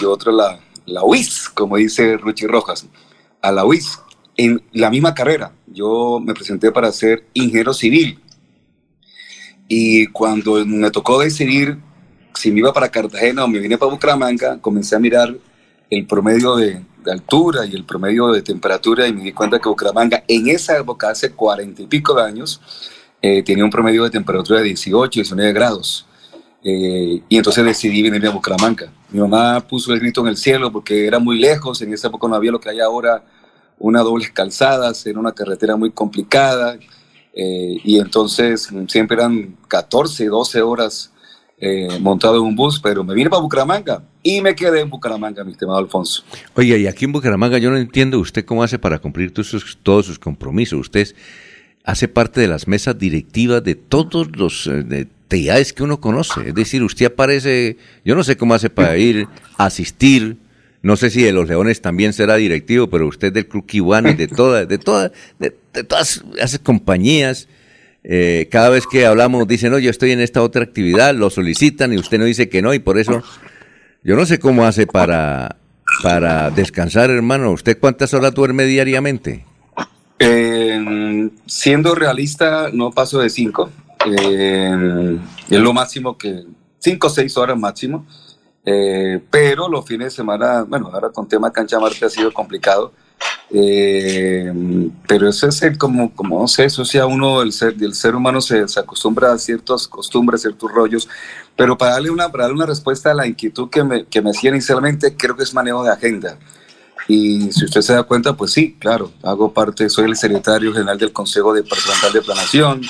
[0.01, 2.86] y otra la, la UIS, como dice Ruchi Rojas,
[3.40, 4.01] a la UIS,
[4.36, 5.53] en la misma carrera.
[5.66, 8.20] Yo me presenté para ser ingeniero civil.
[9.69, 11.78] Y cuando me tocó decidir
[12.36, 15.35] si me iba para Cartagena o me vine para Bucaramanga, comencé a mirar
[15.90, 19.68] el promedio de, de altura y el promedio de temperatura y me di cuenta que
[19.68, 22.60] Bucaramanga en esa época, hace cuarenta y pico de años,
[23.22, 26.06] eh, tenía un promedio de temperatura de 18, 19 grados.
[26.62, 28.92] Eh, y entonces decidí venir a Bucaramanga.
[29.10, 32.26] Mi mamá puso el grito en el cielo porque era muy lejos, en esa época
[32.26, 33.24] no había lo que hay ahora,
[33.78, 36.76] una doble calzadas, era una carretera muy complicada.
[37.34, 41.12] eh, y entonces siempre eran 14, 12 horas
[41.58, 45.42] eh, montado en un bus, pero me vine para Bucaramanga y me quedé en Bucaramanga,
[45.42, 46.22] mi estimado Alfonso.
[46.54, 50.18] Oye, y aquí en Bucaramanga yo no entiendo usted cómo hace para cumplir todos sus,
[50.18, 50.78] compromisos.
[50.78, 51.14] Usted
[51.84, 56.48] hace parte de las mesas directivas de todos los eh, de entidades que uno conoce.
[56.48, 59.26] Es decir, usted aparece, yo no sé cómo hace para ir
[59.56, 60.36] a asistir.
[60.82, 64.28] No sé si de los Leones también será directivo, pero usted del Club Kiwani, de
[64.28, 67.48] todas, de todas, de, de todas esas compañías.
[68.08, 71.92] Eh, cada vez que hablamos dicen, no, yo estoy en esta otra actividad, lo solicitan
[71.92, 73.20] y usted no dice que no y por eso
[74.04, 75.56] yo no sé cómo hace para,
[76.04, 77.50] para descansar, hermano.
[77.50, 79.44] ¿Usted cuántas horas duerme diariamente?
[80.20, 83.70] Eh, siendo realista, no paso de cinco.
[84.06, 85.18] Eh,
[85.50, 86.44] es lo máximo que,
[86.78, 88.06] cinco o seis horas máximo.
[88.64, 92.92] Eh, pero los fines de semana, bueno, ahora con tema cancha Marte ha sido complicado.
[93.51, 94.52] Eh,
[95.06, 98.16] pero eso es el, como, como, no sé, eso sea uno, el ser, el ser
[98.16, 101.09] humano se, se acostumbra a ciertas costumbres, ciertos rollos.
[101.55, 104.30] Pero para darle una, para darle una respuesta a la inquietud que me, que me
[104.30, 106.38] hacía inicialmente, creo que es manejo de agenda.
[107.09, 110.98] Y si usted se da cuenta, pues sí, claro, hago parte, soy el secretario general
[110.98, 112.82] del Consejo Departamental de Planación,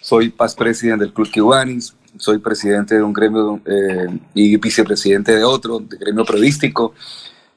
[0.00, 5.44] soy paz presidente del Club Kiwanis, soy presidente de un gremio eh, y vicepresidente de
[5.44, 6.94] otro, de gremio periodístico,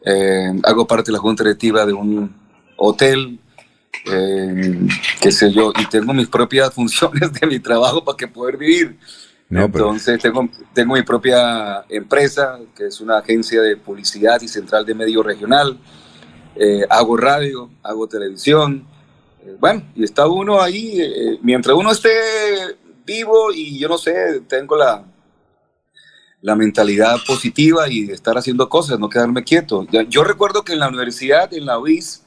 [0.06, 2.34] eh, hago parte de la junta directiva de un
[2.78, 3.40] hotel,
[4.12, 4.80] eh,
[5.22, 8.98] qué sé yo, y tengo mis propias funciones de mi trabajo para que poder vivir.
[9.50, 14.48] No, pero- Entonces tengo, tengo mi propia empresa, que es una agencia de publicidad y
[14.48, 15.78] central de medio regional.
[16.56, 18.86] Eh, hago radio, hago televisión.
[19.46, 22.10] Eh, bueno, y está uno ahí, eh, mientras uno esté
[23.06, 25.06] vivo y yo no sé, tengo la,
[26.42, 29.86] la mentalidad positiva y estar haciendo cosas, no quedarme quieto.
[30.10, 32.24] Yo recuerdo que en la universidad, en la UIS,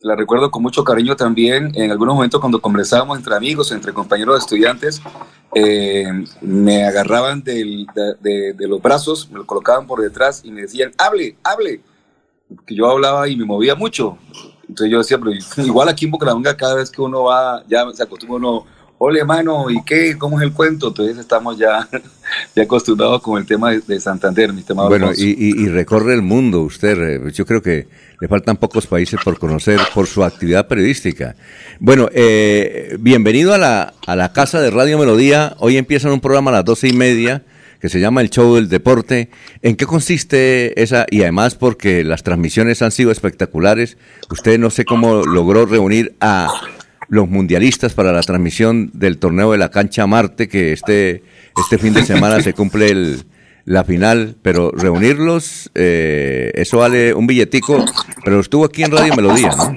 [0.00, 4.34] la recuerdo con mucho cariño también, en algunos momentos cuando conversábamos entre amigos, entre compañeros
[4.36, 5.02] de estudiantes,
[5.54, 6.06] eh,
[6.40, 7.86] me agarraban de,
[8.58, 11.80] los brazos, me lo colocaban por detrás y me decían, hable, hable,
[12.66, 14.16] que yo hablaba y me movía mucho.
[14.68, 15.32] Entonces yo decía, pero
[15.66, 18.64] igual aquí en Bucaramanga cada vez que uno va, ya se acostumbra uno,
[19.02, 20.16] ole mano, ¿y qué?
[20.18, 20.88] ¿Cómo es el cuento?
[20.88, 21.88] Entonces estamos ya,
[22.54, 26.12] ya acostumbrados con el tema de, de Santander, mi estimado Bueno, y, y- y recorre
[26.12, 26.98] el mundo usted.
[27.26, 27.88] eh, Yo creo que
[28.20, 31.34] le faltan pocos países por conocer por su actividad periodística.
[31.78, 35.54] Bueno, eh, bienvenido a la, a la casa de Radio Melodía.
[35.60, 37.42] Hoy empieza un programa a las doce y media
[37.80, 39.30] que se llama El Show del Deporte.
[39.62, 41.06] ¿En qué consiste esa?
[41.10, 43.96] Y además porque las transmisiones han sido espectaculares.
[44.30, 46.48] Usted no sé cómo logró reunir a
[47.10, 51.24] los mundialistas para la transmisión del torneo de la cancha Marte, que este,
[51.60, 53.24] este fin de semana se cumple el,
[53.64, 57.84] la final, pero reunirlos, eh, eso vale un billetico,
[58.24, 59.76] pero estuvo aquí en Radio Melodía, ¿no?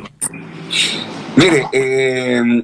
[1.35, 2.63] Mire, eh,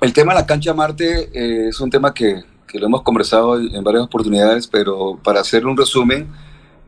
[0.00, 3.58] el tema de la cancha Marte eh, es un tema que, que lo hemos conversado
[3.58, 6.26] en varias oportunidades, pero para hacer un resumen,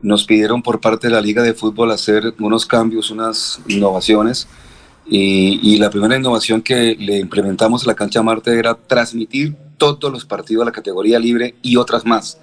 [0.01, 4.47] nos pidieron por parte de la Liga de Fútbol hacer unos cambios, unas innovaciones.
[5.09, 10.11] Y, y la primera innovación que le implementamos a la cancha Marte era transmitir todos
[10.11, 12.39] los partidos de la categoría libre y otras más.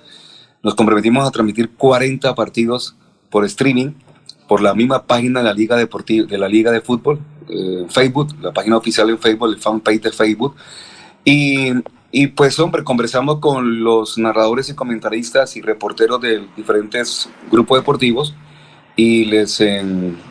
[0.63, 2.97] Nos comprometimos a transmitir 40 partidos
[3.29, 3.93] por streaming
[4.49, 7.19] por la misma página de la Liga Deportiva, de la Liga de Fútbol,
[7.49, 10.55] eh, Facebook, la página oficial en Facebook, el fanpage de Facebook.
[11.25, 11.71] Y,
[12.11, 18.35] y pues, hombre, conversamos con los narradores y comentaristas y reporteros de diferentes grupos deportivos
[18.97, 19.63] y les,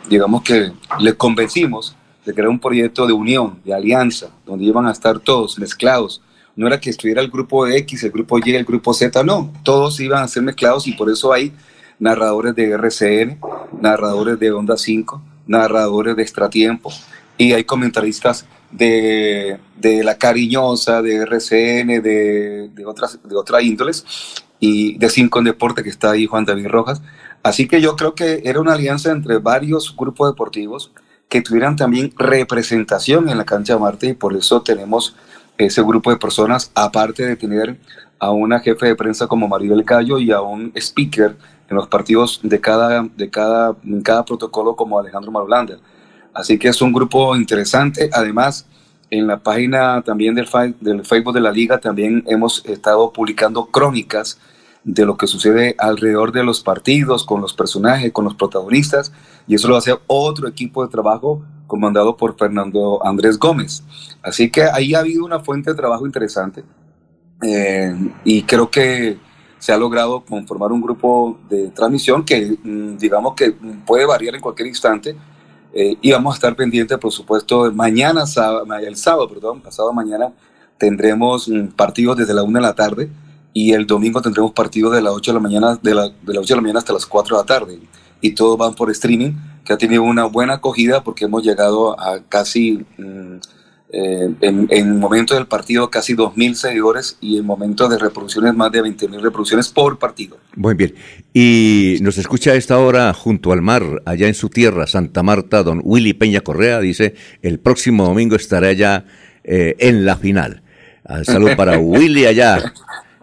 [0.10, 4.92] digamos que les convencimos de crear un proyecto de unión, de alianza, donde iban a
[4.92, 6.22] estar todos mezclados.
[6.56, 10.00] No era que estuviera el grupo X, el grupo Y, el grupo Z, no, todos
[10.00, 11.52] iban a ser mezclados y por eso hay
[12.00, 13.40] narradores de RCN,
[13.82, 16.92] narradores de Onda 5, narradores de Extratiempo,
[17.38, 24.06] y hay comentaristas de, de La Cariñosa, de RCN, de, de, otras, de otras índoles,
[24.60, 27.02] y de Cinco en Deporte, que está ahí Juan David Rojas.
[27.42, 30.92] Así que yo creo que era una alianza entre varios grupos deportivos
[31.34, 35.16] que tuvieran también representación en la cancha de Marte y por eso tenemos
[35.58, 37.76] ese grupo de personas, aparte de tener
[38.20, 41.36] a una jefe de prensa como Maribel Cayo y a un speaker
[41.68, 45.80] en los partidos de cada, de cada, en cada protocolo como Alejandro Marulanda.
[46.36, 48.12] Así que es un grupo interesante.
[48.14, 48.68] Además,
[49.10, 50.48] en la página también del,
[50.82, 54.38] del Facebook de la liga también hemos estado publicando crónicas
[54.84, 59.12] de lo que sucede alrededor de los partidos, con los personajes, con los protagonistas,
[59.48, 63.84] y eso lo hace otro equipo de trabajo comandado por Fernando Andrés Gómez.
[64.22, 66.64] Así que ahí ha habido una fuente de trabajo interesante
[67.42, 69.18] eh, y creo que
[69.60, 73.52] se ha logrado conformar un grupo de transmisión que mm, digamos que
[73.86, 75.16] puede variar en cualquier instante
[75.74, 78.26] eh, y vamos a estar pendientes, por supuesto, mañana,
[78.86, 79.30] el sábado,
[79.64, 80.32] pasado mañana
[80.78, 83.10] tendremos mm, partidos desde la 1 de la tarde
[83.54, 86.38] y el domingo tendremos partidos de las 8 de la mañana, de, la, de las
[86.38, 87.80] 8 de la mañana hasta las 4 de la tarde.
[88.24, 89.34] Y todos van por streaming,
[89.66, 93.36] que ha tenido una buena acogida porque hemos llegado a casi, mm,
[93.92, 98.72] eh, en, el momento del partido, casi 2.000 seguidores y en momento de reproducciones, más
[98.72, 100.38] de 20.000 reproducciones por partido.
[100.56, 100.96] Muy bien.
[101.34, 105.62] Y nos escucha a esta hora junto al mar, allá en su tierra, Santa Marta,
[105.62, 109.06] don Willy Peña Correa, dice, el próximo domingo estará allá
[109.44, 110.64] eh, en la final.
[111.04, 112.74] Ah, Salud para Willy allá.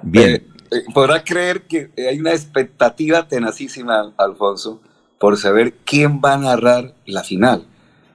[0.02, 0.30] Bien.
[0.30, 4.80] Eh, eh, podrá creer que hay una expectativa tenacísima, Alfonso,
[5.20, 7.66] por saber quién va a narrar la final.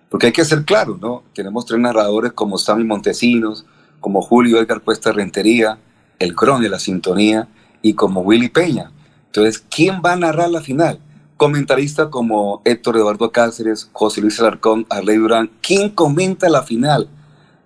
[0.09, 1.21] Porque hay que ser claro, ¿no?
[1.33, 3.63] Tenemos tres narradores como Sammy Montesinos,
[3.99, 5.77] como Julio Edgar Cuesta Rentería,
[6.17, 7.47] el Cron de la Sintonía
[7.83, 8.91] y como Willy Peña.
[9.27, 10.99] Entonces, ¿quién va a narrar la final?
[11.37, 15.51] Comentaristas como Héctor Eduardo Cáceres, José Luis Alarcón, Arley Durán.
[15.61, 17.07] ¿Quién comenta la final?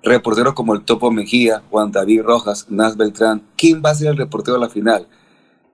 [0.03, 3.41] reporteros como el Topo Mejía, Juan David Rojas, Nas Beltrán.
[3.57, 5.07] ¿Quién va a ser el reportero de la final?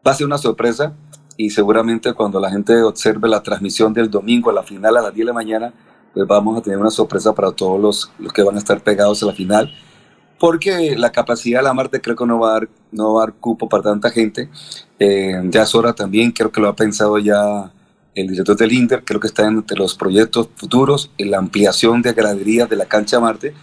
[0.06, 0.94] Va a ser una sorpresa
[1.38, 5.14] y seguramente cuando la gente observe la transmisión del domingo a la final a las
[5.14, 5.74] 10 de la mañana,
[6.14, 9.22] pues vamos a tener una sorpresa para todos los, los que van a estar pegados
[9.24, 9.74] a la final.
[10.40, 13.26] Porque la capacidad de la Marte creo que no va a dar, no va a
[13.26, 14.50] dar cupo para tanta gente.
[15.00, 17.72] Eh, ya es hora también, creo que lo ha pensado ya
[18.16, 22.14] el director del Inter, creo que está entre los proyectos futuros, en la ampliación de
[22.14, 23.54] graderías de la cancha Marte,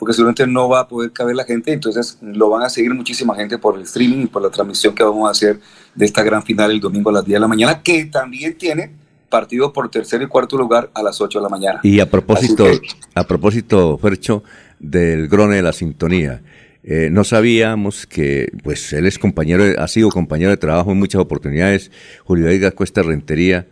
[0.00, 3.34] porque seguramente no va a poder caber la gente, entonces lo van a seguir muchísima
[3.34, 5.60] gente por el streaming y por la transmisión que vamos a hacer
[5.94, 8.92] de esta gran final el domingo a las 10 de la mañana, que también tiene
[9.28, 11.80] partido por tercer y cuarto lugar a las 8 de la mañana.
[11.82, 12.66] Y a propósito,
[13.14, 14.42] a propósito, Fercho,
[14.78, 16.40] del Grone de la Sintonía,
[16.82, 21.20] eh, no sabíamos que, pues él es compañero, ha sido compañero de trabajo en muchas
[21.20, 21.90] oportunidades,
[22.24, 23.66] Julio Edgar Cuesta Rentería,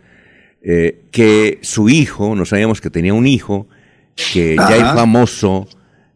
[0.61, 3.67] eh, que su hijo, no sabíamos que tenía un hijo,
[4.31, 5.67] que ya es famoso,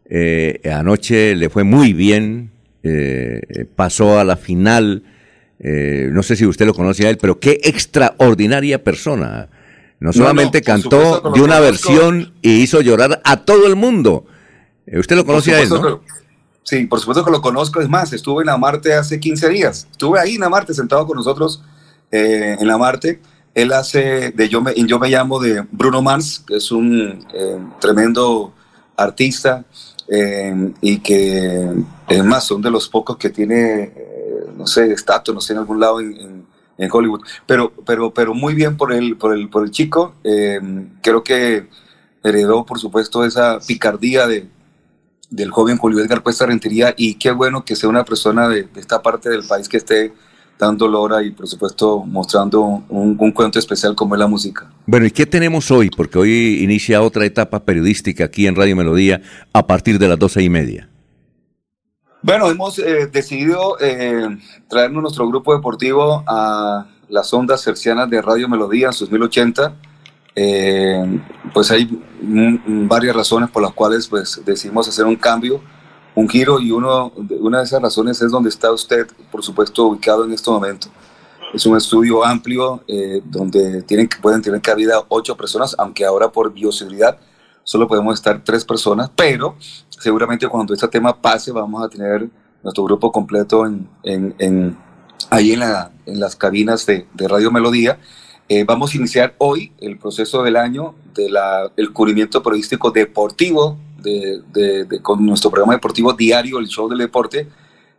[0.06, 2.50] eh, anoche le fue muy bien,
[2.82, 5.02] eh, pasó a la final.
[5.58, 9.48] Eh, no sé si usted lo conoce a él, pero qué extraordinaria persona.
[10.00, 14.26] No solamente no, cantó de una versión y hizo llorar a todo el mundo.
[14.86, 16.00] Eh, usted lo conoce a él, supuesto ¿no?
[16.00, 16.06] que-
[16.62, 17.80] sí, por supuesto que lo conozco.
[17.80, 19.88] Es más, estuve en la Marte hace 15 días.
[19.90, 21.62] Estuve ahí en la Marte sentado con nosotros
[22.10, 23.20] eh, en la Marte.
[23.54, 27.58] Él hace de Yo me, Yo me llamo de Bruno Mars, que es un eh,
[27.80, 28.52] tremendo
[28.96, 29.64] artista
[30.08, 31.70] eh, y que
[32.08, 35.60] es más, son de los pocos que tiene, eh, no sé, estatus, no sé, en
[35.60, 36.44] algún lado en,
[36.78, 37.20] en- Hollywood.
[37.46, 40.16] Pero, pero, pero muy bien por el, por el, por el chico.
[40.24, 40.60] Eh,
[41.02, 41.68] creo que
[42.22, 44.48] heredó, por supuesto, esa picardía de,
[45.30, 49.02] del joven Julio Edgar Cuesta Rentería y qué bueno que sea una persona de esta
[49.02, 50.12] parte del país que esté
[50.58, 54.70] dando lora y por supuesto mostrando un, un cuento especial como es la música.
[54.86, 55.90] Bueno, ¿y qué tenemos hoy?
[55.90, 59.22] Porque hoy inicia otra etapa periodística aquí en Radio Melodía
[59.52, 60.88] a partir de las doce y media.
[62.26, 64.26] Bueno, hemos eh, decidido eh,
[64.66, 69.74] traernos nuestro grupo deportivo a las ondas cercianas de Radio Melodía en sus 1080.
[70.34, 71.20] Eh,
[71.52, 72.00] pues hay
[72.66, 75.60] varias razones por las cuales pues, decidimos hacer un cambio,
[76.14, 80.24] un giro y uno, una de esas razones es donde está usted, por supuesto, ubicado
[80.24, 80.88] en este momento.
[81.52, 86.52] Es un estudio amplio eh, donde tienen, pueden tener cabida ocho personas, aunque ahora por
[86.52, 87.18] bioseguridad
[87.62, 89.56] solo podemos estar tres personas, pero
[89.88, 92.28] seguramente cuando este tema pase vamos a tener
[92.62, 94.76] nuestro grupo completo en, en- en-
[95.30, 97.98] ahí en, la- en las cabinas de, de Radio Melodía.
[98.48, 104.84] Eh, vamos a iniciar hoy el proceso del año del cubrimiento periodístico deportivo de, de-
[104.84, 107.48] de- con nuestro programa deportivo diario, el show del deporte,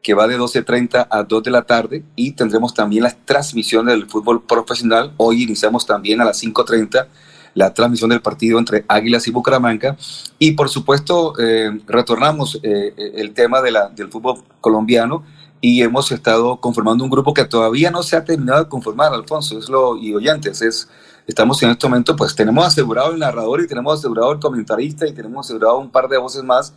[0.02, 4.08] que va de 12.30 a 2 de la tarde y tendremos también las transmisiones del
[4.08, 5.12] fútbol profesional.
[5.18, 7.08] Hoy iniciamos también a las 5.30
[7.56, 9.98] la transmisión del partido entre Águilas y Bucaramanga.
[10.38, 15.24] Y por supuesto, eh, retornamos eh, el tema de la, del fútbol colombiano
[15.62, 19.58] y hemos estado conformando un grupo que todavía no se ha terminado de conformar, Alfonso,
[19.58, 20.88] es lo, y oyentes, es,
[21.28, 25.14] estamos en este momento, pues tenemos asegurado el narrador y tenemos asegurado el comentarista y
[25.14, 26.74] tenemos asegurado un par de voces más.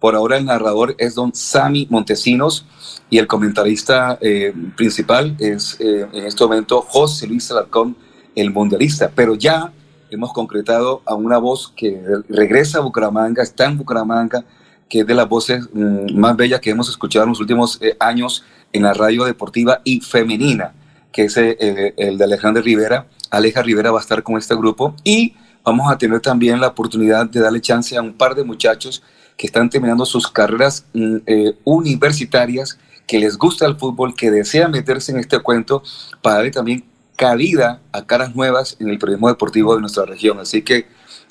[0.00, 2.66] Por ahora el narrador es don Sami Montesinos
[3.08, 7.96] y el comentarista eh, principal es eh, en este momento José Luis Alarcón,
[8.34, 9.12] el mundialista.
[9.14, 9.72] Pero ya
[10.10, 14.44] hemos concretado a una voz que regresa a Bucaramanga, está en Bucaramanga,
[14.88, 17.96] que es de las voces mm, más bellas que hemos escuchado en los últimos eh,
[18.00, 20.72] años en la radio deportiva y femenina,
[21.12, 23.06] que es eh, el de Alejandro Rivera.
[23.32, 25.34] Aleja Rivera va a estar con este grupo y
[25.64, 29.02] vamos a tener también la oportunidad de darle chance a un par de muchachos
[29.38, 34.70] que están terminando sus carreras mm, eh, universitarias, que les gusta el fútbol, que desean
[34.70, 35.82] meterse en este cuento
[36.20, 36.84] para darle también
[37.16, 40.38] cabida a caras nuevas en el periodismo deportivo de nuestra región.
[40.38, 40.86] Así que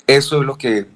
[0.08, 0.88] eso es lo que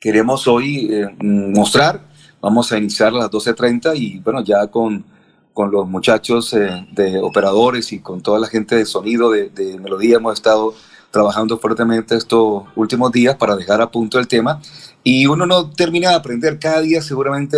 [0.00, 2.00] queremos hoy eh, mostrar.
[2.40, 5.04] Vamos a iniciar a las 12.30 y bueno, ya con,
[5.52, 9.78] con los muchachos eh, de operadores y con toda la gente de sonido de, de,
[9.78, 10.74] Melodía hemos estado
[11.10, 14.60] trabajando fuertemente estos últimos días para dejar a punto el tema.
[15.04, 17.56] Y uno no termina de aprender cada día, seguramente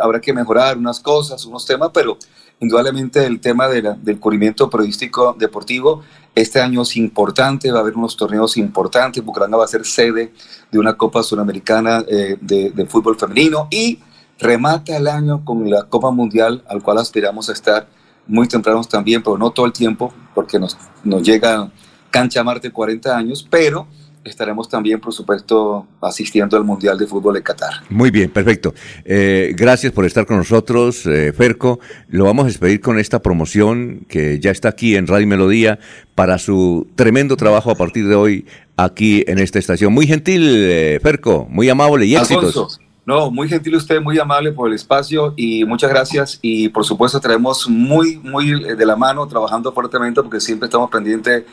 [0.00, 2.16] habrá que mejorar unas cosas, unos temas, pero
[2.60, 6.02] indudablemente el tema del cubrimiento periodístico deportivo
[6.34, 10.32] este año es importante, va a haber unos torneos importantes, Bucaramanga va a ser sede
[10.70, 13.98] de una Copa Sudamericana eh, de, de, fútbol femenino y
[14.38, 17.86] remata el año con la Copa Mundial al cual aspiramos a estar
[18.26, 21.70] muy tempranos también, pero no todo el tiempo, porque nos, nos llega
[22.10, 23.86] Cancha Marte 40 años, pero
[24.24, 27.72] estaremos también, por supuesto, asistiendo al Mundial de Fútbol de Qatar.
[27.90, 28.74] Muy bien, perfecto.
[29.04, 31.80] Eh, gracias por estar con nosotros, eh, Ferco.
[32.08, 35.78] Lo vamos a despedir con esta promoción que ya está aquí en Radio Melodía
[36.14, 38.46] para su tremendo trabajo a partir de hoy
[38.76, 39.92] aquí en esta estación.
[39.92, 42.44] Muy gentil, eh, Ferco, muy amable y éxitos.
[42.44, 42.91] Alfonso.
[43.04, 46.38] No, muy gentil usted, muy amable por el espacio y muchas gracias.
[46.40, 51.44] Y por supuesto, traemos muy, muy de la mano, trabajando fuertemente porque siempre estamos pendientes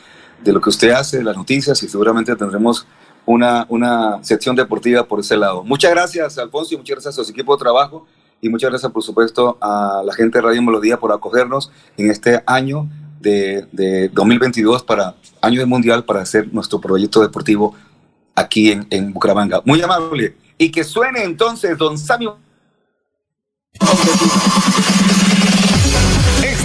[0.42, 2.86] de lo que usted hace, de las noticias y seguramente tendremos
[3.26, 5.64] una, una sección deportiva por ese lado.
[5.64, 8.06] Muchas gracias, Alfonso, y muchas gracias a su equipo de trabajo
[8.40, 12.42] y muchas gracias, por supuesto, a la gente de Radio Melodía por acogernos en este
[12.46, 12.88] año
[13.20, 17.74] de, de 2022 para año del Mundial para hacer nuestro proyecto deportivo
[18.34, 19.62] aquí en, en Bucaramanga.
[19.64, 20.36] Muy amable.
[20.60, 22.38] Y que suene entonces don Samio.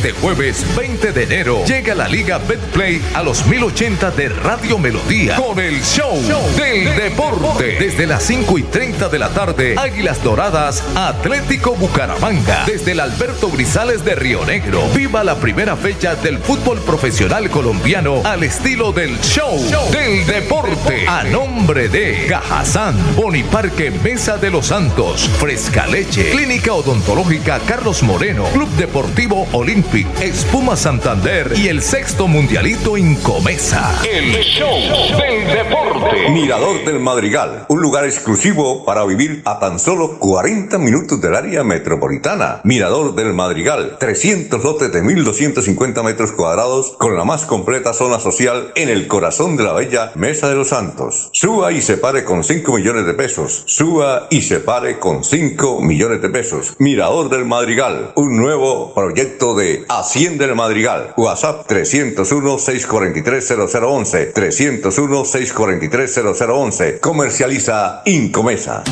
[0.05, 5.35] Este jueves 20 de enero llega la Liga Betplay a los 1080 de Radio Melodía
[5.35, 6.15] con el show,
[6.55, 7.77] del, deporte.
[7.79, 12.65] Desde las 5 y 30 de la tarde, Águilas Doradas, Atlético Bucaramanga.
[12.67, 14.87] Desde el Alberto Grisales de Río Negro.
[14.93, 19.59] Viva la primera fecha del fútbol profesional colombiano al estilo del show,
[19.91, 21.07] del deporte.
[21.07, 28.43] A nombre de Cajazán, Boniparque Mesa de los Santos, Fresca Leche, Clínica Odontológica Carlos Moreno,
[28.53, 29.94] Club Deportivo Olímpico.
[29.95, 34.01] Espuma Santander y el sexto mundialito Incomesa.
[34.03, 34.77] El show
[35.17, 36.29] del deporte.
[36.31, 41.63] Mirador del Madrigal, un lugar exclusivo para vivir a tan solo 40 minutos del área
[41.63, 42.59] metropolitana.
[42.65, 48.73] Mirador del Madrigal, 300 lotes de 1.250 metros cuadrados con la más completa zona social
[48.75, 51.29] en el corazón de la bella Mesa de los Santos.
[51.31, 53.63] Suba y se pare con 5 millones de pesos.
[53.65, 56.75] Suba y se pare con 5 millones de pesos.
[56.79, 61.13] Mirador del Madrigal, un nuevo proyecto de Hacienda el Madrigal.
[61.17, 64.33] WhatsApp 301-643-0011.
[64.33, 66.99] 301-643-0011.
[66.99, 68.83] Comercializa Incomesa.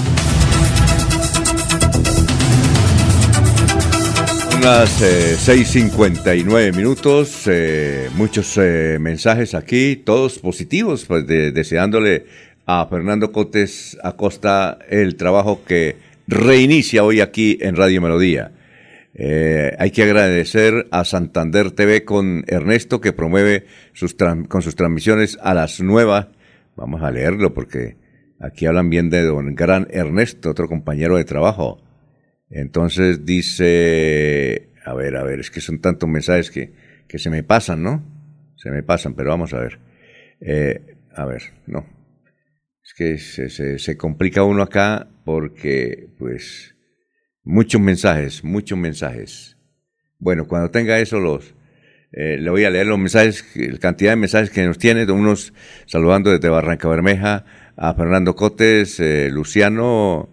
[4.57, 12.27] Unas eh, 6.59 minutos, eh, muchos eh, mensajes aquí, todos positivos, pues de, deseándole
[12.65, 15.97] a Fernando Cotes Acosta el trabajo que
[16.27, 18.53] reinicia hoy aquí en Radio Melodía.
[19.15, 25.38] Eh, hay que agradecer a Santander TV con Ernesto que promueve sus con sus transmisiones
[25.41, 26.27] a las nuevas.
[26.76, 27.98] Vamos a leerlo porque
[28.40, 31.81] aquí hablan bien de don Gran Ernesto, otro compañero de trabajo.
[32.49, 36.73] Entonces dice, a ver, a ver, es que son tantos mensajes que,
[37.07, 38.03] que se me pasan, ¿no?
[38.56, 39.80] Se me pasan, pero vamos a ver.
[40.40, 41.85] Eh, a ver, no.
[42.84, 46.72] Es que se, se, se complica uno acá porque, pues,
[47.43, 49.57] Muchos mensajes, muchos mensajes.
[50.17, 51.53] Bueno, cuando tenga eso los
[52.15, 55.51] eh, le voy a leer los mensajes, la cantidad de mensajes que nos tiene, unos
[55.87, 57.43] saludando desde Barranca Bermeja
[57.75, 60.29] a Fernando Cotes, eh, Luciano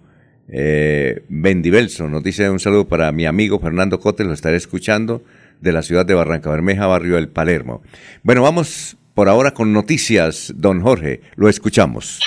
[0.46, 5.24] eh, Bendivelso, nos dice un saludo para mi amigo Fernando Cotes, lo estaré escuchando
[5.62, 7.82] de la ciudad de Barranca Bermeja, barrio del Palermo.
[8.22, 11.22] Bueno, vamos por ahora con noticias, don Jorge.
[11.36, 12.20] Lo escuchamos.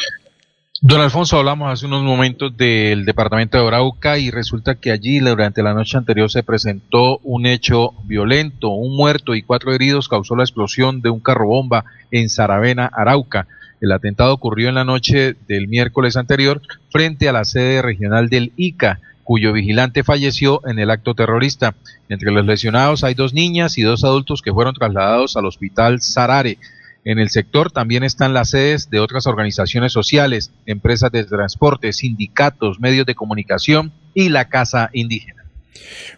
[0.86, 5.64] Don Alfonso, hablamos hace unos momentos del departamento de Arauca y resulta que allí durante
[5.64, 8.68] la noche anterior se presentó un hecho violento.
[8.68, 13.48] Un muerto y cuatro heridos causó la explosión de un carro bomba en Saravena, Arauca.
[13.80, 16.62] El atentado ocurrió en la noche del miércoles anterior
[16.92, 21.76] frente a la sede regional del ICA, cuyo vigilante falleció en el acto terrorista.
[22.10, 26.58] Entre los lesionados hay dos niñas y dos adultos que fueron trasladados al hospital Sarare.
[27.06, 32.80] En el sector también están las sedes de otras organizaciones sociales, empresas de transporte, sindicatos,
[32.80, 35.44] medios de comunicación y la Casa Indígena.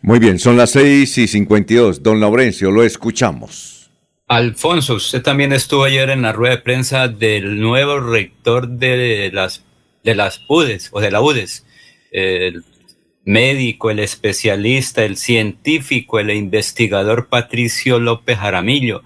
[0.02, 2.04] Muy bien, son las 6 y 52.
[2.04, 3.90] Don Laurencio, lo escuchamos.
[4.28, 9.64] Alfonso, usted también estuvo ayer en la rueda de prensa del nuevo rector de las,
[10.04, 11.66] de las UDES o de la UDES,
[12.12, 12.64] el
[13.24, 19.02] médico, el especialista, el científico, el investigador Patricio López Jaramillo.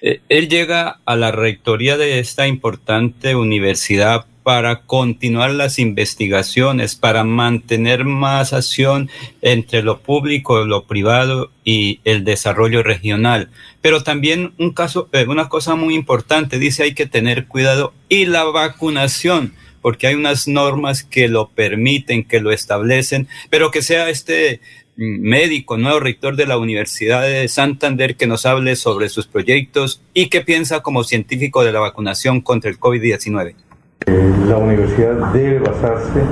[0.00, 7.22] Eh, él llega a la rectoría de esta importante universidad para continuar las investigaciones, para
[7.22, 9.10] mantener más acción
[9.42, 13.50] entre lo público, lo privado y el desarrollo regional.
[13.82, 18.24] Pero también un caso, eh, una cosa muy importante, dice hay que tener cuidado y
[18.24, 19.52] la vacunación,
[19.82, 24.62] porque hay unas normas que lo permiten, que lo establecen, pero que sea este
[24.98, 30.28] médico, nuevo rector de la Universidad de Santander, que nos hable sobre sus proyectos y
[30.28, 33.54] qué piensa como científico de la vacunación contra el COVID-19.
[34.48, 36.22] La universidad debe basarse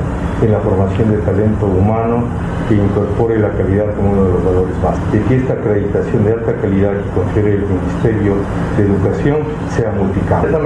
[0.40, 2.24] en la formación de talento humano
[2.68, 5.14] que incorpore la calidad como uno de los valores básicos.
[5.14, 8.34] Y que esta acreditación de alta calidad que confiere el Ministerio
[8.76, 9.36] de Educación
[9.76, 10.58] sea multiplicada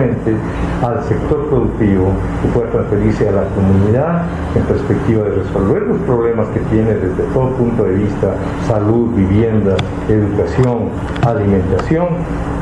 [0.83, 2.13] al sector productivo
[2.43, 4.23] que pueda transferirse a la comunidad
[4.55, 8.35] en perspectiva de resolver los problemas que tiene desde todo punto de vista,
[8.69, 9.77] salud, vivienda,
[10.09, 10.91] educación,
[11.27, 12.07] alimentación,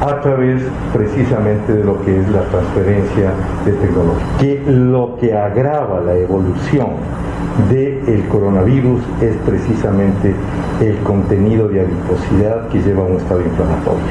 [0.00, 0.62] a través
[0.92, 3.32] precisamente de lo que es la transferencia
[3.66, 4.27] de tecnología.
[4.38, 6.88] Que lo que agrava la evolución
[7.70, 10.34] del coronavirus es precisamente
[10.80, 14.04] el contenido de adiposidad que lleva a un estado inflamatorio.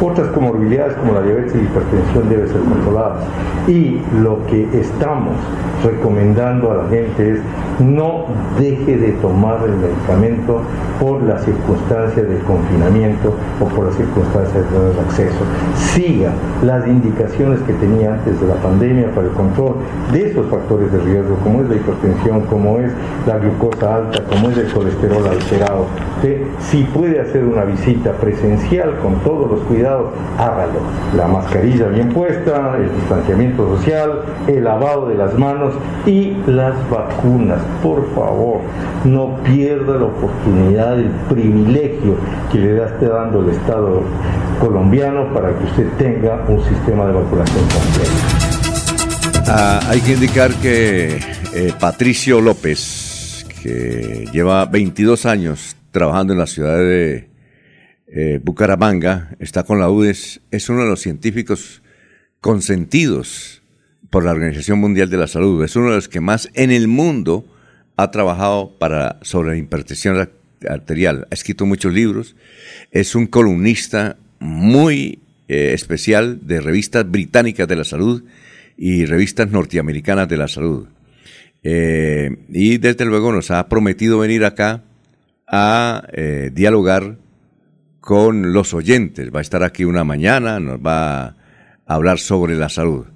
[0.00, 3.24] Otras comorbilidades como la diabetes y la hipertensión deben ser controladas.
[3.68, 5.36] Y lo que estamos
[5.84, 7.40] recomendando a la gente es
[7.78, 8.26] no
[8.58, 10.60] deje de tomar el medicamento
[11.00, 15.44] por las circunstancias del confinamiento o por las circunstancias de tener acceso.
[15.76, 19.74] Siga las indicaciones que tenía antes de la pandemia para el control
[20.12, 22.92] de esos factores de riesgo, como es la hipertensión, como es
[23.26, 25.86] la glucosa alta, como es el colesterol alterado.
[26.60, 30.80] si puede hacer una visita presencial con todos los cuidados, hágalo.
[31.16, 35.74] La mascarilla bien puesta, el distanciamiento social, el lavado de las manos
[36.06, 37.58] y las vacunas.
[37.82, 38.60] Por favor,
[39.04, 42.14] no pierda la oportunidad, el privilegio
[42.50, 44.02] que le esté dando el Estado
[44.60, 48.31] colombiano para que usted tenga un sistema de vacunación completo.
[49.46, 51.18] Ah, hay que indicar que
[51.54, 57.28] eh, Patricio López, que lleva 22 años trabajando en la ciudad de
[58.06, 61.82] eh, Bucaramanga, está con la UDES, es uno de los científicos
[62.40, 63.62] consentidos
[64.10, 66.86] por la Organización Mundial de la Salud, es uno de los que más en el
[66.86, 67.44] mundo
[67.96, 70.30] ha trabajado para, sobre la hipertensión
[70.68, 72.36] arterial, ha escrito muchos libros,
[72.90, 78.22] es un columnista muy eh, especial de revistas británicas de la salud
[78.84, 80.88] y revistas norteamericanas de la salud.
[81.62, 84.82] Eh, y desde luego nos ha prometido venir acá
[85.46, 87.16] a eh, dialogar
[88.00, 89.32] con los oyentes.
[89.32, 91.34] Va a estar aquí una mañana, nos va a
[91.86, 93.06] hablar sobre la salud.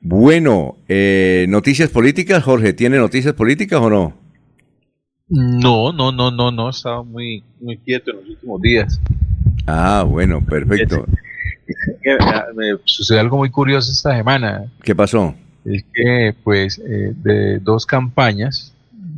[0.00, 4.14] Bueno, eh, noticias políticas, Jorge, ¿tiene noticias políticas o no?
[5.28, 9.00] No, no, no, no, no, estaba muy, muy quieto en los últimos días.
[9.68, 11.06] Ah, bueno, perfecto.
[12.54, 14.66] Me sucedió algo muy curioso esta semana.
[14.82, 15.34] ¿Qué pasó?
[15.66, 18.72] es que pues eh, de dos campañas,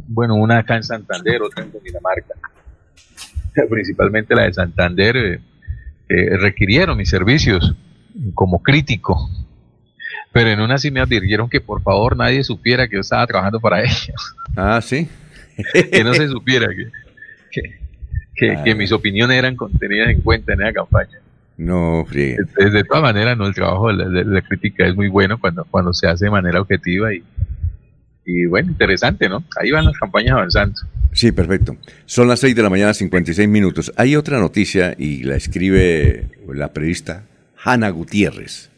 [0.09, 2.35] bueno, una acá en Santander, otra en Dinamarca,
[3.71, 5.41] principalmente la de Santander, eh,
[6.09, 7.75] eh, requirieron mis servicios
[8.35, 9.29] como crítico,
[10.33, 13.61] pero en una sí me advirtieron que por favor nadie supiera que yo estaba trabajando
[13.61, 14.35] para ellos.
[14.57, 15.09] Ah, sí.
[15.93, 16.91] que no se supiera que,
[18.35, 21.19] que, que mis opiniones eran contenidas en cuenta en esa campaña.
[21.59, 22.37] No, frío.
[22.57, 26.07] De, todas maneras, no, el trabajo de la, crítica es muy bueno cuando, cuando se
[26.07, 27.25] hace de manera objetiva y,
[28.25, 29.43] y bueno, interesante, ¿no?
[29.61, 30.81] Ahí van las campañas avanzando.
[31.13, 31.77] Sí, perfecto.
[32.07, 33.93] Son las 6 de la mañana, 56 minutos.
[33.97, 37.25] Hay otra noticia y la escribe la periodista
[37.65, 38.71] Hanna Gutiérrez.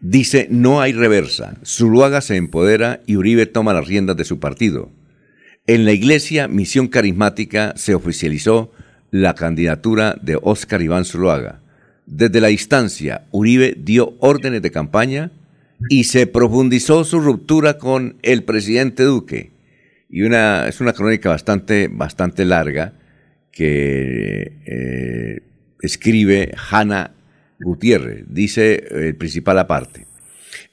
[0.00, 1.56] Dice, no hay reversa.
[1.62, 4.90] Zuluaga se empodera y Uribe toma las riendas de su partido.
[5.66, 8.72] En la iglesia Misión Carismática se oficializó
[9.10, 11.60] la candidatura de Óscar Iván Zuluaga
[12.10, 15.30] Desde la distancia, Uribe dio órdenes de campaña
[15.90, 19.50] y se profundizó su ruptura con el presidente Duque.
[20.08, 22.94] Y una, es una crónica bastante, bastante larga
[23.52, 25.42] que eh,
[25.82, 27.12] escribe Hanna
[27.60, 28.24] Gutiérrez.
[28.26, 30.06] Dice el principal aparte.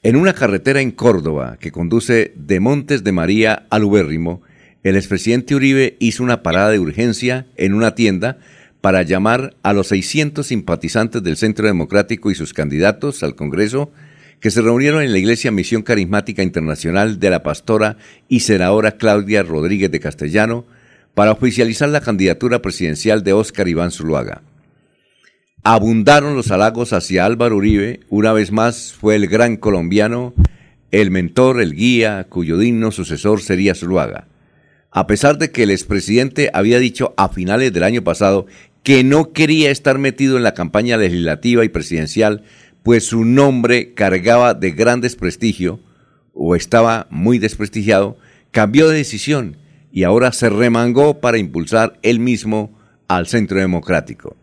[0.02, 4.40] En una carretera en Córdoba que conduce de Montes de María al Ubérrimo,
[4.82, 8.38] el expresidente Uribe hizo una parada de urgencia en una tienda
[8.86, 13.90] para llamar a los 600 simpatizantes del Centro Democrático y sus candidatos al Congreso
[14.38, 17.96] que se reunieron en la Iglesia Misión Carismática Internacional de la pastora
[18.28, 20.66] y senadora Claudia Rodríguez de Castellano
[21.14, 24.42] para oficializar la candidatura presidencial de Óscar Iván Zuluaga.
[25.64, 30.32] Abundaron los halagos hacia Álvaro Uribe, una vez más fue el gran colombiano,
[30.92, 34.28] el mentor, el guía, cuyo digno sucesor sería Zuluaga.
[34.96, 38.46] A pesar de que el expresidente había dicho a finales del año pasado
[38.86, 42.44] que no quería estar metido en la campaña legislativa y presidencial,
[42.84, 45.80] pues su nombre cargaba de gran desprestigio,
[46.32, 48.16] o estaba muy desprestigiado,
[48.52, 49.56] cambió de decisión
[49.90, 54.36] y ahora se remangó para impulsar él mismo al centro democrático.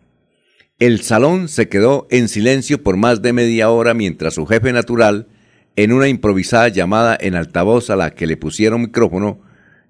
[0.78, 5.26] El salón se quedó en silencio por más de media hora mientras su jefe natural,
[5.74, 9.40] en una improvisada llamada en altavoz a la que le pusieron micrófono,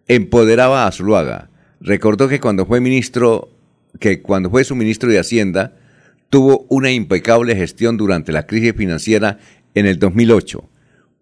[0.06, 1.50] empoderaba a Zuluaga.
[1.80, 3.53] Recordó que cuando fue ministro,
[4.00, 5.76] que cuando fue su ministro de Hacienda,
[6.30, 9.38] tuvo una impecable gestión durante la crisis financiera
[9.74, 10.68] en el 2008.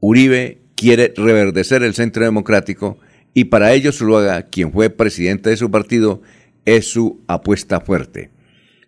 [0.00, 2.98] Uribe quiere reverdecer el centro democrático
[3.34, 6.22] y para ello Zuluaga, quien fue presidente de su partido,
[6.64, 8.30] es su apuesta fuerte.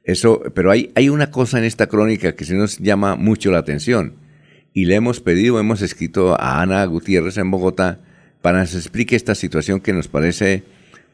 [0.04, 3.58] Eso, pero hay, hay una cosa en esta crónica que se nos llama mucho la
[3.58, 4.14] atención
[4.74, 8.00] y le hemos pedido, hemos escrito a Ana Gutiérrez en Bogotá
[8.42, 10.64] para que nos explique esta situación que nos parece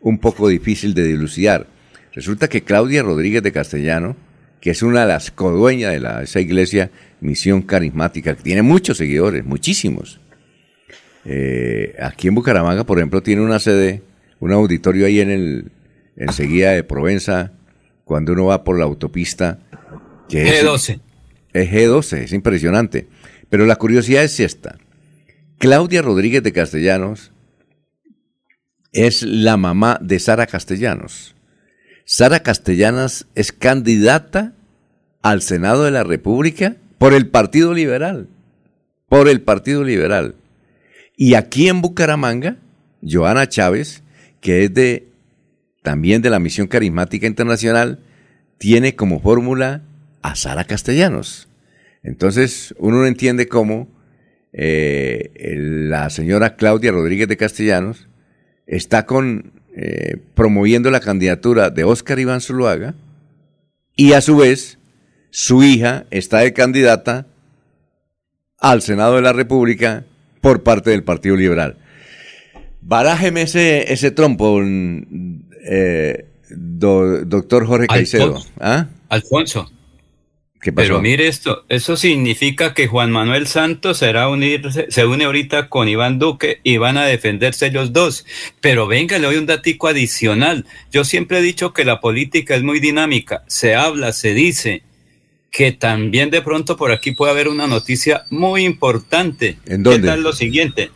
[0.00, 1.66] un poco difícil de dilucidar.
[2.12, 4.16] Resulta que Claudia Rodríguez de Castellano,
[4.60, 8.98] que es una de las codueñas de la, esa iglesia Misión Carismática, que tiene muchos
[8.98, 10.20] seguidores, muchísimos.
[11.24, 14.02] Eh, aquí en Bucaramanga, por ejemplo, tiene una sede,
[14.40, 15.72] un auditorio ahí en el
[16.16, 17.52] enseguida de Provenza,
[18.04, 19.60] cuando uno va por la autopista.
[20.28, 21.00] Que G12.
[21.52, 23.08] Es, G12, es impresionante.
[23.48, 24.78] Pero la curiosidad es esta.
[25.58, 27.32] Claudia Rodríguez de Castellanos
[28.92, 31.34] es la mamá de Sara Castellanos.
[32.12, 34.52] Sara Castellanos es candidata
[35.22, 38.26] al Senado de la República por el Partido Liberal.
[39.08, 40.34] Por el Partido Liberal.
[41.16, 42.56] Y aquí en Bucaramanga,
[43.00, 44.02] Joana Chávez,
[44.40, 45.06] que es de
[45.84, 48.00] también de la Misión Carismática Internacional,
[48.58, 49.82] tiene como fórmula
[50.20, 51.46] a Sara Castellanos.
[52.02, 53.86] Entonces, uno no entiende cómo
[54.52, 58.08] eh, la señora Claudia Rodríguez de Castellanos
[58.66, 62.94] está con, eh, promoviendo la candidatura de Óscar Iván Zuluaga
[63.96, 64.78] y a su vez
[65.30, 67.26] su hija está de candidata
[68.58, 70.04] al Senado de la República
[70.40, 71.76] por parte del Partido Liberal.
[72.80, 78.42] Barájeme ese, ese trompo, eh, doctor Jorge Caicedo.
[78.58, 78.88] ¿Ah?
[79.08, 79.70] Alfonso.
[80.60, 85.88] Pero mire esto, eso significa que Juan Manuel Santos será unirse, se une ahorita con
[85.88, 88.26] Iván Duque y van a defenderse ellos dos.
[88.60, 90.66] Pero venga, le doy un datico adicional.
[90.92, 93.42] Yo siempre he dicho que la política es muy dinámica.
[93.46, 94.82] Se habla, se dice
[95.50, 99.56] que también de pronto por aquí puede haber una noticia muy importante.
[99.66, 100.00] ¿En dónde?
[100.02, 100.90] ¿Qué tal lo siguiente?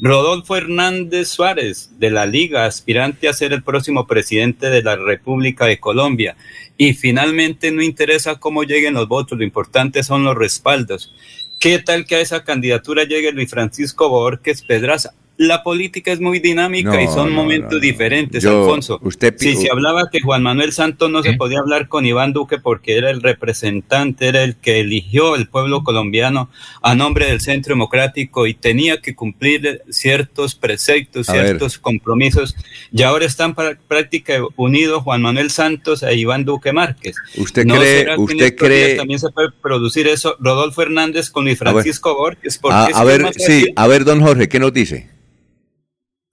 [0.00, 5.66] Rodolfo Hernández Suárez, de la Liga, aspirante a ser el próximo presidente de la República
[5.66, 6.36] de Colombia.
[6.76, 11.14] Y finalmente no interesa cómo lleguen los votos, lo importante son los respaldos.
[11.60, 15.14] ¿Qué tal que a esa candidatura llegue Luis Francisco Borges Pedraza?
[15.36, 19.00] La política es muy dinámica y son momentos diferentes, Alfonso.
[19.36, 22.96] si se hablaba que Juan Manuel Santos no se podía hablar con Iván Duque porque
[22.96, 26.50] era el representante, era el que eligió el pueblo colombiano
[26.82, 32.54] a nombre del Centro Democrático y tenía que cumplir ciertos preceptos, ciertos compromisos,
[32.92, 37.16] y ahora están para práctica unidos Juan Manuel Santos e Iván Duque Márquez.
[37.36, 42.60] ¿Usted cree, usted cree también se puede producir eso Rodolfo Hernández con Luis Francisco Borges?
[42.70, 45.14] A, a ver, sí, a ver, don Jorge, ¿qué nos dice?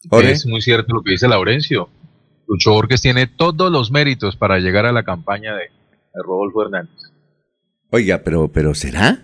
[0.10, 1.90] Es muy cierto lo que dice Laurencio.
[2.48, 5.70] Lucho Borges tiene todos los méritos para llegar a la campaña de,
[6.14, 6.96] Rodolfo Hernández.
[7.90, 9.24] Oiga, pero, pero ¿será?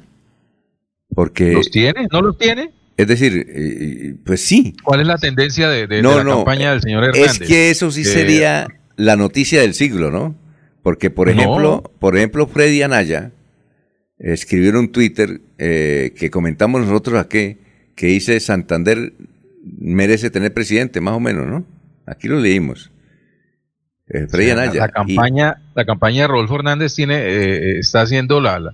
[1.14, 1.52] Porque...
[1.52, 2.08] ¿Los tiene?
[2.12, 2.72] ¿No los tiene?
[2.95, 4.76] Es decir, eh, pues sí.
[4.84, 7.41] ¿Cuál es la tendencia de, la campaña del señor Hernández?
[7.41, 10.36] Es que eso sí sería la noticia del siglo, ¿no?
[10.82, 13.32] Porque, por ejemplo, por ejemplo, Freddy Anaya
[14.20, 17.58] escribió en un Twitter eh, que comentamos nosotros aquí,
[17.95, 19.14] que dice Santander
[19.80, 21.65] merece tener presidente, más o menos, ¿no?
[22.06, 22.91] Aquí lo leímos.
[24.10, 24.80] eh, Freddy O sea, Anaya.
[24.81, 28.73] La Y- campaña, la campaña de Rodolfo Hernández tiene, eh, está haciendo la,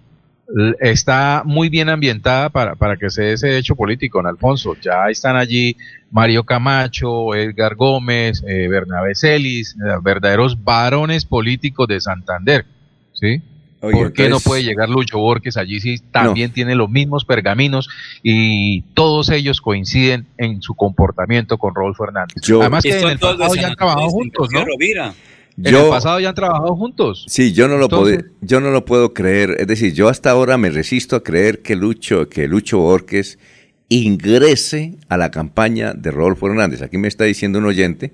[0.79, 4.75] está muy bien ambientada para, para que se dé ese hecho político, don Alfonso.
[4.81, 5.75] Ya están allí
[6.11, 12.65] Mario Camacho, Edgar Gómez, eh, Bernabé Celis, eh, verdaderos varones políticos de Santander,
[13.13, 13.41] ¿sí?
[13.85, 17.89] Oye, ¿Por qué no puede llegar Lucho Borges allí si también tiene los mismos pergaminos
[18.23, 22.35] y todos ellos coinciden en su comportamiento con Rodolfo Hernández?
[22.43, 24.63] Yo- Además que en el pasado ya han trabajado juntos, ¿no?
[24.65, 25.13] Rovira.
[25.57, 27.25] En Yo- el pasado ya han trabajado juntos.
[27.27, 29.57] Sí, yo no lo puedo, yo no lo puedo creer.
[29.59, 33.37] Es decir, yo hasta ahora me resisto a creer que Lucho, que Lucho Borges
[33.89, 36.81] ingrese a la campaña de Rodolfo Hernández.
[36.81, 38.11] Aquí me está diciendo un oyente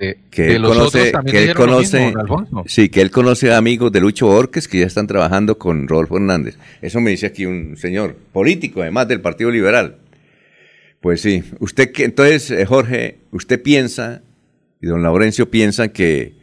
[0.00, 2.20] De- que de él los conoce, otros también que él dijeron lo conoce, mismo, don
[2.22, 2.64] Alfonso.
[2.66, 6.56] sí, que él conoce amigos de Lucho Borges que ya están trabajando con Rodolfo Hernández.
[6.80, 9.98] Eso me dice aquí un señor político, además del Partido Liberal.
[11.02, 14.22] Pues sí, usted que entonces eh, Jorge, usted piensa
[14.80, 16.34] y don Laurencio piensan que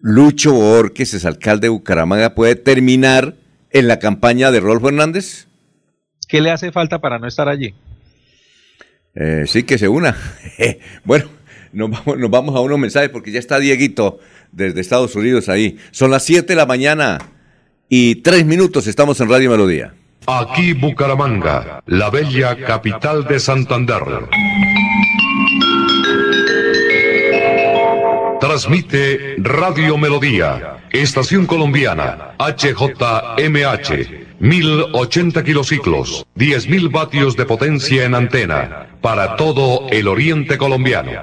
[0.00, 3.36] Lucho Borges, es alcalde de Bucaramanga, puede terminar
[3.70, 5.46] en la campaña de Rodolfo Hernández.
[6.28, 7.74] ¿Qué le hace falta para no estar allí?
[9.14, 10.16] Eh, sí, que se una.
[11.04, 11.26] bueno,
[11.72, 14.20] nos vamos, nos vamos a unos mensajes porque ya está Dieguito
[14.52, 15.78] desde Estados Unidos ahí.
[15.90, 17.18] Son las 7 de la mañana
[17.88, 19.94] y 3 minutos estamos en Radio Melodía.
[20.26, 24.02] Aquí Bucaramanga, la bella capital de Santander.
[28.40, 34.08] Transmite Radio Melodía, Estación Colombiana, HJMH,
[34.40, 41.22] 1080 kilociclos, 10.000 vatios de potencia en antena, para todo el oriente colombiano.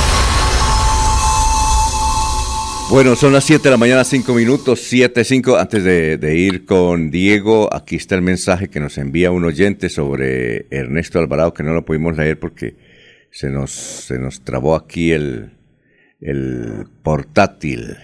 [2.91, 5.55] Bueno, son las 7 de la mañana, 5 minutos, 7, 5.
[5.55, 10.65] Antes de, ir con Diego, aquí está el mensaje que nos envía un oyente sobre
[10.71, 12.75] Ernesto Alvarado, que no lo pudimos leer porque
[13.31, 15.53] se nos, se nos trabó aquí el,
[16.19, 17.95] el portátil.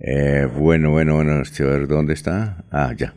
[0.00, 2.64] Eh, bueno, bueno, bueno, este, a ver dónde está.
[2.72, 3.14] Ah, ya.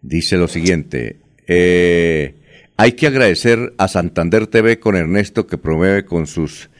[0.00, 1.16] Dice lo siguiente.
[1.46, 2.36] eh,
[2.78, 6.70] hay que agradecer a Santander TV con Ernesto que promueve con sus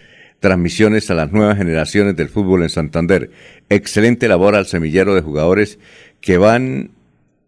[0.43, 3.31] transmisiones a las nuevas generaciones del fútbol en Santander.
[3.71, 5.79] Excelente labor al semillero de jugadores
[6.21, 6.91] que van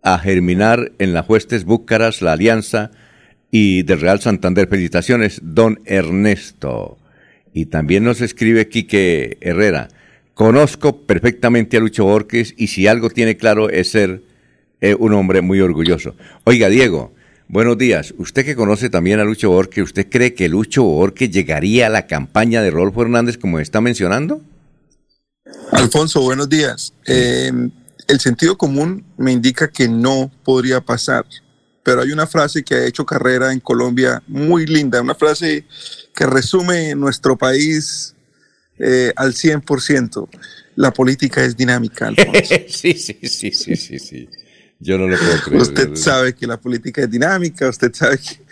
[0.03, 2.93] a germinar en las Huestes Búcaras, la Alianza
[3.51, 4.69] y del Real Santander.
[4.69, 6.97] Felicitaciones, don Ernesto.
[7.53, 9.89] Y también nos escribe Quique Herrera.
[10.35, 14.23] Conozco perfectamente a Lucho Borges y si algo tiene claro es ser
[14.81, 16.15] eh, un hombre muy orgulloso.
[16.45, 17.12] Oiga, Diego,
[17.49, 18.15] buenos días.
[18.19, 22.07] Usted que conoce también a Lucho Borges, ¿usted cree que Lucho Borges llegaría a la
[22.07, 24.43] campaña de Rodolfo Hernández como está mencionando?
[25.73, 26.93] Alfonso, buenos días.
[27.07, 27.53] Eh,
[28.09, 31.25] el sentido común me indica que no podría pasar,
[31.83, 35.65] pero hay una frase que ha hecho carrera en Colombia muy linda, una frase
[36.15, 38.15] que resume nuestro país
[38.79, 40.29] eh, al 100%.
[40.77, 42.55] La política es dinámica, Alfonso.
[42.69, 44.29] sí, sí, sí, sí, sí, sí.
[44.85, 45.62] Yo no lo puedo creer.
[45.62, 48.44] Usted sabe que la política es dinámica, usted sabe que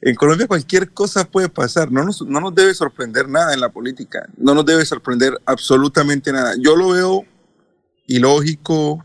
[0.00, 3.68] en Colombia cualquier cosa puede pasar, no nos, no nos debe sorprender nada en la
[3.68, 6.54] política, no nos debe sorprender absolutamente nada.
[6.58, 7.24] Yo lo veo
[8.06, 9.04] ilógico,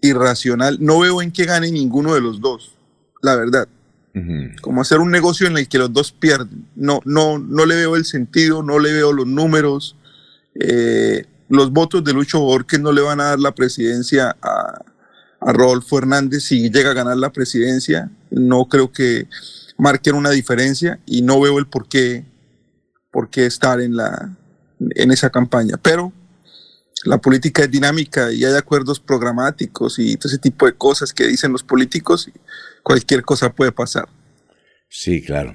[0.00, 0.78] irracional.
[0.80, 2.76] No veo en qué gane ninguno de los dos,
[3.22, 3.68] la verdad.
[4.62, 6.66] Como hacer un negocio en el que los dos pierden.
[6.74, 9.94] No, no, no le veo el sentido, no le veo los números.
[10.56, 14.82] Eh, los votos de Lucho Borges no le van a dar la presidencia a,
[15.40, 18.10] a Rodolfo Hernández si llega a ganar la presidencia.
[18.30, 19.26] No creo que
[19.76, 22.24] marquen una diferencia y no veo el por qué,
[23.10, 24.36] por qué estar en, la,
[24.80, 25.76] en esa campaña.
[25.80, 26.12] Pero
[27.04, 31.26] la política es dinámica y hay acuerdos programáticos y todo ese tipo de cosas que
[31.26, 32.30] dicen los políticos
[32.82, 34.08] cualquier cosa puede pasar.
[34.88, 35.54] Sí, claro.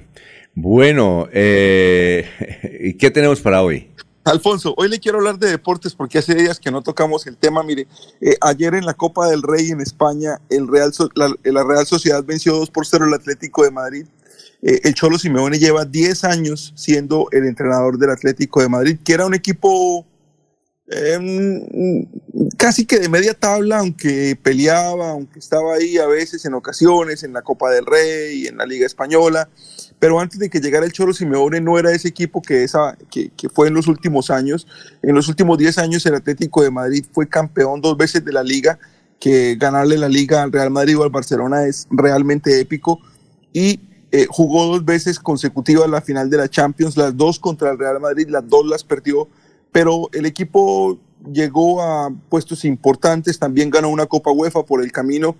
[0.54, 2.28] Bueno, eh,
[2.80, 3.93] ¿y qué tenemos para hoy?
[4.24, 7.62] Alfonso, hoy le quiero hablar de deportes porque hace días que no tocamos el tema.
[7.62, 7.86] Mire,
[8.22, 11.28] eh, ayer en la Copa del Rey en España, el Real So- la,
[11.62, 14.06] Real Sociedad venció 2 por 0 al Atlético de Madrid.
[14.62, 19.12] Eh, el Cholo Simeone lleva 10 años siendo el entrenador del Atlético de Madrid, que
[19.12, 20.06] era un equipo
[20.88, 26.54] eh, mm, casi que de media tabla, aunque peleaba, aunque estaba ahí a veces en
[26.54, 29.50] ocasiones en la Copa del Rey, en la Liga Española.
[30.04, 33.30] Pero antes de que llegara el Cholo Simeone no era ese equipo que, esa, que,
[33.30, 34.66] que fue en los últimos años.
[35.02, 38.42] En los últimos 10 años el Atlético de Madrid fue campeón dos veces de la
[38.42, 38.78] liga,
[39.18, 43.00] que ganarle la liga al Real Madrid o al Barcelona es realmente épico.
[43.54, 43.80] Y
[44.12, 47.98] eh, jugó dos veces consecutivas la final de la Champions, las dos contra el Real
[47.98, 49.26] Madrid, las dos las perdió,
[49.72, 50.98] pero el equipo
[51.32, 55.34] llegó a puestos importantes, también ganó una Copa UEFA por el camino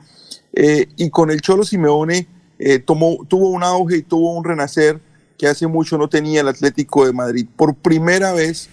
[0.54, 2.28] eh, y con el Cholo Simeone
[2.66, 4.98] eh, tuvo un auge y tuvo un renacer
[5.36, 7.46] que hace mucho no tenía el Atlético de Madrid.
[7.56, 8.70] Por primera vez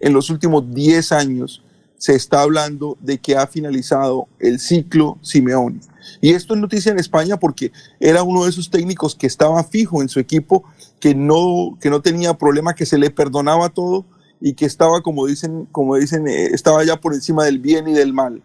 [0.00, 1.62] en los últimos 10 años
[1.98, 5.78] se está hablando de que ha finalizado el ciclo Simeone.
[6.20, 7.70] Y esto es noticia en España porque
[8.00, 10.64] era uno de esos técnicos que estaba fijo en su equipo,
[10.98, 14.04] que no, que no tenía problema, que se le perdonaba todo
[14.40, 17.92] y que estaba, como dicen, como dicen, eh, estaba ya por encima del bien y
[17.92, 18.42] del mal.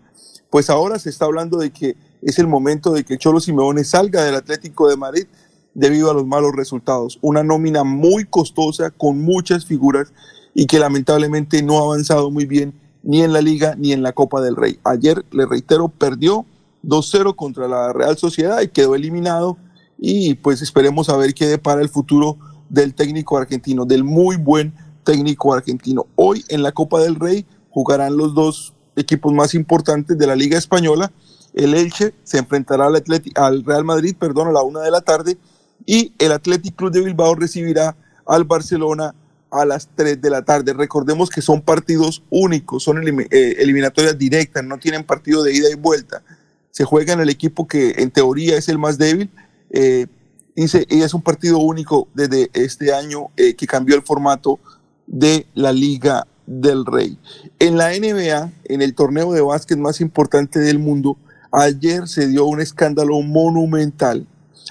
[0.51, 1.95] Pues ahora se está hablando de que
[2.25, 5.25] es el momento de que Cholo Simeone salga del Atlético de Madrid
[5.73, 7.19] debido a los malos resultados.
[7.21, 10.13] Una nómina muy costosa, con muchas figuras
[10.53, 14.13] y que lamentablemente no ha avanzado muy bien ni en la liga ni en la
[14.13, 14.79] Copa del Rey.
[14.83, 16.45] Ayer, le reitero, perdió
[16.83, 19.57] 2-0 contra la Real Sociedad y quedó eliminado
[19.97, 22.37] y pues esperemos a ver qué depara el futuro
[22.69, 24.73] del técnico argentino, del muy buen
[25.03, 26.07] técnico argentino.
[26.15, 30.57] Hoy en la Copa del Rey jugarán los dos equipos más importantes de la Liga
[30.57, 31.11] Española.
[31.53, 33.03] El Elche se enfrentará al,
[33.35, 35.37] al Real Madrid, perdón, a la una de la tarde
[35.85, 39.13] y el Athletic Club de Bilbao recibirá al Barcelona
[39.51, 40.73] a las 3 de la tarde.
[40.73, 45.75] Recordemos que son partidos únicos, son eh, eliminatorias directas, no tienen partido de ida y
[45.75, 46.23] vuelta.
[46.71, 49.29] Se juega en el equipo que en teoría es el más débil.
[49.69, 50.07] eh,
[50.55, 54.59] y es un partido único desde este año eh, que cambió el formato
[55.07, 57.17] de la Liga del Rey.
[57.57, 61.17] En la NBA, en el torneo de básquet más importante del mundo,
[61.53, 64.27] ayer se dio un escándalo monumental.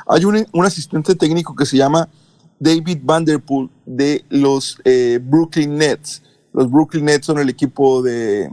[0.09, 2.09] Hay un, asistente técnico que se llama
[2.59, 6.23] David Vanderpool de los eh, Brooklyn Nets.
[6.53, 8.51] Los Brooklyn Nets son el equipo de,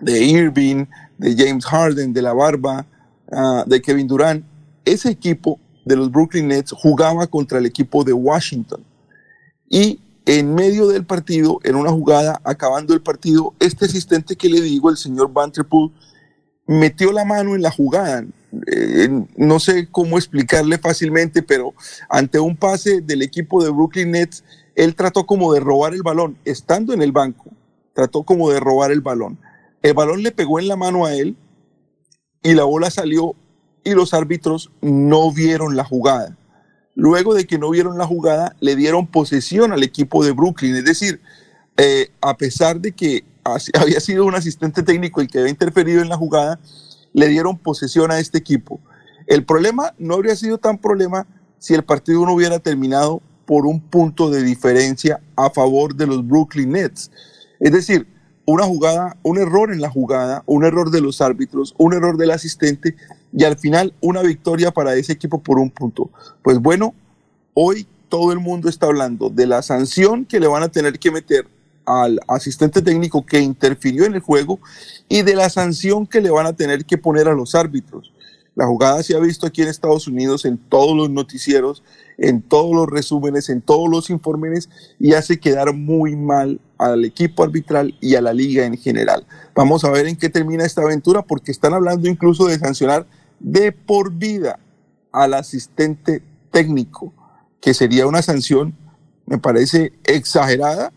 [0.00, 0.86] de Irving,
[1.18, 2.86] de James Harden, de la Barba,
[3.30, 4.44] ah, de Kevin Durant.
[4.84, 8.82] Ese equipo de los Brooklyn Nets jugaba contra el equipo de Washington.
[9.68, 14.60] Y en medio del partido, en una jugada, acabando el partido, este asistente que le
[14.60, 15.92] digo, el señor Vanderpool,
[16.68, 18.24] metió la mano en la jugada.
[18.70, 21.74] Eh, no sé cómo explicarle fácilmente, pero
[22.08, 24.44] ante un pase del equipo de Brooklyn Nets,
[24.76, 27.50] él trató como de robar el balón, estando en el banco,
[27.94, 29.38] trató como de robar el balón.
[29.82, 31.36] El balón le pegó en la mano a él
[32.42, 33.34] y la bola salió
[33.82, 36.36] y los árbitros no vieron la jugada.
[36.94, 40.76] Luego de que no vieron la jugada, le dieron posesión al equipo de Brooklyn.
[40.76, 41.20] Es decir,
[41.76, 43.24] eh, a pesar de que
[43.74, 46.58] había sido un asistente técnico el que había interferido en la jugada,
[47.12, 48.80] le dieron posesión a este equipo.
[49.26, 51.26] El problema no habría sido tan problema
[51.58, 56.26] si el partido no hubiera terminado por un punto de diferencia a favor de los
[56.26, 57.10] Brooklyn Nets.
[57.60, 58.06] Es decir,
[58.44, 62.30] una jugada, un error en la jugada, un error de los árbitros, un error del
[62.30, 62.96] asistente
[63.32, 66.10] y al final una victoria para ese equipo por un punto.
[66.42, 66.94] Pues bueno,
[67.52, 71.10] hoy todo el mundo está hablando de la sanción que le van a tener que
[71.10, 71.46] meter
[71.88, 74.60] al asistente técnico que interfirió en el juego
[75.08, 78.12] y de la sanción que le van a tener que poner a los árbitros.
[78.54, 81.82] La jugada se ha visto aquí en Estados Unidos en todos los noticieros,
[82.18, 84.68] en todos los resúmenes, en todos los informes
[85.00, 89.24] y hace quedar muy mal al equipo arbitral y a la liga en general.
[89.54, 93.06] Vamos a ver en qué termina esta aventura porque están hablando incluso de sancionar
[93.40, 94.58] de por vida
[95.10, 97.14] al asistente técnico,
[97.62, 98.76] que sería una sanción,
[99.24, 100.92] me parece exagerada,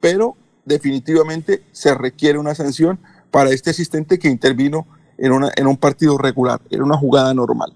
[0.00, 2.98] pero definitivamente se requiere una sanción
[3.30, 4.86] para este asistente que intervino
[5.18, 7.74] en, en un partido regular, era una jugada normal.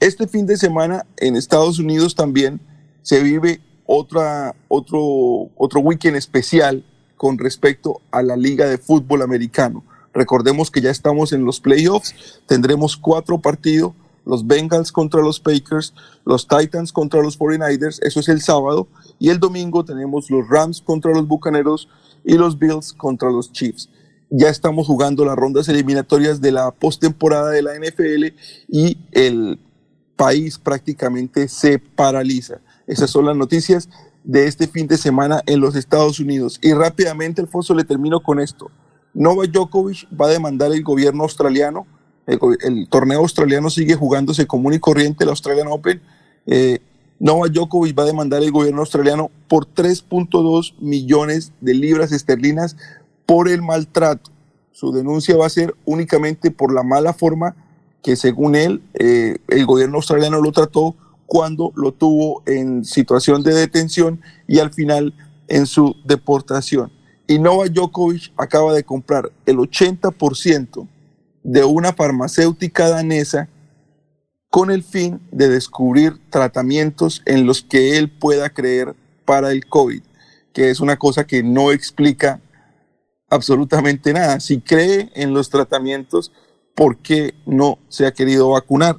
[0.00, 2.60] Este fin de semana en Estados Unidos también
[3.02, 6.84] se vive otra, otro, otro weekend especial
[7.16, 9.84] con respecto a la Liga de Fútbol Americano.
[10.12, 12.14] Recordemos que ya estamos en los playoffs,
[12.46, 13.92] tendremos cuatro partidos,
[14.24, 15.94] los Bengals contra los Packers,
[16.24, 18.88] los Titans contra los 49ers, eso es el sábado,
[19.22, 21.88] y el domingo tenemos los Rams contra los Bucaneros
[22.24, 23.88] y los Bills contra los Chiefs.
[24.30, 28.34] Ya estamos jugando las rondas eliminatorias de la postemporada de la NFL
[28.66, 29.60] y el
[30.16, 32.62] país prácticamente se paraliza.
[32.88, 33.88] Esas son las noticias
[34.24, 36.58] de este fin de semana en los Estados Unidos.
[36.60, 38.72] Y rápidamente, Alfonso, le termino con esto.
[39.14, 41.86] Novak Djokovic va a demandar el gobierno australiano.
[42.26, 46.02] El, torneo australiano sigue jugándose común y corriente, el Australian Open.
[46.46, 46.80] Eh,
[47.22, 52.76] Novak Djokovic va a demandar el gobierno australiano por 3.2 millones de libras esterlinas
[53.26, 54.32] por el maltrato.
[54.72, 57.54] Su denuncia va a ser únicamente por la mala forma
[58.02, 60.96] que según él eh, el gobierno australiano lo trató
[61.26, 65.14] cuando lo tuvo en situación de detención y al final
[65.46, 66.90] en su deportación.
[67.28, 70.88] Y Novak Djokovic acaba de comprar el 80%
[71.44, 73.48] de una farmacéutica danesa
[74.52, 80.02] con el fin de descubrir tratamientos en los que él pueda creer para el COVID,
[80.52, 82.38] que es una cosa que no explica
[83.30, 84.40] absolutamente nada.
[84.40, 86.32] Si cree en los tratamientos,
[86.74, 88.98] ¿por qué no se ha querido vacunar?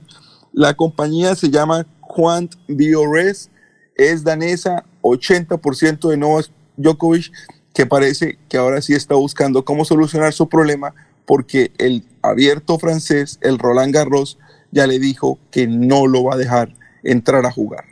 [0.54, 3.52] La compañía se llama Quant Biores,
[3.96, 7.32] es danesa, 80% de Novak Djokovic,
[7.76, 10.96] que parece que ahora sí está buscando cómo solucionar su problema
[11.28, 14.40] porque el abierto francés, el Roland Garros,
[14.74, 16.74] ya le dijo que no lo va a dejar
[17.04, 17.86] entrar a jugar.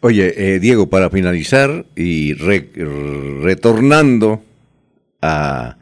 [0.00, 4.42] Oye, eh, Diego, para finalizar y retornando
[5.20, 5.76] a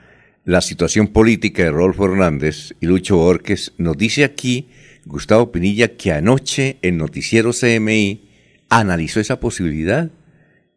[0.45, 4.69] la situación política de Rolfo Hernández y Lucho Borges, nos dice aquí
[5.05, 8.29] Gustavo Pinilla que anoche en Noticiero CMI
[8.69, 10.11] analizó esa posibilidad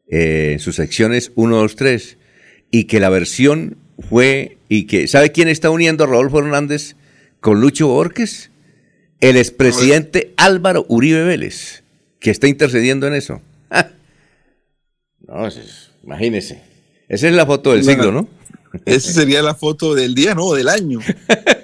[0.08, 2.18] eh, en sus secciones 1, 2, 3
[2.72, 3.78] y que la versión
[4.10, 6.96] fue y que ¿sabe quién está uniendo a Rodolfo Hernández
[7.40, 8.52] con Lucho Borges?
[9.24, 11.84] El expresidente Álvaro Uribe Vélez,
[12.20, 13.42] que está intercediendo en eso.
[15.26, 15.48] No,
[16.04, 16.62] imagínese.
[17.08, 18.28] Esa es la foto del siglo, ¿no?
[18.84, 21.00] Esa sería la foto del día, no, del año.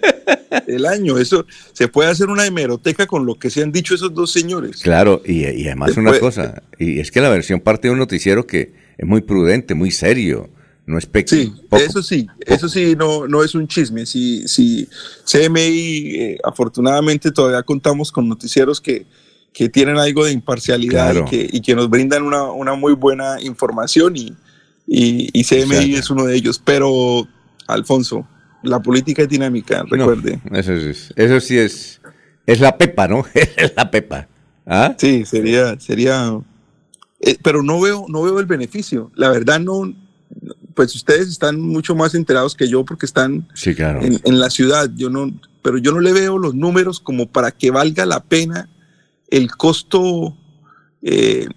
[0.68, 4.14] el año, eso se puede hacer una hemeroteca con lo que se han dicho esos
[4.14, 4.77] dos señores.
[4.81, 8.72] Claro, y, además una cosa, y es que la versión parte de un noticiero que
[8.98, 10.49] es muy prudente, muy serio,
[10.90, 14.07] no es Sí, eso sí, eso sí, no, no es un chisme.
[14.07, 14.90] Si, si
[15.24, 19.06] CMI, eh, afortunadamente todavía contamos con noticieros que,
[19.53, 23.40] que tienen algo de imparcialidad y, que, y, que, nos brindan una, una muy buena
[23.40, 24.36] información y,
[24.88, 26.60] y, CMI es uno de ellos.
[26.66, 27.28] Pero,
[27.68, 28.28] Alfonso,
[28.64, 30.40] la política es dinámica, recuerde.
[30.53, 30.74] eso,
[31.16, 32.02] eso sí es,
[32.48, 33.26] es la pepa, ¿no?
[33.36, 34.28] es la pepa.
[34.66, 34.95] ¿Ah?
[34.98, 36.36] Sí, sería, sería,
[37.20, 39.11] eh, pero no veo, no veo el beneficio.
[39.14, 39.94] La verdad no,
[40.80, 44.89] pues ustedes están mucho más enterados que yo porque están en, la ciudad.
[44.95, 45.30] Yo no,
[45.61, 48.69] pero yo no le veo los números como para que valga la pena
[49.27, 50.38] el costo,
[51.01, 51.49] eh,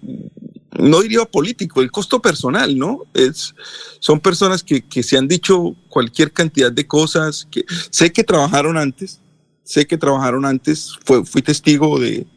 [0.77, 3.05] no diría político, el costo personal, ¿no?
[3.13, 3.55] Es,
[3.99, 9.21] son personas que, se han dicho cualquier cantidad de cosas, que sé que trabajaron antes,
[9.63, 12.27] sé que trabajaron antes, fui testigo de,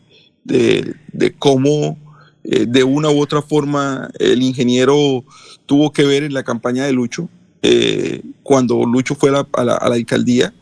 [0.44, 2.05] de cómo
[2.48, 5.24] eh, de una u otra forma el ingeniero
[5.66, 7.28] tuvo que ver en la campaña de Lucho,
[7.60, 10.54] eh, cuando Lucho fue a la, alcaldía.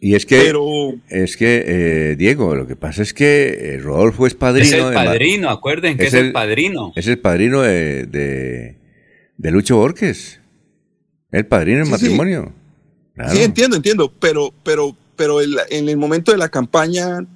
[0.00, 0.54] Y es que,
[1.10, 4.64] es que eh, Diego, lo que pasa es que Rodolfo es padrino.
[4.64, 6.92] Es el padrino, acuerden que es, el, padrino.
[6.96, 10.40] Es el padrino de, de, Lucho Borges.
[11.30, 12.54] El padrino en matrimonio.
[13.32, 13.42] Sí.
[13.42, 17.26] entiendo, entiendo, pero, pero, pero en el momento de la campaña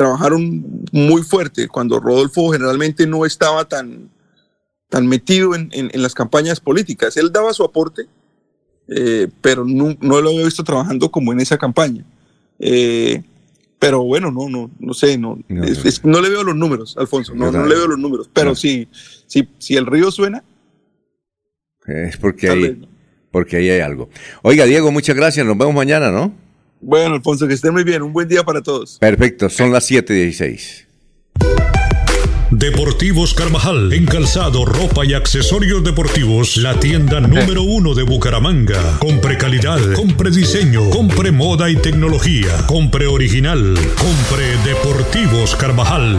[0.00, 4.08] trabajaron muy fuerte cuando Rodolfo generalmente no estaba tan,
[4.88, 7.18] tan metido en, en, las campañas políticas.
[7.18, 8.06] Él daba su aporte,
[8.88, 12.02] eh, pero no, no, lo había visto trabajando como en esa campaña.
[12.58, 13.22] Eh,
[13.78, 17.66] pero bueno, no, no, no sé, no, no, le veo los números, Alfonso, no, no
[17.66, 18.88] le veo los números, pero si,
[19.26, 20.42] si, si el río suena.
[21.86, 22.78] Es porque
[23.30, 24.08] porque ahí hay algo.
[24.40, 26.32] Oiga, Diego, muchas gracias, nos vemos mañana, ¿no?
[26.80, 28.02] Bueno, Alfonso, que esté muy bien.
[28.02, 28.98] Un buen día para todos.
[28.98, 30.86] Perfecto, son las 7:16.
[32.50, 38.98] Deportivos Carvajal, en calzado, ropa y accesorios deportivos, la tienda número uno de Bucaramanga.
[38.98, 46.18] Compre calidad, compre diseño, compre moda y tecnología, compre original, compre Deportivos Carvajal.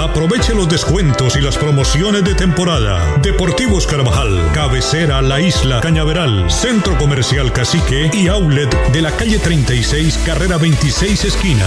[0.00, 3.16] Aproveche los descuentos y las promociones de temporada.
[3.22, 10.18] Deportivos Carvajal, cabecera La Isla, Cañaveral, Centro Comercial Cacique y Outlet de la calle 36,
[10.24, 11.66] carrera 26 esquina.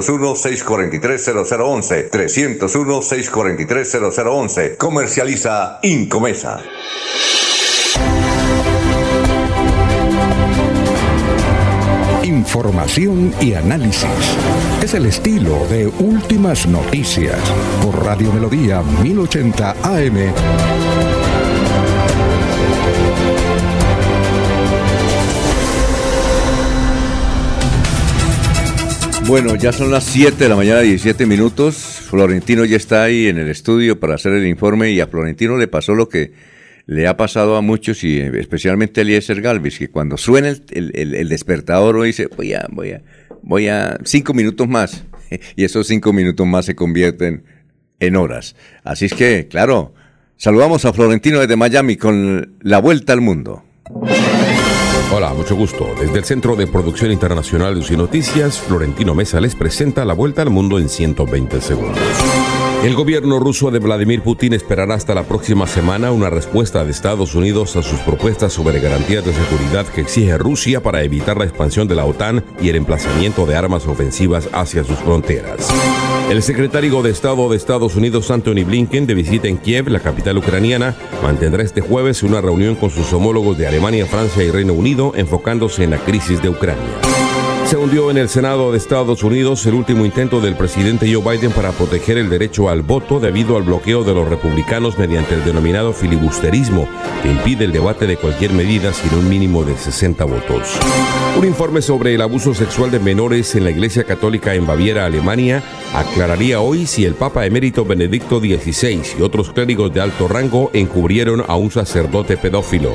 [0.00, 2.10] 301-643-0011.
[2.10, 4.76] 301-643-0011.
[4.76, 6.60] Comercializa Incomesa.
[12.22, 14.04] Información y análisis.
[14.82, 17.38] Es el estilo de Últimas Noticias
[17.82, 21.15] por Radio Melodía 1080 AM.
[29.28, 31.74] Bueno, ya son las 7 de la mañana, 17 minutos.
[31.74, 35.66] Florentino ya está ahí en el estudio para hacer el informe y a Florentino le
[35.66, 36.32] pasó lo que
[36.86, 40.62] le ha pasado a muchos y especialmente a Eliezer Galvis, que cuando suena el,
[40.94, 43.02] el- el despertador dice, voy a, voy a,
[43.42, 45.04] voy a, cinco minutos más.
[45.56, 47.42] Y esos cinco minutos más se convierten
[47.98, 48.54] en horas.
[48.84, 49.92] Así es que, claro,
[50.36, 53.64] saludamos a Florentino desde Miami con la vuelta al mundo.
[55.14, 55.94] Hola, mucho gusto.
[55.98, 60.42] Desde el Centro de Producción Internacional de UCI Noticias, Florentino Mesa les presenta la vuelta
[60.42, 61.98] al mundo en 120 segundos.
[62.86, 67.34] El gobierno ruso de Vladimir Putin esperará hasta la próxima semana una respuesta de Estados
[67.34, 71.88] Unidos a sus propuestas sobre garantías de seguridad que exige Rusia para evitar la expansión
[71.88, 75.68] de la OTAN y el emplazamiento de armas ofensivas hacia sus fronteras.
[76.30, 80.38] El secretario de Estado de Estados Unidos, Anthony Blinken, de visita en Kiev, la capital
[80.38, 80.94] ucraniana,
[81.24, 85.82] mantendrá este jueves una reunión con sus homólogos de Alemania, Francia y Reino Unido, enfocándose
[85.82, 87.25] en la crisis de Ucrania.
[87.66, 91.50] Se hundió en el Senado de Estados Unidos el último intento del presidente Joe Biden
[91.50, 95.92] para proteger el derecho al voto debido al bloqueo de los republicanos mediante el denominado
[95.92, 96.88] filibusterismo,
[97.24, 100.78] que impide el debate de cualquier medida sin un mínimo de 60 votos.
[101.36, 105.60] Un informe sobre el abuso sexual de menores en la Iglesia Católica en Baviera, Alemania,
[105.92, 111.42] aclararía hoy si el Papa emérito Benedicto XVI y otros clérigos de alto rango encubrieron
[111.48, 112.92] a un sacerdote pedófilo.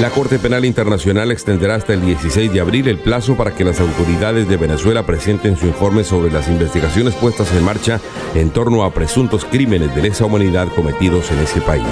[0.00, 3.78] La Corte Penal Internacional extenderá hasta el 16 de abril el plazo para que las
[3.78, 3.89] autoridades
[4.48, 8.00] de Venezuela presenten su informe sobre las investigaciones puestas en marcha
[8.34, 11.84] en torno a presuntos crímenes de lesa humanidad cometidos en ese país.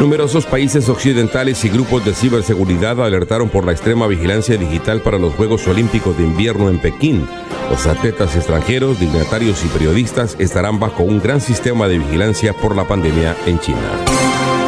[0.00, 5.34] Numerosos países occidentales y grupos de ciberseguridad alertaron por la extrema vigilancia digital para los
[5.34, 7.26] Juegos Olímpicos de Invierno en Pekín.
[7.70, 12.86] Los atletas extranjeros, dignatarios y periodistas estarán bajo un gran sistema de vigilancia por la
[12.88, 13.90] pandemia en China.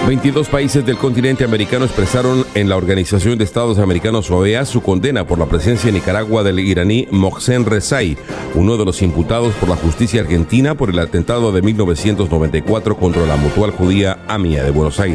[0.06, 5.26] 22 países del continente americano expresaron en la Organización de Estados Americanos OEA su condena
[5.26, 8.18] por la presencia en Nicaragua del iraní Mohsen Rezai,
[8.54, 13.36] uno de los imputados por la justicia argentina por el atentado de 1994 contra la
[13.36, 15.13] mutual judía AMIA de Buenos Aires.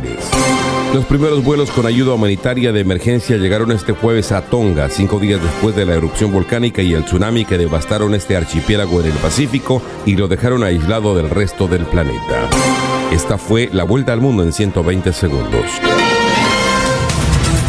[0.94, 5.42] Los primeros vuelos con ayuda humanitaria de emergencia llegaron este jueves a Tonga, cinco días
[5.42, 9.82] después de la erupción volcánica y el tsunami que devastaron este archipiélago en el Pacífico
[10.06, 12.50] y lo dejaron aislado del resto del planeta.
[13.12, 15.66] Esta fue la vuelta al mundo en 120 segundos.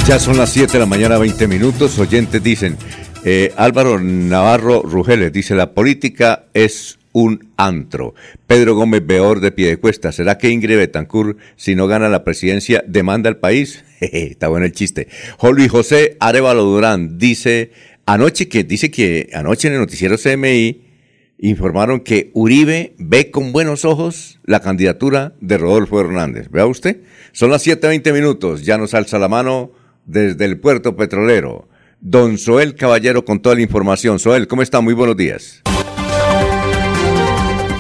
[0.07, 1.99] Ya son las 7 de la mañana, 20 minutos.
[1.99, 2.77] Oyentes dicen,
[3.25, 8.15] eh, Álvaro Navarro Rugeles dice, la política es un antro.
[8.47, 13.29] Pedro Gómez Beor de Piedecuesta, ¿será que Ingrid Betancourt, si no gana la presidencia, demanda
[13.29, 13.85] al país?
[13.99, 15.09] Jeje, Está bueno el chiste.
[15.43, 17.73] Luis José Arevalo Durán dice,
[18.07, 20.83] anoche que, dice que anoche en el noticiero CMI,
[21.39, 26.51] informaron que Uribe ve con buenos ojos la candidatura de Rodolfo Hernández.
[26.51, 26.99] ¿Vea usted?
[27.33, 29.73] Son las 7.20 minutos, ya nos alza la mano
[30.05, 31.69] desde el puerto petrolero.
[32.01, 34.19] Don Soel Caballero con toda la información.
[34.19, 34.81] Soel, ¿cómo está?
[34.81, 35.63] Muy buenos días.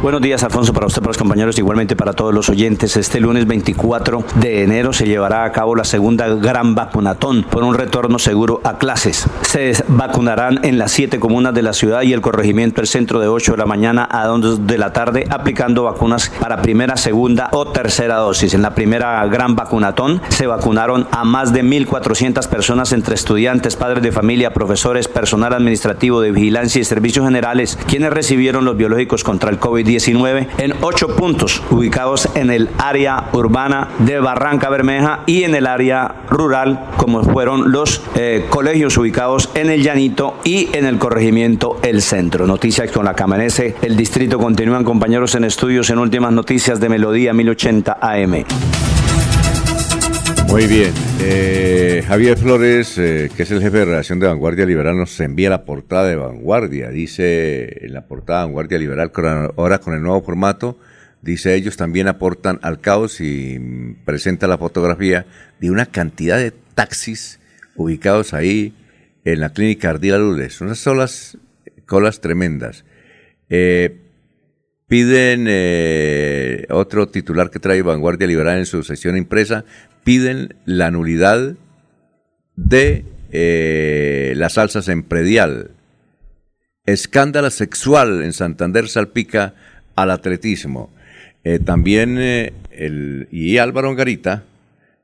[0.00, 2.96] Buenos días, Alfonso, para usted, para los compañeros, igualmente para todos los oyentes.
[2.96, 7.74] Este lunes 24 de enero se llevará a cabo la segunda gran vacunatón por un
[7.74, 9.26] retorno seguro a clases.
[9.42, 13.26] Se vacunarán en las siete comunas de la ciudad y el corregimiento el centro de
[13.26, 17.66] 8 de la mañana a 2 de la tarde, aplicando vacunas para primera, segunda o
[17.66, 18.54] tercera dosis.
[18.54, 24.04] En la primera gran vacunatón se vacunaron a más de 1.400 personas entre estudiantes, padres
[24.04, 29.50] de familia, profesores, personal administrativo de vigilancia y servicios generales, quienes recibieron los biológicos contra
[29.50, 29.87] el COVID-19.
[29.88, 35.66] COVID-19 en ocho puntos ubicados en el área urbana de Barranca Bermeja y en el
[35.66, 41.78] área rural, como fueron los eh, colegios ubicados en el Llanito y en el corregimiento
[41.82, 42.46] El Centro.
[42.46, 44.38] Noticias con la que amanece el distrito.
[44.38, 48.44] Continúan compañeros en estudios en últimas noticias de Melodía 1080 AM.
[50.48, 50.94] Muy bien.
[51.20, 55.50] Eh, Javier Flores, eh, que es el jefe de redacción de Vanguardia Liberal, nos envía
[55.50, 56.88] la portada de Vanguardia.
[56.88, 59.12] Dice en la portada Vanguardia Liberal,
[59.56, 60.78] ahora con el nuevo formato,
[61.20, 65.26] dice ellos también aportan al caos y presenta la fotografía
[65.60, 67.40] de una cantidad de taxis
[67.76, 68.74] ubicados ahí
[69.26, 70.62] en la clínica Ardila Lules.
[70.62, 71.36] Unas solas
[71.84, 72.86] colas tremendas.
[73.50, 74.07] Eh,
[74.88, 79.66] Piden, eh, otro titular que trae Vanguardia Liberal en su sesión impresa,
[80.02, 81.56] piden la nulidad
[82.56, 85.72] de eh, las salsas en predial.
[86.86, 89.54] Escándalo sexual en Santander salpica
[89.94, 90.90] al atletismo.
[91.44, 94.44] Eh, también el, y Álvaro Garita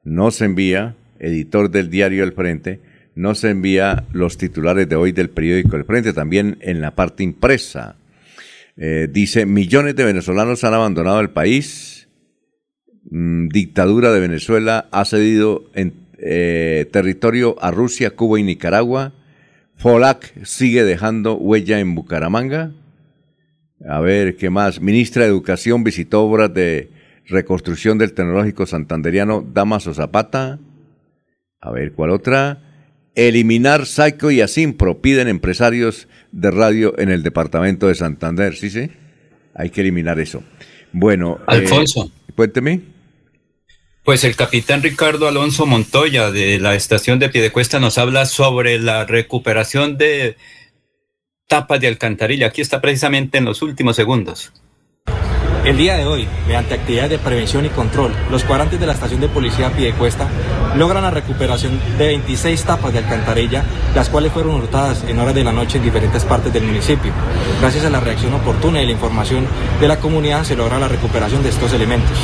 [0.03, 2.81] nos envía, editor del diario El Frente,
[3.15, 7.97] nos envía los titulares de hoy del periódico El Frente, también en la parte impresa.
[8.77, 12.09] Eh, dice, millones de venezolanos han abandonado el país.
[13.11, 15.71] Mm, dictadura de Venezuela ha cedido
[16.19, 19.13] eh, territorio a Rusia, Cuba y Nicaragua.
[19.77, 22.73] Folac sigue dejando huella en Bucaramanga.
[23.87, 24.81] A ver, ¿qué más?
[24.81, 26.91] Ministra de Educación visitó obras de
[27.27, 30.59] reconstrucción del tecnológico santanderiano Damaso Zapata.
[31.61, 32.64] A ver, ¿cuál otra?
[33.15, 38.57] Eliminar Saico y Asimpro piden empresarios de radio en el departamento de Santander.
[38.57, 38.91] Sí, sí.
[39.55, 40.43] Hay que eliminar eso.
[40.93, 41.39] Bueno.
[41.41, 42.11] eh, Alfonso.
[42.35, 42.81] cuénteme.
[44.05, 49.07] Pues el capitán Ricardo Alonso Montoya de la estación de Piedecuesta nos habla sobre la
[49.07, 50.37] recuperación de
[51.49, 52.49] tapas de alcantarilla.
[52.49, 54.53] Aquí está precisamente en los últimos segundos.
[55.65, 59.23] El día de hoy, mediante actividades de prevención y control, los cuadrantes de la estación
[59.23, 60.29] de policía Piedecuesta
[60.77, 65.43] logran la recuperación de 26 tapas de alcantarilla, las cuales fueron hurtadas en horas de
[65.43, 67.13] la noche en diferentes partes del municipio.
[67.63, 69.47] Gracias a la reacción oportuna y la información
[69.81, 72.19] de la comunidad se logra la recuperación de estos elementos.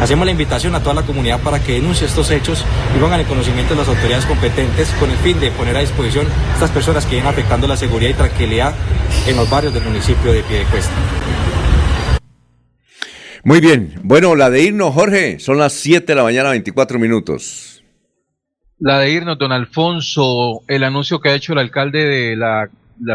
[0.00, 2.64] Hacemos la invitación a toda la comunidad para que denuncie estos hechos
[2.96, 6.26] y pongan en conocimiento de las autoridades competentes con el fin de poner a disposición
[6.54, 8.72] estas personas que vienen afectando la seguridad y tranquilidad
[9.26, 10.94] en los barrios del municipio de Piedecuesta.
[13.44, 13.94] Muy bien.
[14.04, 15.40] Bueno, la de irnos, Jorge.
[15.40, 17.82] Son las 7 de la mañana, 24 minutos.
[18.78, 22.68] La de irnos, don Alfonso, el anuncio que ha hecho el alcalde de la,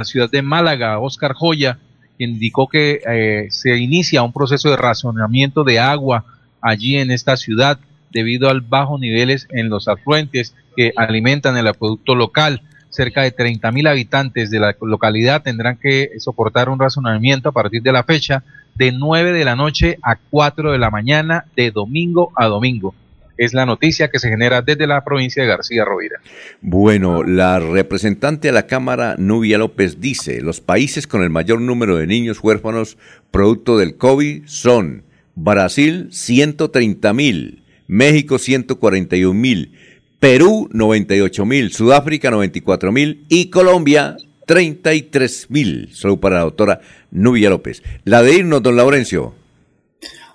[0.04, 1.80] ciudad de Málaga, Oscar Joya,
[2.18, 6.26] indicó que eh, se inicia un proceso de racionamiento de agua
[6.62, 7.80] allí en esta ciudad
[8.12, 12.64] debido al bajo niveles en los afluentes que alimentan el acueducto local.
[12.90, 17.82] Cerca de 30 mil habitantes de la localidad tendrán que soportar un razonamiento a partir
[17.82, 18.44] de la fecha
[18.78, 22.94] de 9 de la noche a 4 de la mañana de domingo a domingo.
[23.38, 26.20] Es la noticia que se genera desde la provincia de García Rovira.
[26.62, 31.98] Bueno, la representante a la Cámara, Nubia López, dice, los países con el mayor número
[31.98, 32.98] de niños huérfanos
[33.30, 35.04] producto del COVID son
[35.36, 39.74] Brasil 130 mil, México 141 mil,
[40.20, 45.90] Perú 98 mil, Sudáfrica 94 mil y Colombia 33 mil.
[45.92, 47.84] Solo para la doctora Nubia López.
[48.06, 49.36] La de irnos, don Laurencio.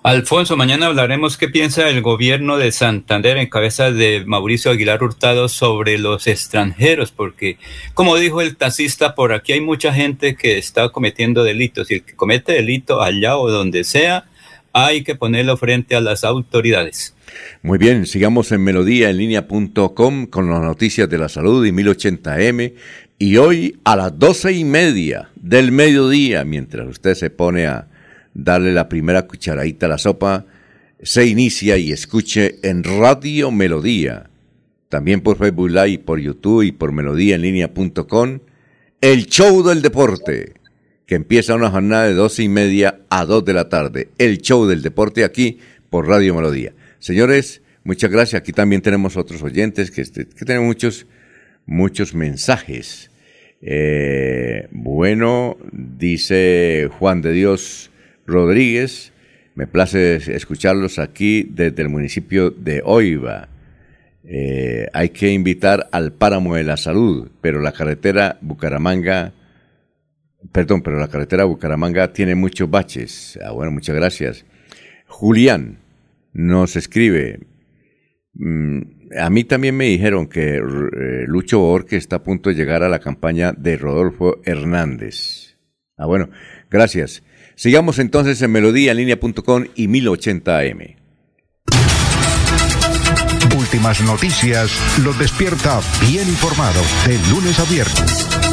[0.03, 5.47] Alfonso, mañana hablaremos qué piensa el gobierno de Santander en cabeza de Mauricio Aguilar Hurtado
[5.47, 7.57] sobre los extranjeros, porque
[7.93, 12.03] como dijo el taxista, por aquí hay mucha gente que está cometiendo delitos y el
[12.03, 14.25] que comete delito allá o donde sea,
[14.73, 17.15] hay que ponerlo frente a las autoridades.
[17.61, 22.73] Muy bien, sigamos en melodíaenlínea.com con las noticias de la salud y 1080m.
[23.19, 27.87] Y hoy a las doce y media del mediodía, mientras usted se pone a
[28.33, 30.45] darle la primera cucharadita a la sopa,
[31.01, 34.29] se inicia y escuche en Radio Melodía,
[34.89, 38.39] también por Facebook Live, por YouTube y por melodíaenlínea.com,
[39.01, 40.53] el show del deporte,
[41.05, 44.09] que empieza una jornada de doce y media a dos de la tarde.
[44.17, 45.59] El show del deporte aquí
[45.89, 46.73] por Radio Melodía.
[46.99, 48.41] Señores, muchas gracias.
[48.41, 51.05] Aquí también tenemos otros oyentes que, este- que tenemos muchos,
[51.65, 53.11] muchos mensajes.
[53.61, 57.91] Eh, bueno, dice Juan de Dios
[58.25, 59.13] Rodríguez,
[59.55, 63.47] me place escucharlos aquí desde el municipio de Oiva.
[64.25, 69.33] Eh, hay que invitar al páramo de la salud, pero la carretera Bucaramanga,
[70.51, 73.37] perdón, pero la carretera Bucaramanga tiene muchos baches.
[73.43, 74.45] Ah, bueno, muchas gracias.
[75.07, 75.77] Julián
[76.31, 77.39] nos escribe,
[78.33, 78.81] mm,
[79.19, 80.61] a mí también me dijeron que eh,
[81.27, 85.57] Lucho Borges está a punto de llegar a la campaña de Rodolfo Hernández.
[85.97, 86.29] Ah, bueno,
[86.69, 87.23] gracias.
[87.55, 90.79] Sigamos entonces en melodíaenlínea.com y 1080 AM.
[93.57, 94.71] Últimas noticias
[95.03, 98.52] los despierta bien informados de lunes a viernes.